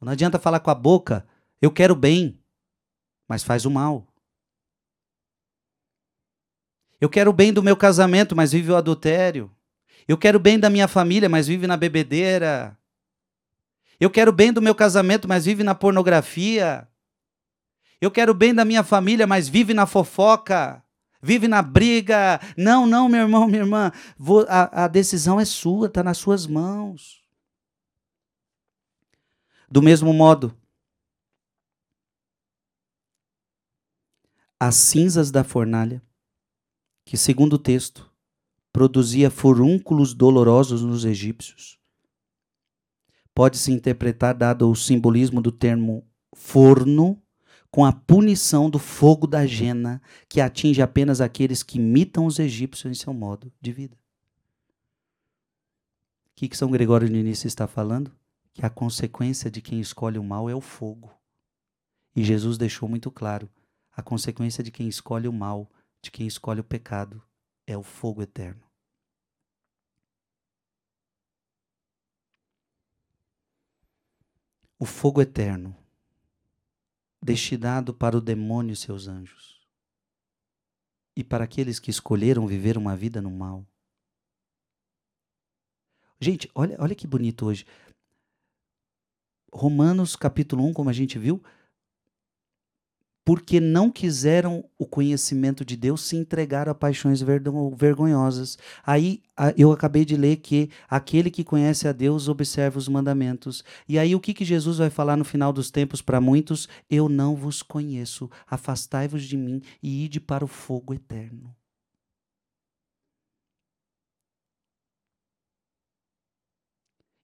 não 0.05 0.13
adianta 0.13 0.39
falar 0.39 0.61
com 0.61 0.71
a 0.71 0.75
boca, 0.75 1.27
eu 1.61 1.71
quero 1.71 1.95
bem, 1.95 2.39
mas 3.27 3.43
faz 3.43 3.65
o 3.65 3.71
mal. 3.71 4.07
Eu 7.01 7.09
quero 7.09 7.33
bem 7.33 7.53
do 7.53 7.63
meu 7.63 7.77
casamento, 7.77 8.37
mas 8.37 8.53
vive 8.53 8.71
o 8.71 8.77
adultério. 8.77 9.51
Eu 10.07 10.19
quero 10.19 10.39
bem 10.39 10.59
da 10.59 10.69
minha 10.71 10.87
família, 10.87 11.29
mas 11.29 11.47
vive 11.47 11.67
na 11.67 11.77
bebedeira. 11.77 12.79
Eu 13.99 14.11
quero 14.11 14.33
bem 14.33 14.53
do 14.53 14.61
meu 14.61 14.75
casamento, 14.75 15.27
mas 15.27 15.47
vive 15.47 15.63
na 15.63 15.75
pornografia. 15.75 16.87
Eu 18.01 18.11
quero 18.11 18.35
bem 18.35 18.55
da 18.55 18.65
minha 18.65 18.83
família, 18.83 19.27
mas 19.27 19.49
vive 19.49 19.73
na 19.73 19.87
fofoca. 19.87 20.85
Vive 21.23 21.49
na 21.49 21.63
briga. 21.63 22.39
Não, 22.57 22.87
não, 22.87 23.09
meu 23.09 23.23
irmão, 23.23 23.47
minha 23.47 23.61
irmã. 23.61 23.93
a, 24.49 24.85
a 24.85 24.89
decisão 24.89 25.41
é 25.41 25.45
sua, 25.47 25.87
está 25.87 26.03
nas 26.03 26.19
suas 26.19 26.47
mãos. 26.47 27.24
Do 29.71 29.83
mesmo 29.83 30.13
modo, 30.13 30.57
as 34.59 34.77
cinzas 34.77 35.31
da 35.31 35.45
fornalha, 35.45 36.03
que 37.05 37.17
segundo 37.17 37.55
o 37.55 37.59
texto 37.59 38.11
produzia 38.73 39.31
furúnculos 39.31 40.15
dolorosos 40.15 40.83
nos 40.83 41.05
egípcios. 41.05 41.79
Pode-se 43.35 43.73
interpretar, 43.73 44.35
dado 44.35 44.71
o 44.71 44.77
simbolismo 44.77 45.41
do 45.41 45.53
termo 45.53 46.07
forno, 46.35 47.21
com 47.71 47.85
a 47.85 47.93
punição 47.93 48.71
do 48.71 48.79
fogo 48.79 49.27
da 49.27 49.47
jena, 49.47 50.01
que 50.29 50.41
atinge 50.41 50.81
apenas 50.81 51.21
aqueles 51.21 51.63
que 51.63 51.79
imitam 51.79 52.25
os 52.27 52.39
egípcios 52.39 52.91
em 52.91 52.95
seu 52.95 53.13
modo 53.13 53.53
de 53.61 53.73
vida. 53.73 53.97
O 56.27 56.37
que, 56.37 56.49
que 56.49 56.57
São 56.57 56.71
Gregório 56.71 57.09
de 57.09 57.15
Início 57.15 57.49
está 57.49 57.67
falando? 57.67 58.13
Que 58.55 58.65
a 58.65 58.71
consequência 58.71 59.51
de 59.51 59.61
quem 59.61 59.81
escolhe 59.81 60.17
o 60.17 60.25
mal 60.25 60.49
é 60.49 60.55
o 60.55 60.61
fogo. 60.61 61.13
E 62.15 62.23
Jesus 62.23 62.57
deixou 62.57 62.89
muito 62.89 63.11
claro: 63.11 63.51
a 63.91 64.01
consequência 64.03 64.63
de 64.63 64.71
quem 64.71 64.89
escolhe 64.89 65.27
o 65.27 65.33
mal, 65.33 65.71
de 66.01 66.11
quem 66.11 66.27
escolhe 66.27 66.61
o 66.61 66.65
pecado, 66.65 67.21
é 67.67 67.77
o 67.77 67.83
fogo 67.83 68.23
eterno. 68.23 68.63
O 74.79 74.87
fogo 74.87 75.21
eterno, 75.21 75.77
destinado 77.21 77.93
para 77.93 78.17
o 78.17 78.21
demônio 78.21 78.73
e 78.73 78.77
seus 78.77 79.09
anjos, 79.09 79.67
e 81.17 81.25
para 81.25 81.45
aqueles 81.45 81.81
que 81.81 81.91
escolheram 81.91 82.47
viver 82.47 82.77
uma 82.77 82.95
vida 82.95 83.21
no 83.21 83.31
mal. 83.31 83.67
Gente, 86.21 86.51
olha, 86.55 86.77
olha 86.79 86.95
que 86.95 87.07
bonito 87.07 87.47
hoje. 87.47 87.67
Romanos 89.55 90.17
capítulo 90.17 90.65
1, 90.67 90.73
como 90.73 90.91
a 90.91 90.93
gente 90.93 91.17
viu, 91.17 91.41
porque 93.25 93.61
não 93.61 93.91
quiseram 93.91 94.69
o 94.77 94.85
conhecimento 94.85 95.65
de 95.65 95.77
Deus, 95.77 96.03
se 96.03 96.17
entregaram 96.17 96.73
a 96.73 96.75
paixões 96.75 97.23
vergonhosas. 97.23 98.59
Aí 98.85 99.23
eu 99.57 99.73
acabei 99.73 100.05
de 100.05 100.17
ler 100.17 100.37
que 100.39 100.69
aquele 100.89 101.31
que 101.31 101.45
conhece 101.45 101.87
a 101.89 101.93
Deus 101.93 102.29
observa 102.29 102.79
os 102.79 102.89
mandamentos. 102.89 103.65
E 103.89 103.99
aí 103.99 104.15
o 104.15 104.21
que, 104.21 104.35
que 104.35 104.45
Jesus 104.45 104.79
vai 104.79 104.91
falar 104.91 105.17
no 105.17 105.25
final 105.25 105.53
dos 105.53 105.71
tempos 105.71 106.03
para 106.03 106.21
muitos? 106.21 106.69
Eu 106.91 107.09
não 107.09 107.35
vos 107.37 107.63
conheço, 107.63 108.29
afastai-vos 108.47 109.23
de 109.25 109.37
mim 109.37 109.63
e 109.83 110.05
ide 110.05 110.21
para 110.21 110.45
o 110.45 110.49
fogo 110.49 110.93
eterno. 110.93 111.55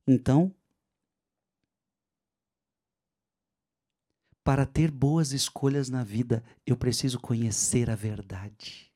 Então, 0.06 0.52
Para 4.42 4.64
ter 4.64 4.90
boas 4.90 5.32
escolhas 5.32 5.88
na 5.88 6.02
vida, 6.02 6.42
eu 6.66 6.76
preciso 6.76 7.20
conhecer 7.20 7.90
a 7.90 7.94
verdade. 7.94 8.90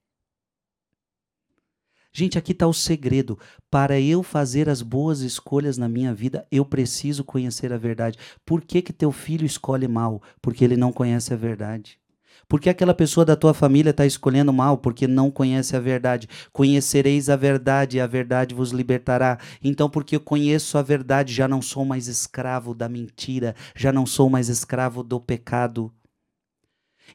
Gente, 2.17 2.39
aqui 2.39 2.53
está 2.53 2.67
o 2.67 2.73
segredo. 2.73 3.37
Para 3.69 4.01
eu 4.01 4.23
fazer 4.23 4.69
as 4.69 4.81
boas 4.81 5.21
escolhas 5.21 5.77
na 5.77 5.89
minha 5.89 6.15
vida, 6.15 6.47
eu 6.49 6.65
preciso 6.65 7.25
conhecer 7.25 7.73
a 7.73 7.77
verdade. 7.77 8.19
Por 8.47 8.63
que, 8.63 8.81
que 8.81 8.93
teu 8.93 9.11
filho 9.11 9.45
escolhe 9.45 9.89
mal? 9.89 10.23
Porque 10.41 10.65
ele 10.65 10.77
não 10.77 10.93
conhece 10.93 11.35
a 11.35 11.37
verdade. 11.37 11.99
Porque 12.49 12.69
aquela 12.69 12.95
pessoa 12.95 13.25
da 13.25 13.37
tua 13.37 13.55
família 13.55 13.91
está 13.91 14.07
escolhendo 14.07 14.53
mal 14.53 14.79
porque 14.79 15.07
não 15.07 15.31
conhece 15.31 15.77
a 15.77 15.81
verdade. 15.81 16.29
Conhecereis 16.53 17.29
a 17.29 17.37
verdade 17.37 17.97
e 17.97 18.01
a 18.01 18.07
verdade 18.07 18.55
vos 18.55 18.71
libertará. 18.71 19.39
Então, 19.63 19.89
porque 19.89 20.17
eu 20.17 20.21
conheço 20.21 20.79
a 20.79 20.83
verdade, 20.83 21.33
já 21.33 21.49
não 21.49 21.63
sou 21.63 21.85
mais 21.85 22.09
escravo 22.09 22.75
da 22.75 22.89
mentira, 22.89 23.55
já 23.75 23.93
não 23.93 24.07
sou 24.07 24.29
mais 24.31 24.49
escravo 24.49 25.03
do 25.03 25.21
pecado. 25.21 25.93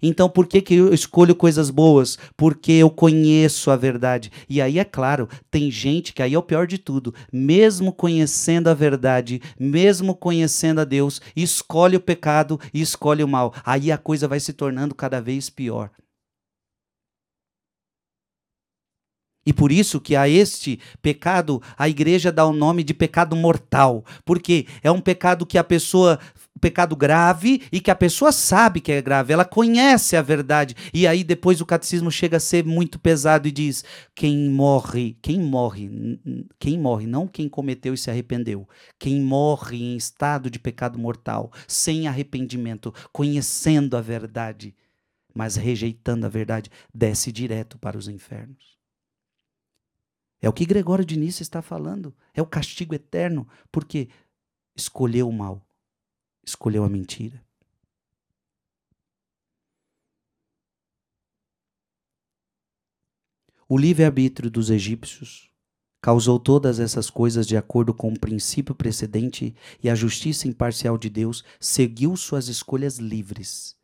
Então, 0.02 0.30
por 0.30 0.48
que, 0.48 0.62
que 0.62 0.76
eu 0.76 0.94
escolho 0.94 1.36
coisas 1.36 1.70
boas? 1.70 2.18
Porque 2.38 2.72
eu 2.72 2.90
conheço 2.90 3.70
a 3.70 3.76
verdade. 3.76 4.32
E 4.48 4.62
aí, 4.62 4.80
é 4.80 4.86
claro, 4.86 5.28
tem 5.52 5.70
gente 5.70 6.14
que 6.14 6.24
aí 6.24 6.34
é 6.34 6.38
o 6.38 6.44
pior 6.44 6.66
de 6.66 6.78
tudo. 6.78 7.14
Mesmo 7.32 7.92
conhecendo 7.92 8.70
a 8.70 8.74
verdade, 8.74 9.42
mesmo 9.60 10.16
conhecendo 10.16 10.82
a 10.82 10.86
Deus, 10.86 11.22
escolhe 11.36 11.98
o 11.98 12.02
pecado 12.02 12.60
e 12.74 12.82
escolhe 12.82 13.24
o 13.24 13.28
mal. 13.28 13.54
Aí 13.66 13.92
a 13.92 13.98
coisa 13.98 14.28
vai 14.28 14.40
se 14.40 14.54
tornando 14.54 14.96
cada 14.96 15.22
vez 15.22 15.50
pior. 15.50 15.92
E 19.46 19.54
por 19.54 19.72
isso 19.72 20.00
que 20.00 20.16
a 20.16 20.30
este 20.30 20.80
pecado 21.02 21.60
a 21.76 21.90
igreja 21.90 22.32
dá 22.32 22.46
o 22.46 22.54
nome 22.54 22.84
de 22.84 22.94
pecado 22.94 23.36
mortal, 23.36 24.06
porque 24.24 24.68
é 24.84 24.92
um 24.92 25.02
pecado 25.02 25.46
que 25.46 25.58
a 25.58 25.64
pessoa 25.64 26.20
pecado 26.60 26.96
grave 26.96 27.64
e 27.72 27.80
que 27.80 27.90
a 27.90 27.96
pessoa 27.96 28.32
sabe 28.32 28.82
que 28.82 28.92
é 28.92 29.02
grave, 29.02 29.34
ela 29.34 29.46
conhece 29.46 30.16
a 30.16 30.22
verdade. 30.22 30.76
E 30.94 31.08
aí 31.08 31.24
depois 31.24 31.62
o 31.62 31.66
catecismo 31.66 32.12
chega 32.12 32.38
a 32.38 32.40
ser 32.40 32.66
muito 32.66 33.00
pesado 33.00 33.48
e 33.48 33.52
diz: 33.52 33.84
quem 34.14 34.50
morre, 34.50 35.18
quem 35.22 35.40
morre, 35.40 35.90
quem 36.60 36.80
morre, 36.80 37.08
não 37.08 37.28
quem 37.28 37.48
cometeu 37.48 37.94
e 37.94 37.98
se 37.98 38.10
arrependeu, 38.10 38.68
quem 38.98 39.22
morre 39.22 39.78
em 39.78 39.96
estado 39.96 40.50
de 40.50 40.60
pecado 40.60 41.00
mortal, 41.00 41.52
sem 41.68 42.08
arrependimento, 42.08 42.94
conhecendo 43.12 43.96
a 43.96 44.02
verdade, 44.02 44.76
mas 45.34 45.56
rejeitando 45.56 46.26
a 46.26 46.30
verdade, 46.30 46.70
desce 46.94 47.32
direto 47.32 47.78
para 47.78 47.98
os 47.98 48.08
infernos. 48.08 48.78
É 50.42 50.48
o 50.48 50.54
que 50.54 50.66
Gregório 50.66 51.04
de 51.04 51.18
Nice 51.18 51.44
está 51.44 51.62
falando. 51.62 52.16
É 52.34 52.42
o 52.42 52.46
castigo 52.46 52.96
eterno, 52.96 53.48
porque 53.72 54.08
escolheu 54.76 55.28
o 55.28 55.34
mal 55.34 55.69
escolheu 56.44 56.84
a 56.84 56.90
mentira. 56.90 57.44
O 63.68 63.78
livre-arbítrio 63.78 64.50
dos 64.50 64.72
egípcios 64.72 65.50
causou 66.02 66.40
todas 66.40 66.80
essas 66.80 67.10
coisas 67.10 67.46
de 67.46 67.56
acordo 67.56 67.94
com 67.94 68.12
o 68.12 68.20
princípio 68.20 68.74
precedente 68.74 69.56
e 69.84 69.90
a 69.90 69.96
justiça 69.96 70.48
imparcial 70.48 70.98
de 70.98 71.10
Deus 71.10 71.44
seguiu 71.60 72.16
suas 72.16 72.48
escolhas 72.48 72.98
livres 72.98 73.78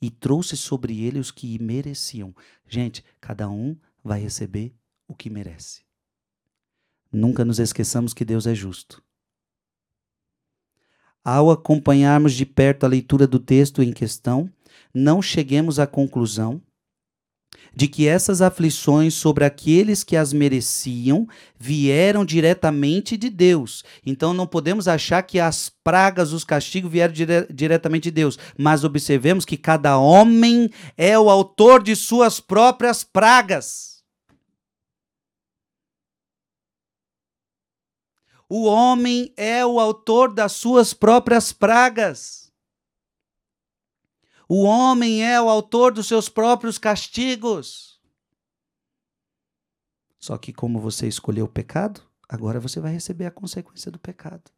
e 0.00 0.10
trouxe 0.10 0.56
sobre 0.56 1.02
ele 1.02 1.18
os 1.18 1.30
que 1.30 1.60
mereciam. 1.60 2.34
Gente, 2.68 3.04
cada 3.20 3.48
um 3.48 3.76
vai 4.02 4.20
receber 4.20 4.74
o 5.08 5.14
que 5.14 5.30
merece. 5.30 5.82
Nunca 7.10 7.44
nos 7.44 7.58
esqueçamos 7.58 8.14
que 8.14 8.24
Deus 8.24 8.46
é 8.46 8.54
justo. 8.54 9.02
Ao 11.24 11.50
acompanharmos 11.50 12.32
de 12.34 12.44
perto 12.44 12.84
a 12.84 12.88
leitura 12.88 13.26
do 13.26 13.38
texto 13.38 13.82
em 13.82 13.92
questão, 13.92 14.50
não 14.92 15.22
cheguemos 15.22 15.78
à 15.78 15.86
conclusão 15.86 16.60
de 17.74 17.88
que 17.88 18.06
essas 18.06 18.42
aflições 18.42 19.14
sobre 19.14 19.44
aqueles 19.44 20.04
que 20.04 20.16
as 20.16 20.32
mereciam 20.32 21.26
vieram 21.58 22.24
diretamente 22.24 23.16
de 23.16 23.30
Deus. 23.30 23.82
Então 24.04 24.34
não 24.34 24.46
podemos 24.46 24.88
achar 24.88 25.22
que 25.22 25.40
as 25.40 25.70
pragas, 25.82 26.32
os 26.32 26.44
castigos 26.44 26.90
vieram 26.90 27.14
dire 27.14 27.46
diretamente 27.52 28.04
de 28.04 28.10
Deus, 28.10 28.38
mas 28.58 28.84
observemos 28.84 29.44
que 29.44 29.56
cada 29.56 29.98
homem 29.98 30.70
é 30.96 31.18
o 31.18 31.30
autor 31.30 31.82
de 31.82 31.96
suas 31.96 32.40
próprias 32.40 33.02
pragas. 33.04 33.91
O 38.54 38.64
homem 38.64 39.32
é 39.34 39.64
o 39.64 39.80
autor 39.80 40.30
das 40.30 40.52
suas 40.52 40.92
próprias 40.92 41.54
pragas. 41.54 42.52
O 44.46 44.64
homem 44.64 45.24
é 45.24 45.40
o 45.40 45.48
autor 45.48 45.90
dos 45.90 46.06
seus 46.06 46.28
próprios 46.28 46.76
castigos. 46.76 47.98
Só 50.20 50.36
que, 50.36 50.52
como 50.52 50.78
você 50.78 51.08
escolheu 51.08 51.46
o 51.46 51.48
pecado, 51.48 52.02
agora 52.28 52.60
você 52.60 52.78
vai 52.78 52.92
receber 52.92 53.24
a 53.24 53.30
consequência 53.30 53.90
do 53.90 53.98
pecado. 53.98 54.50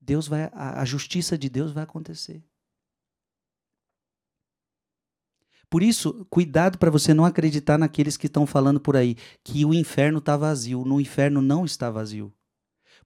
Deus 0.00 0.26
vai, 0.26 0.50
a, 0.52 0.82
a 0.82 0.84
justiça 0.84 1.38
de 1.38 1.48
Deus 1.48 1.70
vai 1.70 1.84
acontecer. 1.84 2.42
Por 5.70 5.84
isso, 5.84 6.26
cuidado 6.28 6.78
para 6.78 6.90
você 6.90 7.14
não 7.14 7.24
acreditar 7.24 7.78
naqueles 7.78 8.16
que 8.16 8.26
estão 8.26 8.44
falando 8.44 8.80
por 8.80 8.96
aí 8.96 9.14
que 9.44 9.64
o 9.64 9.72
inferno 9.72 10.18
está 10.18 10.36
vazio. 10.36 10.84
No 10.84 11.00
inferno 11.00 11.40
não 11.40 11.64
está 11.64 11.92
vazio. 11.92 12.34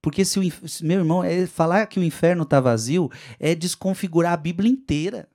Porque 0.03 0.25
se 0.25 0.41
o 0.41 0.43
meu 0.83 0.99
irmão, 0.99 1.23
é 1.23 1.47
falar 1.47 1.87
que 1.87 2.01
o 2.01 2.03
inferno 2.03 2.43
está 2.43 2.61
vazio 2.61 3.09
é 3.39 3.55
desconfigurar 3.55 4.33
a 4.33 4.37
Bíblia 4.37 4.69
inteira. 4.69 5.29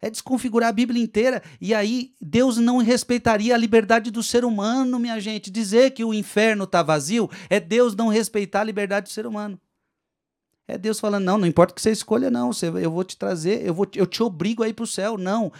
É 0.00 0.08
desconfigurar 0.08 0.68
a 0.68 0.72
Bíblia 0.72 1.02
inteira. 1.02 1.42
E 1.60 1.74
aí 1.74 2.14
Deus 2.20 2.58
não 2.58 2.78
respeitaria 2.78 3.52
a 3.52 3.58
liberdade 3.58 4.12
do 4.12 4.22
ser 4.22 4.44
humano, 4.44 5.00
minha 5.00 5.18
gente. 5.18 5.50
Dizer 5.50 5.90
que 5.90 6.04
o 6.04 6.14
inferno 6.14 6.62
está 6.62 6.84
vazio 6.84 7.28
é 7.50 7.58
Deus 7.58 7.96
não 7.96 8.06
respeitar 8.06 8.60
a 8.60 8.64
liberdade 8.64 9.08
do 9.08 9.12
ser 9.12 9.26
humano. 9.26 9.60
É 10.68 10.76
Deus 10.76 10.98
falando, 10.98 11.24
não, 11.24 11.38
não 11.38 11.46
importa 11.46 11.72
o 11.72 11.74
que 11.74 11.82
você 11.82 11.92
escolha, 11.92 12.30
não. 12.30 12.50
Eu 12.80 12.90
vou 12.90 13.04
te 13.04 13.16
trazer, 13.16 13.64
eu, 13.64 13.72
vou, 13.72 13.86
eu 13.94 14.06
te 14.06 14.22
obrigo 14.22 14.62
a 14.62 14.68
ir 14.68 14.74
para 14.74 14.82
o 14.82 14.86
céu. 14.86 15.16
Não. 15.16 15.52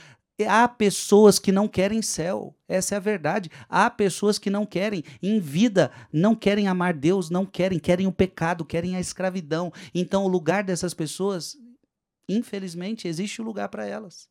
Há 0.45 0.69
pessoas 0.69 1.39
que 1.39 1.51
não 1.51 1.67
querem 1.67 2.03
céu, 2.03 2.55
essa 2.69 2.95
é 2.95 2.99
a 2.99 3.01
verdade. 3.01 3.51
Há 3.69 3.89
pessoas 3.89 4.39
que 4.39 4.51
não 4.51 4.67
querem, 4.67 5.03
em 5.23 5.41
vida, 5.41 5.91
não 6.13 6.35
querem 6.35 6.69
amar 6.69 6.93
Deus, 6.93 7.31
não 7.31 7.47
querem, 7.47 7.79
querem 7.79 8.07
o 8.07 8.13
pecado, 8.13 8.65
querem 8.65 8.97
a 8.97 9.01
escravidão. 9.01 9.73
Então, 9.95 10.25
o 10.25 10.29
lugar 10.29 10.63
dessas 10.63 10.93
pessoas, 10.93 11.57
infelizmente, 12.29 13.09
existe 13.09 13.41
o 13.41 13.45
um 13.45 13.47
lugar 13.47 13.71
para 13.71 13.87
elas. 13.87 14.29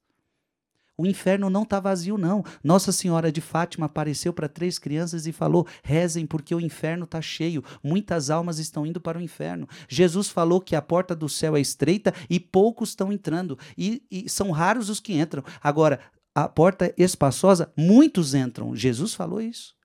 O 0.97 1.05
inferno 1.05 1.49
não 1.49 1.63
está 1.63 1.79
vazio, 1.79 2.17
não. 2.17 2.43
Nossa 2.63 2.91
Senhora 2.91 3.31
de 3.31 3.41
Fátima 3.41 3.85
apareceu 3.85 4.31
para 4.31 4.47
três 4.47 4.79
crianças 4.79 5.27
e 5.27 5.31
falou: 5.31 5.67
rezem, 5.83 6.25
porque 6.25 6.55
o 6.55 6.59
inferno 6.59 7.03
está 7.03 7.21
cheio. 7.21 7.63
Muitas 7.83 8.29
almas 8.29 8.59
estão 8.59 8.85
indo 8.85 9.01
para 9.01 9.17
o 9.17 9.21
inferno. 9.21 9.67
Jesus 9.89 10.29
falou 10.29 10.61
que 10.61 10.75
a 10.75 10.81
porta 10.81 11.15
do 11.15 11.27
céu 11.27 11.55
é 11.55 11.61
estreita 11.61 12.13
e 12.29 12.39
poucos 12.39 12.89
estão 12.89 13.11
entrando. 13.11 13.57
E, 13.77 14.03
e 14.09 14.29
são 14.29 14.51
raros 14.51 14.89
os 14.89 14.99
que 14.99 15.13
entram. 15.13 15.43
Agora, 15.61 15.99
a 16.33 16.47
porta 16.47 16.93
espaçosa, 16.97 17.71
muitos 17.77 18.33
entram. 18.33 18.75
Jesus 18.75 19.13
falou 19.13 19.41
isso. 19.41 19.75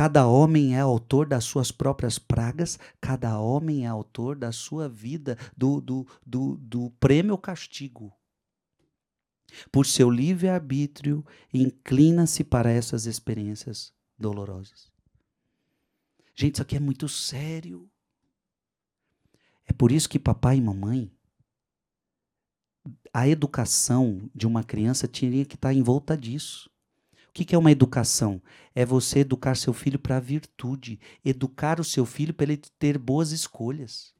Cada 0.00 0.26
homem 0.26 0.74
é 0.74 0.80
autor 0.80 1.26
das 1.26 1.44
suas 1.44 1.70
próprias 1.70 2.18
pragas, 2.18 2.78
cada 3.02 3.38
homem 3.38 3.84
é 3.84 3.86
autor 3.86 4.34
da 4.34 4.50
sua 4.50 4.88
vida, 4.88 5.36
do, 5.54 5.78
do, 5.78 6.06
do, 6.24 6.56
do 6.56 6.90
prêmio 6.98 7.36
castigo. 7.36 8.10
Por 9.70 9.84
seu 9.84 10.08
livre-arbítrio, 10.08 11.22
inclina-se 11.52 12.42
para 12.42 12.70
essas 12.70 13.04
experiências 13.04 13.92
dolorosas. 14.18 14.90
Gente, 16.34 16.54
isso 16.54 16.62
aqui 16.62 16.76
é 16.76 16.80
muito 16.80 17.06
sério. 17.06 17.86
É 19.66 19.72
por 19.74 19.92
isso 19.92 20.08
que 20.08 20.18
papai 20.18 20.56
e 20.56 20.62
mamãe, 20.62 21.12
a 23.12 23.28
educação 23.28 24.30
de 24.34 24.46
uma 24.46 24.64
criança 24.64 25.06
teria 25.06 25.44
que 25.44 25.56
estar 25.56 25.74
em 25.74 25.82
volta 25.82 26.16
disso. 26.16 26.69
O 27.30 27.32
que 27.32 27.54
é 27.54 27.58
uma 27.58 27.70
educação? 27.70 28.42
É 28.74 28.84
você 28.84 29.20
educar 29.20 29.54
seu 29.54 29.72
filho 29.72 29.98
para 29.98 30.16
a 30.16 30.20
virtude, 30.20 30.98
educar 31.24 31.78
o 31.78 31.84
seu 31.84 32.04
filho 32.04 32.34
para 32.34 32.44
ele 32.44 32.60
ter 32.78 32.98
boas 32.98 33.30
escolhas. 33.30 34.12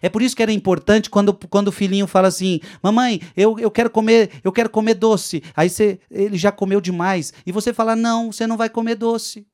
É 0.00 0.08
por 0.08 0.22
isso 0.22 0.34
que 0.34 0.42
era 0.42 0.52
importante 0.52 1.08
quando, 1.08 1.34
quando 1.34 1.68
o 1.68 1.72
filhinho 1.72 2.06
fala 2.06 2.28
assim: 2.28 2.60
Mamãe, 2.82 3.20
eu, 3.36 3.58
eu 3.58 3.70
quero 3.70 3.90
comer, 3.90 4.30
eu 4.42 4.50
quero 4.50 4.70
comer 4.70 4.94
doce. 4.94 5.42
Aí 5.54 5.68
você, 5.68 6.00
ele 6.10 6.36
já 6.36 6.50
comeu 6.50 6.80
demais. 6.80 7.32
E 7.44 7.52
você 7.52 7.72
fala: 7.72 7.94
Não, 7.94 8.32
você 8.32 8.46
não 8.46 8.56
vai 8.56 8.70
comer 8.70 8.94
doce. 8.94 9.46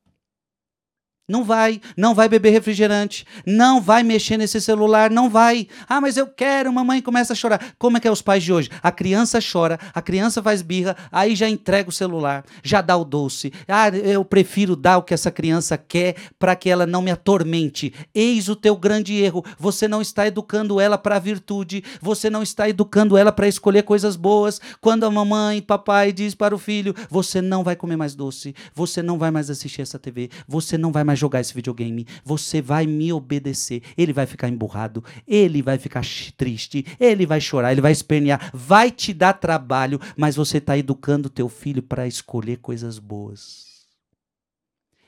Não 1.29 1.43
vai, 1.43 1.79
não 1.95 2.15
vai 2.15 2.27
beber 2.27 2.49
refrigerante, 2.49 3.23
não 3.45 3.79
vai 3.79 4.01
mexer 4.01 4.35
nesse 4.35 4.59
celular, 4.59 5.11
não 5.11 5.29
vai. 5.29 5.67
Ah, 5.87 6.01
mas 6.01 6.17
eu 6.17 6.25
quero, 6.25 6.73
mamãe 6.73 7.03
começa 7.03 7.33
a 7.33 7.35
chorar. 7.35 7.73
Como 7.77 7.97
é 7.97 7.99
que 7.99 8.07
é 8.07 8.11
os 8.11 8.21
pais 8.21 8.43
de 8.43 8.51
hoje? 8.51 8.71
A 8.81 8.91
criança 8.91 9.37
chora, 9.39 9.79
a 9.93 10.01
criança 10.01 10.41
faz 10.41 10.63
birra, 10.63 10.97
aí 11.11 11.35
já 11.35 11.47
entrega 11.47 11.87
o 11.87 11.93
celular, 11.93 12.43
já 12.63 12.81
dá 12.81 12.97
o 12.97 13.05
doce. 13.05 13.53
Ah, 13.67 13.89
eu 13.89 14.25
prefiro 14.25 14.75
dar 14.75 14.97
o 14.97 15.03
que 15.03 15.13
essa 15.13 15.29
criança 15.29 15.77
quer 15.77 16.15
para 16.39 16.55
que 16.55 16.67
ela 16.67 16.87
não 16.87 17.03
me 17.03 17.11
atormente. 17.11 17.93
Eis 18.13 18.49
o 18.49 18.55
teu 18.55 18.75
grande 18.75 19.13
erro. 19.21 19.45
Você 19.59 19.87
não 19.87 20.01
está 20.01 20.25
educando 20.25 20.79
ela 20.79 20.97
para 20.97 21.17
a 21.17 21.19
virtude, 21.19 21.83
você 22.01 22.27
não 22.27 22.41
está 22.41 22.67
educando 22.67 23.15
ela 23.15 23.31
para 23.31 23.47
escolher 23.47 23.83
coisas 23.83 24.15
boas. 24.15 24.59
Quando 24.81 25.05
a 25.05 25.11
mamãe, 25.11 25.61
papai 25.61 26.11
diz 26.11 26.33
para 26.33 26.55
o 26.55 26.57
filho: 26.57 26.95
"Você 27.07 27.39
não 27.39 27.63
vai 27.63 27.75
comer 27.75 27.97
mais 27.97 28.15
doce, 28.15 28.55
você 28.73 29.03
não 29.03 29.19
vai 29.19 29.29
mais 29.29 29.49
assistir 29.51 29.83
essa 29.83 29.99
TV, 29.99 30.31
você 30.47 30.75
não 30.75 30.91
vai 30.91 31.03
mais 31.03 31.18
jogar 31.19 31.41
esse 31.41 31.53
videogame, 31.53 32.07
você 32.23 32.61
vai 32.61 32.85
me 32.87 33.13
obedecer. 33.13 33.81
Ele 33.97 34.13
vai 34.13 34.25
ficar 34.25 34.49
emburrado, 34.49 35.03
ele 35.27 35.61
vai 35.61 35.77
ficar 35.77 36.03
triste, 36.35 36.85
ele 36.99 37.25
vai 37.25 37.39
chorar, 37.39 37.71
ele 37.71 37.81
vai 37.81 37.91
espernear, 37.91 38.49
vai 38.53 38.89
te 38.89 39.13
dar 39.13 39.33
trabalho, 39.33 39.99
mas 40.17 40.35
você 40.35 40.57
está 40.57 40.77
educando 40.77 41.29
teu 41.29 41.47
filho 41.47 41.83
para 41.83 42.07
escolher 42.07 42.57
coisas 42.57 42.97
boas. 42.97 43.68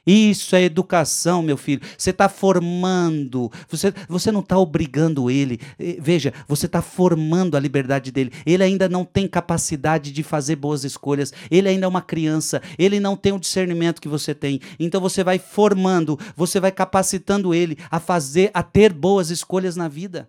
Isso 0.05 0.55
é 0.55 0.63
educação, 0.63 1.43
meu 1.43 1.57
filho. 1.57 1.81
Você 1.95 2.09
está 2.09 2.27
formando, 2.27 3.51
você, 3.69 3.93
você 4.09 4.31
não 4.31 4.39
está 4.39 4.57
obrigando 4.57 5.29
ele. 5.29 5.59
Veja, 5.99 6.33
você 6.47 6.65
está 6.65 6.81
formando 6.81 7.55
a 7.55 7.59
liberdade 7.59 8.11
dele. 8.11 8.31
Ele 8.45 8.63
ainda 8.63 8.89
não 8.89 9.05
tem 9.05 9.27
capacidade 9.27 10.11
de 10.11 10.23
fazer 10.23 10.55
boas 10.55 10.83
escolhas. 10.83 11.31
Ele 11.51 11.69
ainda 11.69 11.85
é 11.85 11.87
uma 11.87 12.01
criança. 12.01 12.61
Ele 12.79 12.99
não 12.99 13.15
tem 13.15 13.31
o 13.31 13.39
discernimento 13.39 14.01
que 14.01 14.07
você 14.07 14.33
tem. 14.33 14.59
Então 14.79 14.99
você 14.99 15.23
vai 15.23 15.37
formando, 15.37 16.17
você 16.35 16.59
vai 16.59 16.71
capacitando 16.71 17.53
ele 17.53 17.77
a 17.89 17.99
fazer, 17.99 18.49
a 18.53 18.63
ter 18.63 18.91
boas 18.91 19.29
escolhas 19.29 19.75
na 19.75 19.87
vida. 19.87 20.27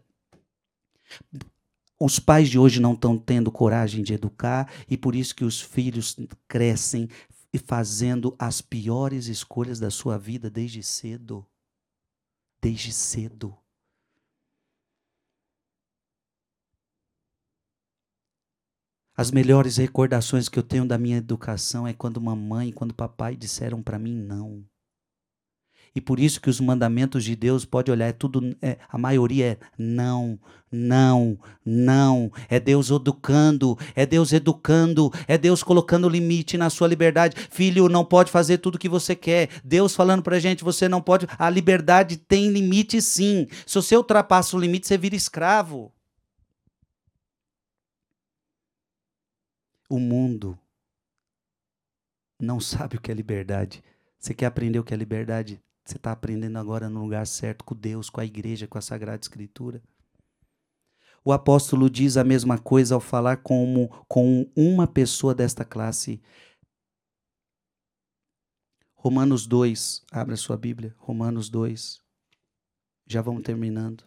Os 2.04 2.18
pais 2.18 2.50
de 2.50 2.58
hoje 2.58 2.80
não 2.80 2.94
estão 2.94 3.16
tendo 3.16 3.50
coragem 3.50 4.02
de 4.02 4.14
educar 4.14 4.68
e 4.90 4.96
por 4.96 5.14
isso 5.14 5.34
que 5.36 5.44
os 5.44 5.60
filhos 5.60 6.16
crescem 6.48 7.08
e 7.53 7.59
fazendo 7.59 8.34
as 8.38 8.62
piores 8.62 9.26
escolhas 9.26 9.78
da 9.78 9.90
sua 9.90 10.18
vida 10.18 10.48
desde 10.48 10.82
cedo. 10.82 11.46
Desde 12.61 12.92
cedo. 12.92 13.57
As 19.14 19.30
melhores 19.30 19.76
recordações 19.76 20.48
que 20.48 20.59
eu 20.59 20.62
tenho 20.62 20.88
da 20.88 20.96
minha 20.96 21.18
educação 21.18 21.86
é 21.86 21.92
quando 21.92 22.20
mamãe, 22.20 22.72
quando 22.72 22.94
papai 22.94 23.36
disseram 23.36 23.82
para 23.82 23.98
mim 23.98 24.16
não. 24.16 24.66
E 25.95 26.01
por 26.01 26.18
isso 26.18 26.40
que 26.40 26.49
os 26.49 26.59
mandamentos 26.59 27.22
de 27.22 27.36
Deus, 27.36 27.64
pode 27.64 27.90
olhar, 27.90 28.07
é 28.07 28.12
tudo, 28.12 28.57
é, 28.62 28.78
a 28.88 28.97
maioria 28.97 29.47
é 29.47 29.59
não, 29.76 30.38
não, 30.70 31.38
não. 31.64 32.32
É 32.49 32.59
Deus 32.59 32.90
educando, 32.90 33.78
é 33.95 34.07
Deus 34.07 34.32
educando, 34.32 35.12
é 35.28 35.36
Deus 35.36 35.62
colocando 35.62 36.09
limite 36.09 36.57
na 36.57 36.70
sua 36.70 36.88
liberdade. 36.88 37.36
Filho, 37.51 37.90
não 37.90 38.07
pode 38.07 38.30
fazer 38.30 38.59
tudo 38.59 38.78
que 38.78 38.88
você 38.88 39.14
quer. 39.14 39.51
Deus 39.62 39.95
falando 39.95 40.22
pra 40.22 40.38
gente, 40.38 40.64
você 40.64 40.88
não 40.88 41.03
pode. 41.03 41.26
A 41.38 41.51
liberdade 41.51 42.16
tem 42.16 42.51
limite 42.51 43.03
sim. 43.03 43.47
Se 43.66 43.74
você 43.74 43.95
ultrapassa 43.95 44.57
o 44.57 44.61
limite, 44.61 44.86
você 44.86 44.97
vira 44.97 45.14
escravo. 45.14 45.93
O 49.90 49.99
mundo 49.99 50.59
não 52.40 52.59
sabe 52.59 52.97
o 52.97 53.01
que 53.01 53.12
é 53.12 53.14
liberdade. 53.14 53.84
Você 54.18 54.32
quer 54.32 54.47
aprender 54.47 54.78
o 54.78 54.84
que 54.84 54.95
é 54.95 54.97
liberdade? 54.97 55.61
Você 55.84 55.96
está 55.96 56.12
aprendendo 56.12 56.58
agora 56.58 56.88
no 56.88 57.02
lugar 57.02 57.26
certo, 57.26 57.64
com 57.64 57.74
Deus, 57.74 58.08
com 58.08 58.20
a 58.20 58.24
igreja, 58.24 58.66
com 58.66 58.78
a 58.78 58.82
Sagrada 58.82 59.20
Escritura. 59.20 59.82
O 61.24 61.32
apóstolo 61.32 61.88
diz 61.88 62.16
a 62.16 62.24
mesma 62.24 62.58
coisa 62.58 62.94
ao 62.94 63.00
falar 63.00 63.38
como, 63.38 63.88
com 64.08 64.50
uma 64.56 64.86
pessoa 64.86 65.34
desta 65.34 65.64
classe. 65.64 66.20
Romanos 68.94 69.46
2, 69.46 70.04
abra 70.10 70.36
sua 70.36 70.56
Bíblia, 70.56 70.94
Romanos 70.98 71.48
2. 71.48 72.00
Já 73.06 73.20
vamos 73.20 73.42
terminando. 73.42 74.04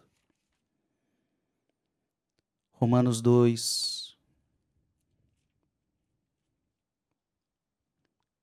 Romanos 2.72 3.22
2, 3.22 4.16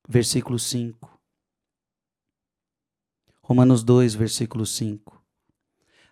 versículo 0.07 0.57
5. 0.57 1.12
Romanos 3.53 3.83
2, 3.83 4.15
versículo 4.15 4.65
5. 4.65 5.21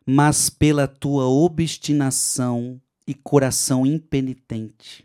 Mas 0.06 0.48
pela 0.48 0.88
tua 0.88 1.26
obstinação 1.26 2.80
e 3.08 3.16
coração 3.16 3.84
impenitente, 3.84 5.04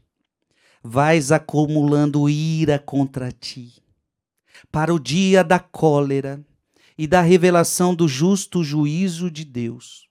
vais 0.82 1.32
acumulando 1.32 2.28
ira 2.28 2.78
contra 2.78 3.32
ti, 3.32 3.82
para 4.70 4.92
o 4.92 5.00
dia 5.00 5.42
da 5.42 5.58
cólera 5.58 6.44
e 6.98 7.06
da 7.06 7.22
revelação 7.22 7.94
do 7.94 8.06
justo 8.06 8.62
juízo 8.62 9.30
de 9.30 9.42
Deus, 9.42 10.06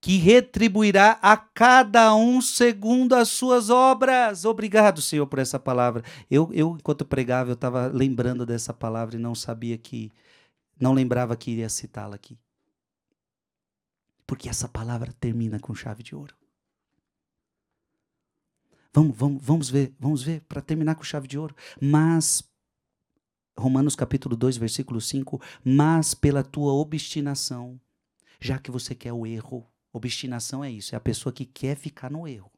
que 0.00 0.16
retribuirá 0.16 1.18
a 1.20 1.36
cada 1.36 2.14
um 2.14 2.40
segundo 2.40 3.16
as 3.16 3.30
suas 3.30 3.68
obras. 3.68 4.44
Obrigado, 4.44 5.02
Senhor, 5.02 5.26
por 5.26 5.40
essa 5.40 5.58
palavra. 5.58 6.04
Eu, 6.30 6.50
eu 6.52 6.76
enquanto 6.78 7.04
pregava, 7.04 7.50
eu 7.50 7.54
estava 7.54 7.88
lembrando 7.88 8.46
dessa 8.46 8.72
palavra 8.72 9.16
e 9.16 9.18
não 9.18 9.34
sabia 9.34 9.76
que 9.76 10.12
não 10.78 10.92
lembrava 10.92 11.36
que 11.36 11.50
iria 11.50 11.68
citá-la 11.68 12.14
aqui. 12.14 12.38
Porque 14.26 14.48
essa 14.48 14.68
palavra 14.68 15.12
termina 15.12 15.58
com 15.58 15.74
chave 15.74 16.02
de 16.02 16.14
ouro. 16.14 16.36
Vamos, 18.92 19.16
vamos, 19.16 19.42
vamos 19.42 19.70
ver, 19.70 19.94
vamos 19.98 20.22
ver, 20.22 20.40
para 20.42 20.60
terminar 20.60 20.94
com 20.94 21.02
chave 21.02 21.28
de 21.28 21.38
ouro. 21.38 21.54
Mas, 21.80 22.42
Romanos 23.56 23.94
capítulo 23.94 24.36
2, 24.36 24.56
versículo 24.56 25.00
5, 25.00 25.40
mas 25.64 26.14
pela 26.14 26.42
tua 26.42 26.72
obstinação, 26.72 27.80
já 28.40 28.58
que 28.58 28.70
você 28.70 28.94
quer 28.94 29.12
o 29.12 29.26
erro, 29.26 29.66
obstinação 29.92 30.64
é 30.64 30.70
isso, 30.70 30.94
é 30.94 30.98
a 30.98 31.00
pessoa 31.00 31.32
que 31.32 31.44
quer 31.44 31.76
ficar 31.76 32.10
no 32.10 32.26
erro. 32.26 32.50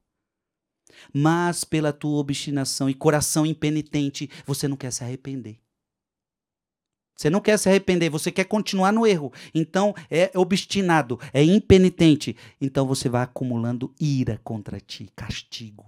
Mas 1.12 1.64
pela 1.64 1.92
tua 1.92 2.18
obstinação 2.18 2.88
e 2.90 2.94
coração 2.94 3.46
impenitente, 3.46 4.28
você 4.44 4.66
não 4.66 4.76
quer 4.76 4.92
se 4.92 5.04
arrepender. 5.04 5.60
Você 7.20 7.28
não 7.28 7.42
quer 7.42 7.58
se 7.58 7.68
arrepender, 7.68 8.08
você 8.08 8.32
quer 8.32 8.44
continuar 8.44 8.92
no 8.92 9.06
erro. 9.06 9.30
Então 9.54 9.94
é 10.10 10.30
obstinado, 10.34 11.20
é 11.34 11.44
impenitente. 11.44 12.34
Então 12.58 12.86
você 12.86 13.10
vai 13.10 13.22
acumulando 13.22 13.94
ira 14.00 14.40
contra 14.42 14.80
ti, 14.80 15.12
castigo. 15.14 15.84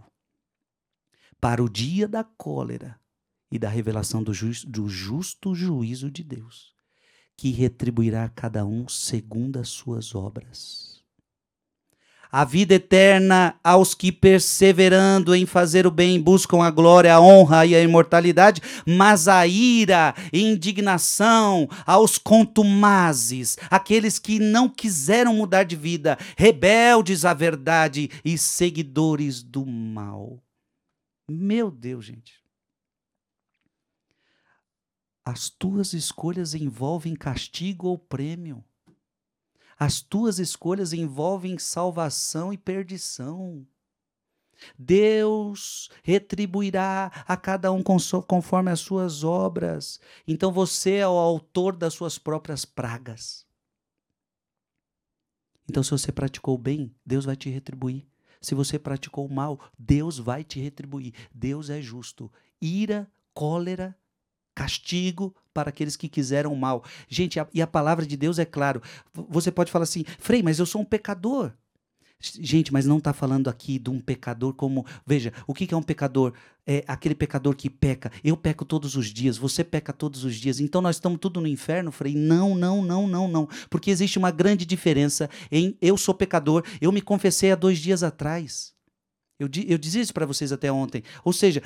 Para 1.41 1.64
o 1.64 1.70
dia 1.70 2.07
da 2.07 2.22
cólera 2.22 3.01
e 3.51 3.59
da 3.59 3.70
revelação 3.70 4.22
do, 4.22 4.35
ju 4.35 4.51
do 4.66 4.87
justo 4.87 5.55
juízo 5.55 6.11
de 6.11 6.22
Deus, 6.22 6.74
que 7.35 7.51
retribuirá 7.51 8.24
a 8.24 8.28
cada 8.28 8.66
um 8.66 8.87
segundo 8.87 9.59
as 9.59 9.70
suas 9.70 10.14
obras. 10.14 10.91
A 12.35 12.47
vida 12.47 12.72
eterna 12.72 13.55
aos 13.62 13.95
que, 13.95 14.11
perseverando 14.11 15.35
em 15.35 15.45
fazer 15.45 15.87
o 15.87 15.91
bem, 15.91 16.18
buscam 16.18 16.62
a 16.62 16.70
glória, 16.70 17.14
a 17.14 17.20
honra 17.20 17.66
e 17.66 17.74
a 17.74 17.83
imortalidade, 17.83 18.62
mas 18.87 19.28
a 19.28 19.47
ira 19.47 20.14
e 20.33 20.41
indignação 20.41 21.68
aos 21.85 22.16
contumazes, 22.16 23.59
aqueles 23.70 24.18
que 24.18 24.39
não 24.39 24.66
quiseram 24.66 25.35
mudar 25.35 25.64
de 25.64 25.76
vida, 25.76 26.16
rebeldes 26.35 27.26
à 27.26 27.35
verdade 27.35 28.11
e 28.24 28.39
seguidores 28.39 29.43
do 29.43 29.66
mal. 29.66 30.43
Meu 31.28 31.70
Deus, 31.70 32.07
gente. 32.07 32.41
As 35.22 35.51
tuas 35.51 35.93
escolhas 35.93 36.55
envolvem 36.55 37.14
castigo 37.14 37.89
ou 37.89 37.99
prêmio. 37.99 38.64
As 39.83 40.01
tuas 40.01 40.39
escolhas 40.39 40.93
envolvem 40.93 41.59
salvação 41.59 42.53
e 42.53 42.57
perdição. 42.57 43.66
Deus 44.78 45.91
retribuirá 46.05 47.11
a 47.26 47.37
cada 47.37 47.72
um 47.72 47.83
conforme 47.83 48.70
as 48.70 48.78
suas 48.78 49.24
obras. 49.24 49.99
Então 50.24 50.53
você 50.53 50.99
é 50.99 51.09
o 51.09 51.18
autor 51.18 51.74
das 51.74 51.95
suas 51.95 52.16
próprias 52.16 52.64
pragas. 52.64 53.45
Então, 55.68 55.83
se 55.83 55.91
você 55.91 56.12
praticou 56.12 56.57
bem, 56.57 56.95
Deus 57.05 57.24
vai 57.24 57.35
te 57.35 57.51
retribuir. 57.51 58.07
Se 58.41 58.55
você 58.55 58.78
praticou 58.78 59.28
mal, 59.28 59.59
Deus 59.76 60.16
vai 60.16 60.45
te 60.45 60.61
retribuir. 60.61 61.12
Deus 61.35 61.68
é 61.68 61.83
justo. 61.83 62.30
Ira, 62.61 63.11
cólera 63.35 63.99
castigo 64.55 65.35
para 65.53 65.71
aqueles 65.71 65.97
que 65.97 66.09
quiseram 66.09 66.55
mal. 66.55 66.85
Gente, 67.09 67.39
a, 67.39 67.47
e 67.53 67.61
a 67.61 67.67
palavra 67.67 68.07
de 68.07 68.17
Deus 68.17 68.39
é 68.39 68.45
claro. 68.45 68.83
Você 69.29 69.51
pode 69.51 69.71
falar 69.71 69.85
assim, 69.85 70.05
Frei, 70.19 70.43
mas 70.43 70.59
eu 70.59 70.67
sou 70.67 70.81
um 70.81 70.85
pecador. 70.85 71.53
Gente, 72.41 72.73
mas 72.73 72.87
não 72.87 72.99
está 72.99 73.13
falando 73.13 73.51
aqui 73.51 73.81
de 73.81 73.91
um 73.91 73.99
pecador 73.99 74.55
como. 74.55 74.87
Veja, 75.05 75.33
o 75.45 75.53
que, 75.53 75.67
que 75.67 75.75
é 75.75 75.77
um 75.77 75.83
pecador? 75.83 76.33
É 76.65 76.85
aquele 76.87 77.17
pecador 77.17 77.57
que 77.57 77.69
peca. 77.69 78.13
Eu 78.23 78.37
peco 78.37 78.65
todos 78.65 78.95
os 78.95 79.07
dias, 79.07 79.37
você 79.37 79.65
peca 79.65 79.93
todos 79.93 80.23
os 80.23 80.37
dias. 80.37 80.61
Então 80.61 80.81
nós 80.81 80.97
estamos 80.97 81.19
tudo 81.19 81.41
no 81.41 81.49
inferno, 81.49 81.91
Frei? 81.91 82.15
Não, 82.15 82.55
não, 82.55 82.81
não, 82.81 83.09
não, 83.09 83.27
não. 83.27 83.49
Porque 83.69 83.91
existe 83.91 84.19
uma 84.19 84.31
grande 84.31 84.65
diferença 84.65 85.29
em 85.51 85.77
eu 85.83 85.97
sou 85.97 86.15
pecador, 86.15 86.65
eu 86.81 86.93
me 86.93 87.03
confessei 87.03 87.51
há 87.51 87.57
dois 87.57 87.79
dias 87.79 88.05
atrás. 88.05 88.73
Eu, 89.37 89.49
eu 89.67 89.77
dizia 89.77 90.01
isso 90.01 90.15
para 90.15 90.27
vocês 90.27 90.53
até 90.53 90.71
ontem. 90.71 91.03
Ou 91.25 91.33
seja, 91.33 91.61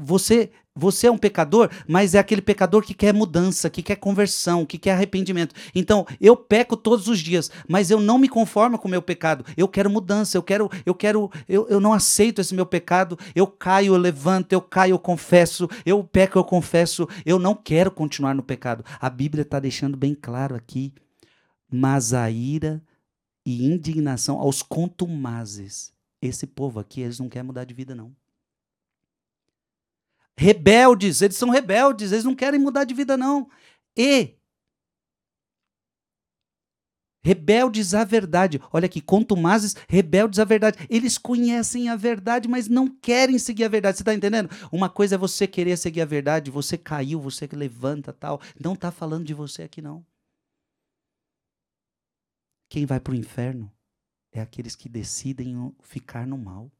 você 0.00 0.50
você 0.74 1.08
é 1.08 1.10
um 1.10 1.18
pecador, 1.18 1.68
mas 1.86 2.14
é 2.14 2.18
aquele 2.18 2.40
pecador 2.40 2.82
que 2.82 2.94
quer 2.94 3.12
mudança, 3.12 3.68
que 3.68 3.82
quer 3.82 3.96
conversão, 3.96 4.64
que 4.64 4.78
quer 4.78 4.92
arrependimento. 4.92 5.54
Então, 5.74 6.06
eu 6.20 6.36
peco 6.36 6.76
todos 6.76 7.08
os 7.08 7.18
dias, 7.18 7.50
mas 7.68 7.90
eu 7.90 8.00
não 8.00 8.18
me 8.18 8.28
conformo 8.28 8.78
com 8.78 8.86
o 8.86 8.90
meu 8.90 9.02
pecado. 9.02 9.44
Eu 9.56 9.66
quero 9.68 9.90
mudança, 9.90 10.38
eu 10.38 10.42
quero, 10.42 10.70
eu 10.86 10.94
quero, 10.94 11.30
eu, 11.48 11.68
eu 11.68 11.80
não 11.80 11.92
aceito 11.92 12.40
esse 12.40 12.54
meu 12.54 12.64
pecado. 12.64 13.18
Eu 13.34 13.46
caio, 13.46 13.94
eu 13.94 13.98
levanto, 13.98 14.52
eu 14.52 14.62
caio, 14.62 14.92
eu 14.92 14.98
confesso, 14.98 15.68
eu 15.84 16.02
peco, 16.04 16.38
eu 16.38 16.44
confesso. 16.44 17.06
Eu 17.26 17.38
não 17.38 17.54
quero 17.54 17.90
continuar 17.90 18.34
no 18.34 18.42
pecado. 18.42 18.84
A 19.00 19.10
Bíblia 19.10 19.42
está 19.42 19.58
deixando 19.58 19.96
bem 19.96 20.14
claro 20.14 20.54
aqui. 20.54 20.94
Mas 21.70 22.14
a 22.14 22.30
ira 22.30 22.82
e 23.44 23.66
indignação 23.66 24.38
aos 24.38 24.62
contumazes. 24.62 25.92
Esse 26.22 26.46
povo 26.46 26.78
aqui, 26.78 27.00
eles 27.00 27.18
não 27.18 27.28
querem 27.28 27.46
mudar 27.46 27.64
de 27.64 27.74
vida, 27.74 27.94
não 27.94 28.14
rebeldes, 30.40 31.20
eles 31.20 31.36
são 31.36 31.50
rebeldes, 31.50 32.12
eles 32.12 32.24
não 32.24 32.34
querem 32.34 32.58
mudar 32.58 32.84
de 32.84 32.94
vida, 32.94 33.14
não. 33.14 33.50
E 33.94 34.38
rebeldes 37.22 37.92
à 37.92 38.04
verdade. 38.04 38.58
Olha 38.72 38.86
aqui, 38.86 39.02
contumazes, 39.02 39.76
rebeldes 39.86 40.38
à 40.38 40.44
verdade. 40.44 40.78
Eles 40.88 41.18
conhecem 41.18 41.90
a 41.90 41.96
verdade, 41.96 42.48
mas 42.48 42.68
não 42.68 42.88
querem 42.88 43.38
seguir 43.38 43.64
a 43.64 43.68
verdade. 43.68 43.98
Você 43.98 44.02
está 44.02 44.14
entendendo? 44.14 44.48
Uma 44.72 44.88
coisa 44.88 45.16
é 45.16 45.18
você 45.18 45.46
querer 45.46 45.76
seguir 45.76 46.00
a 46.00 46.06
verdade, 46.06 46.50
você 46.50 46.78
caiu, 46.78 47.20
você 47.20 47.46
levanta 47.52 48.10
tal. 48.10 48.40
Não 48.58 48.72
está 48.72 48.90
falando 48.90 49.26
de 49.26 49.34
você 49.34 49.64
aqui, 49.64 49.82
não. 49.82 50.02
Quem 52.70 52.86
vai 52.86 52.98
para 52.98 53.12
o 53.12 53.16
inferno 53.16 53.70
é 54.32 54.40
aqueles 54.40 54.74
que 54.74 54.88
decidem 54.88 55.70
ficar 55.82 56.26
no 56.26 56.38
mal. 56.38 56.72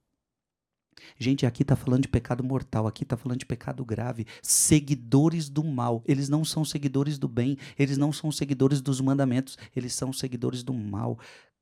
Gente, 1.18 1.46
aqui 1.46 1.62
está 1.62 1.76
falando 1.76 2.02
de 2.02 2.08
pecado 2.08 2.42
mortal, 2.42 2.86
aqui 2.86 3.02
está 3.02 3.16
falando 3.16 3.38
de 3.38 3.46
pecado 3.46 3.84
grave. 3.84 4.26
Seguidores 4.42 5.48
do 5.48 5.64
mal. 5.64 6.02
Eles 6.06 6.28
não 6.28 6.44
são 6.44 6.64
seguidores 6.64 7.18
do 7.18 7.28
bem, 7.28 7.56
eles 7.78 7.96
não 7.96 8.12
são 8.12 8.30
seguidores 8.30 8.80
dos 8.80 9.00
mandamentos, 9.00 9.58
eles 9.74 9.94
são 9.94 10.12
seguidores 10.12 10.62
do 10.62 10.72
mal. 10.72 11.18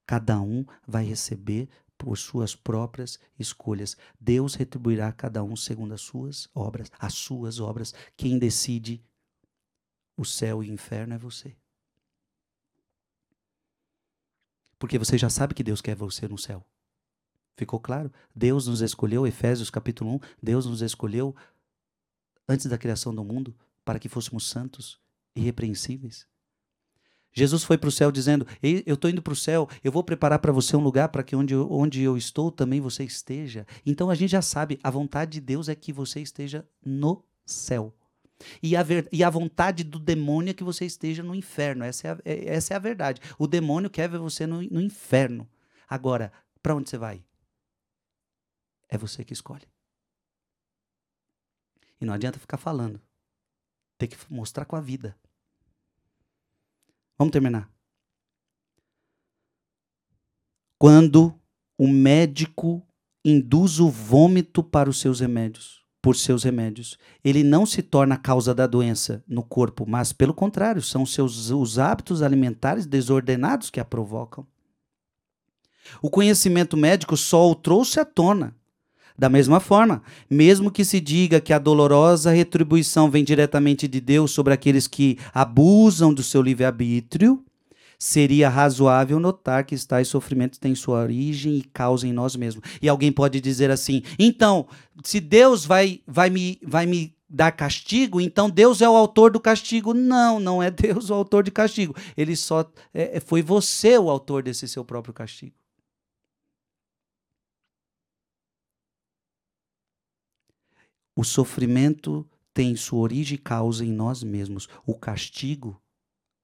Cada 0.07 0.41
um 0.41 0.65
vai 0.87 1.05
receber 1.05 1.69
por 1.99 2.17
suas 2.17 2.55
próprias 2.55 3.19
escolhas. 3.39 3.97
Deus 4.21 4.55
retribuirá 4.55 5.09
a 5.09 5.13
cada 5.13 5.43
um 5.43 5.57
segundo 5.57 5.93
as 5.93 6.01
suas 6.01 6.49
obras, 6.55 6.91
as 6.99 7.15
suas 7.15 7.59
obras. 7.59 7.93
Quem 8.17 8.39
decide 8.39 9.03
o 10.17 10.25
céu 10.25 10.63
e 10.63 10.71
o 10.71 10.73
inferno 10.73 11.15
é 11.15 11.19
você. 11.19 11.57
Porque 14.79 14.99
você 14.99 15.19
já 15.19 15.29
sabe 15.29 15.55
que 15.55 15.65
Deus 15.65 15.81
quer 15.81 15.97
você 15.97 16.29
no 16.29 16.39
céu. 16.39 16.65
Ficou 17.59 17.81
claro? 17.81 18.13
Deus 18.33 18.69
nos 18.69 18.81
escolheu, 18.81 19.27
Efésios 19.27 19.69
capítulo 19.69 20.15
1, 20.15 20.21
Deus 20.41 20.65
nos 20.65 20.81
escolheu 20.81 21.35
antes 22.49 22.67
da 22.67 22.79
criação 22.79 23.13
do 23.13 23.25
mundo 23.25 23.53
para 23.85 23.99
que 23.99 24.09
fôssemos 24.09 24.49
santos, 24.49 25.01
irrepreensíveis. 25.35 26.25
Jesus 27.33 27.65
foi 27.65 27.77
para 27.77 27.89
o 27.89 27.93
céu 27.93 28.13
dizendo: 28.13 28.47
Eu 28.63 28.95
estou 28.95 29.11
indo 29.11 29.21
para 29.21 29.33
o 29.33 29.37
céu, 29.37 29.69
eu 29.83 29.91
vou 29.91 30.05
preparar 30.05 30.39
para 30.39 30.53
você 30.53 30.77
um 30.77 30.81
lugar 30.81 31.09
para 31.09 31.25
que 31.25 31.35
onde 31.35 31.53
eu, 31.53 31.67
onde 31.69 32.01
eu 32.01 32.17
estou 32.17 32.53
também 32.53 32.81
você 32.81 33.03
esteja. 33.03 33.67
Então 33.85 34.09
a 34.09 34.15
gente 34.15 34.31
já 34.31 34.41
sabe, 34.41 34.79
a 34.81 34.89
vontade 34.89 35.33
de 35.33 35.41
Deus 35.41 35.69
é 35.69 35.75
que 35.75 35.93
você 35.93 36.21
esteja 36.21 36.65
no 36.87 37.25
céu. 37.45 37.93
E 38.63 38.77
a, 38.77 38.85
ver, 38.85 39.09
e 39.11 39.25
a 39.25 39.31
vontade 39.31 39.83
do 39.83 39.99
demônio 39.99 40.53
é 40.53 40.55
que 40.55 40.63
você 40.63 40.87
esteja 40.87 41.25
no 41.25 41.35
inferno. 41.35 41.83
Essa 41.83 42.07
é 42.07 42.11
a, 42.13 42.19
é, 42.25 42.55
essa 42.55 42.73
é 42.73 42.77
a 42.77 42.81
verdade. 42.81 43.21
O 43.37 43.49
demônio 43.49 43.91
quer 43.91 44.09
ver 44.09 44.19
você 44.19 44.47
no, 44.47 44.63
no 44.63 44.81
inferno. 44.81 45.49
Agora, 45.89 46.33
para 46.63 46.77
onde 46.77 46.89
você 46.89 46.97
vai? 46.97 47.25
É 48.89 48.97
você 48.97 49.25
que 49.25 49.33
escolhe. 49.33 49.67
E 52.01 52.05
não 52.05 52.15
adianta 52.15 52.39
ficar 52.39 52.57
falando. 52.57 53.01
Tem 53.99 54.09
que 54.09 54.17
mostrar 54.31 54.65
com 54.65 54.77
a 54.77 54.81
vida. 54.81 55.17
Vamos 57.19 57.33
terminar. 57.33 57.71
Quando 60.79 61.39
o 61.77 61.89
médico 61.89 62.87
induz 63.25 63.81
o 63.81 63.91
vômito 63.91 64.63
para 64.63 64.89
os 64.89 65.01
seus 65.01 65.19
remédios, 65.19 65.85
por 66.01 66.15
seus 66.15 66.45
remédios, 66.45 66.97
ele 67.25 67.43
não 67.43 67.67
se 67.67 67.83
torna 67.83 68.15
a 68.15 68.19
causa 68.19 68.55
da 68.55 68.67
doença 68.67 69.25
no 69.27 69.43
corpo, 69.43 69.85
mas 69.87 70.13
pelo 70.13 70.33
contrário, 70.33 70.81
são 70.81 71.05
seus 71.05 71.51
os 71.51 71.79
hábitos 71.79 72.23
alimentares 72.23 72.87
desordenados 72.87 73.69
que 73.69 73.81
a 73.81 73.85
provocam. 73.85 74.47
O 76.01 76.09
conhecimento 76.09 76.77
médico 76.77 77.17
só 77.17 77.51
o 77.51 77.55
trouxe 77.57 77.99
à 77.99 78.05
tona 78.05 78.58
da 79.19 79.29
mesma 79.29 79.59
forma, 79.59 80.01
mesmo 80.31 80.71
que 80.71 80.85
se 80.85 81.01
diga 81.01 81.41
que 81.41 81.53
a 81.53 81.59
dolorosa 81.59 82.31
retribuição 82.31 83.11
vem 83.11 83.25
diretamente 83.25 83.89
de 83.89 84.01
Deus 84.01 84.31
sobre 84.31 84.55
aqueles 84.55 84.87
que 84.87 85.19
abusam 85.35 86.15
do 86.15 86.23
seu 86.23 86.41
livre-arbítrio, 86.41 87.43
seria 87.99 88.49
razoável 88.49 89.19
notar 89.19 89.65
que 89.65 89.77
tais 89.85 90.07
sofrimentos 90.07 90.59
têm 90.59 90.75
sua 90.75 91.03
origem 91.03 91.57
e 91.57 91.63
causa 91.63 92.07
em 92.07 92.13
nós 92.13 92.37
mesmos. 92.37 92.63
E 92.81 92.89
alguém 92.89 93.11
pode 93.11 93.41
dizer 93.41 93.73
assim: 93.73 94.03
então, 94.17 94.69
se 95.03 95.19
Deus 95.19 95.67
vai, 95.67 96.01
vai, 96.07 96.31
me, 96.31 96.61
vai 96.63 96.87
me 96.87 97.13
dar 97.29 97.51
castigo, 97.51 98.21
então 98.21 98.49
Deus 98.49 98.81
é 98.81 98.89
o 98.89 98.95
autor 98.95 99.33
do 99.33 99.41
castigo. 99.41 99.93
Não, 99.93 100.39
não 100.39 100.63
é 100.63 100.71
Deus 100.71 101.11
o 101.11 101.15
autor 101.15 101.43
de 101.43 101.51
castigo. 101.51 101.93
Ele 102.17 102.37
só 102.37 102.65
é, 102.95 103.19
foi 103.19 103.43
você 103.43 103.99
o 103.99 104.09
autor 104.09 104.45
desse 104.45 104.69
seu 104.69 104.85
próprio 104.85 105.13
castigo. 105.13 105.58
O 111.19 111.25
sofrimento 111.25 112.25
tem 112.55 112.77
sua 112.77 113.01
origem 113.01 113.35
e 113.35 113.41
causa 113.41 113.85
em 113.85 113.91
nós 113.91 114.23
mesmos. 114.23 114.69
O 114.87 114.95
castigo, 114.95 115.83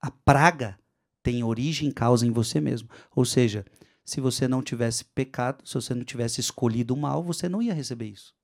a 0.00 0.10
praga, 0.10 0.76
tem 1.22 1.44
origem 1.44 1.90
e 1.90 1.92
causa 1.92 2.26
em 2.26 2.32
você 2.32 2.60
mesmo. 2.60 2.90
Ou 3.14 3.24
seja, 3.24 3.64
se 4.04 4.20
você 4.20 4.48
não 4.48 4.64
tivesse 4.64 5.04
pecado, 5.04 5.64
se 5.64 5.74
você 5.74 5.94
não 5.94 6.02
tivesse 6.02 6.40
escolhido 6.40 6.92
o 6.92 6.96
mal, 6.96 7.22
você 7.22 7.48
não 7.48 7.62
ia 7.62 7.72
receber 7.72 8.08
isso. 8.08 8.34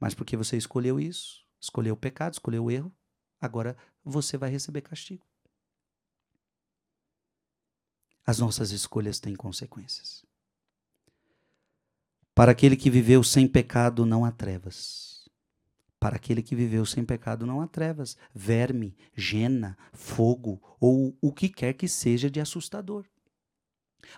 Mas 0.00 0.14
porque 0.14 0.34
você 0.34 0.56
escolheu 0.56 0.98
isso, 0.98 1.44
escolheu 1.60 1.92
o 1.92 1.98
pecado, 1.98 2.32
escolheu 2.32 2.64
o 2.64 2.70
erro, 2.70 2.90
agora 3.38 3.76
você 4.02 4.38
vai 4.38 4.48
receber 4.48 4.80
castigo. 4.80 5.26
As 8.24 8.38
nossas 8.38 8.70
escolhas 8.70 9.20
têm 9.20 9.34
consequências. 9.34 10.24
Para 12.34 12.52
aquele 12.52 12.76
que 12.76 12.90
viveu 12.90 13.22
sem 13.22 13.46
pecado, 13.46 14.06
não 14.06 14.24
há 14.24 14.30
trevas. 14.30 15.28
Para 16.00 16.16
aquele 16.16 16.42
que 16.42 16.56
viveu 16.56 16.84
sem 16.84 17.04
pecado, 17.04 17.46
não 17.46 17.60
há 17.60 17.66
trevas, 17.66 18.16
verme, 18.34 18.96
gena, 19.14 19.76
fogo 19.92 20.60
ou 20.80 21.16
o 21.20 21.32
que 21.32 21.48
quer 21.48 21.74
que 21.74 21.86
seja 21.86 22.30
de 22.30 22.40
assustador. 22.40 23.04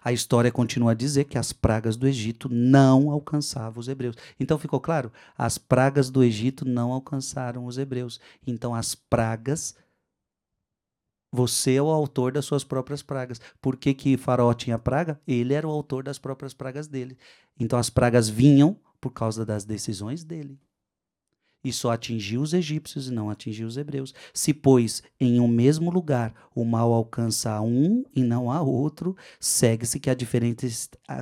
A 0.03 0.13
história 0.13 0.51
continua 0.51 0.93
a 0.93 0.95
dizer 0.95 1.25
que 1.25 1.37
as 1.37 1.53
pragas 1.53 1.97
do 1.97 2.07
Egito 2.07 2.49
não 2.49 3.11
alcançavam 3.11 3.81
os 3.81 3.89
hebreus. 3.89 4.17
Então 4.41 4.59
ficou 4.59 4.81
claro? 4.81 5.13
As 5.37 5.59
pragas 5.59 6.09
do 6.09 6.25
Egito 6.25 6.65
não 6.65 6.93
alcançaram 6.93 7.67
os 7.67 7.77
hebreus. 7.77 8.19
Então 8.47 8.75
as 8.75 8.95
pragas 8.95 9.75
você 11.35 11.75
é 11.75 11.83
o 11.83 11.91
autor 11.91 12.33
das 12.33 12.45
suas 12.45 12.63
próprias 12.63 13.03
pragas. 13.03 13.41
Por 13.61 13.77
que, 13.77 13.93
que 13.93 14.17
Faraó 14.17 14.55
tinha 14.55 14.79
praga? 14.79 15.21
Ele 15.27 15.53
era 15.53 15.67
o 15.67 15.71
autor 15.71 16.05
das 16.05 16.17
próprias 16.17 16.55
pragas 16.55 16.87
dele. 16.87 17.19
Então 17.59 17.77
as 17.77 17.91
pragas 17.91 18.29
vinham 18.29 18.79
por 19.01 19.11
causa 19.11 19.45
das 19.45 19.65
decisões 19.65 20.23
dele 20.23 20.59
e 21.65 21.73
só 21.73 21.93
atingiu 21.93 22.43
os 22.43 22.53
egípcios 22.53 23.09
e 23.09 23.11
não 23.11 23.31
atingiu 23.31 23.67
os 23.67 23.79
hebreus. 23.79 24.13
Se, 24.35 24.53
pois, 24.53 25.03
em 25.19 25.41
um 25.41 25.49
mesmo 25.49 25.91
lugar 25.91 26.35
o 26.55 26.65
mal 26.65 26.93
alcança 26.93 27.51
a 27.51 27.63
um 27.63 28.05
e 28.15 28.23
não 28.23 28.51
a 28.51 28.61
outro, 28.61 29.17
segue-se 29.41 29.99
que 29.99 30.11
a 30.11 30.15
diferença 30.15 30.67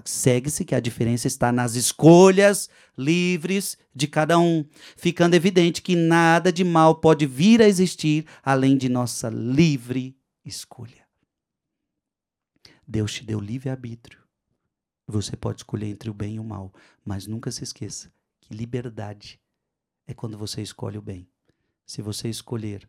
segue-se 0.04 0.64
que 0.64 0.74
a 0.74 0.80
diferença 0.80 1.26
está 1.26 1.52
nas 1.52 1.74
escolhas 1.74 2.68
livres 2.98 3.78
de 3.94 4.08
cada 4.08 4.38
um, 4.38 4.64
ficando 4.96 5.34
evidente 5.34 5.80
que 5.80 5.94
nada 5.94 6.52
de 6.52 6.64
mal 6.64 6.96
pode 6.96 7.24
vir 7.24 7.62
a 7.62 7.68
existir 7.68 8.26
além 8.42 8.76
de 8.76 8.88
nossa 8.88 9.28
livre 9.28 10.16
escolha. 10.44 11.06
Deus 12.86 13.14
te 13.14 13.24
deu 13.24 13.38
livre 13.40 13.70
arbítrio. 13.70 14.18
Você 15.06 15.36
pode 15.36 15.60
escolher 15.60 15.86
entre 15.86 16.10
o 16.10 16.14
bem 16.14 16.36
e 16.36 16.40
o 16.40 16.44
mal, 16.44 16.72
mas 17.04 17.26
nunca 17.26 17.50
se 17.50 17.62
esqueça 17.62 18.12
que 18.40 18.54
liberdade 18.54 19.41
é 20.06 20.14
quando 20.14 20.36
você 20.36 20.62
escolhe 20.62 20.98
o 20.98 21.02
bem. 21.02 21.28
Se 21.84 22.02
você 22.02 22.28
escolher 22.28 22.88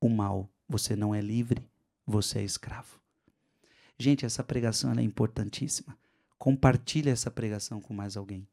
o 0.00 0.08
mal, 0.08 0.50
você 0.68 0.96
não 0.96 1.14
é 1.14 1.20
livre, 1.20 1.68
você 2.06 2.40
é 2.40 2.44
escravo. 2.44 3.00
Gente, 3.98 4.24
essa 4.24 4.42
pregação 4.42 4.92
é 4.92 5.02
importantíssima. 5.02 5.96
Compartilhe 6.38 7.08
essa 7.08 7.30
pregação 7.30 7.80
com 7.80 7.94
mais 7.94 8.16
alguém. 8.16 8.48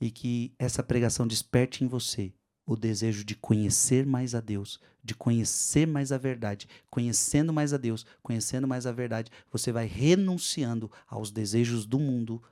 E 0.00 0.10
que 0.10 0.54
essa 0.58 0.82
pregação 0.82 1.26
desperte 1.26 1.82
em 1.82 1.88
você 1.88 2.32
o 2.66 2.76
desejo 2.76 3.24
de 3.24 3.36
conhecer 3.36 4.04
mais 4.04 4.34
a 4.34 4.40
Deus, 4.40 4.80
de 5.02 5.14
conhecer 5.14 5.86
mais 5.86 6.10
a 6.10 6.18
verdade. 6.18 6.68
Conhecendo 6.90 7.52
mais 7.52 7.72
a 7.72 7.76
Deus, 7.76 8.04
conhecendo 8.22 8.66
mais 8.66 8.86
a 8.86 8.92
verdade, 8.92 9.30
você 9.50 9.70
vai 9.70 9.86
renunciando 9.86 10.90
aos 11.06 11.30
desejos 11.30 11.86
do 11.86 11.98
mundo, 11.98 12.42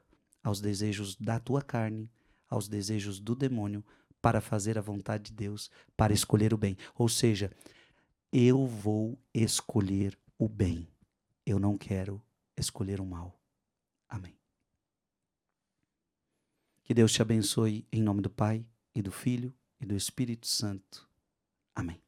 aos 0.43 0.61
desejos 0.61 1.17
da 1.17 1.41
tua 1.41 1.61
carne, 1.61 2.09
aos 2.49 2.69
desejos 2.69 3.19
do 3.19 3.35
demônio 3.35 3.85
para 4.21 4.41
fazer 4.41 4.79
a 4.79 4.83
vontade 4.83 5.25
de 5.25 5.33
Deus, 5.33 5.71
para 5.97 6.13
escolher 6.13 6.55
o 6.55 6.57
bem. 6.57 6.77
Ou 6.95 7.09
seja, 7.09 7.51
eu 8.33 8.67
vou 8.67 9.19
escolher 9.33 10.19
o 10.39 10.49
bem. 10.49 10.89
Eu 11.45 11.59
não 11.59 11.77
quero 11.77 12.23
escolher 12.57 13.01
o 13.01 13.07
mal. 13.07 13.39
Amém. 14.09 14.37
Que 16.83 16.95
Deus 16.95 17.13
te 17.13 17.23
abençoe 17.23 17.87
em 17.93 18.03
nome 18.03 18.21
do 18.21 18.31
Pai 18.31 18.65
e 18.95 19.03
do 19.03 19.11
Filho 19.11 19.53
e 19.81 19.87
do 19.87 19.95
Espírito 19.95 20.47
Santo. 20.47 21.09
Amém. 21.75 22.04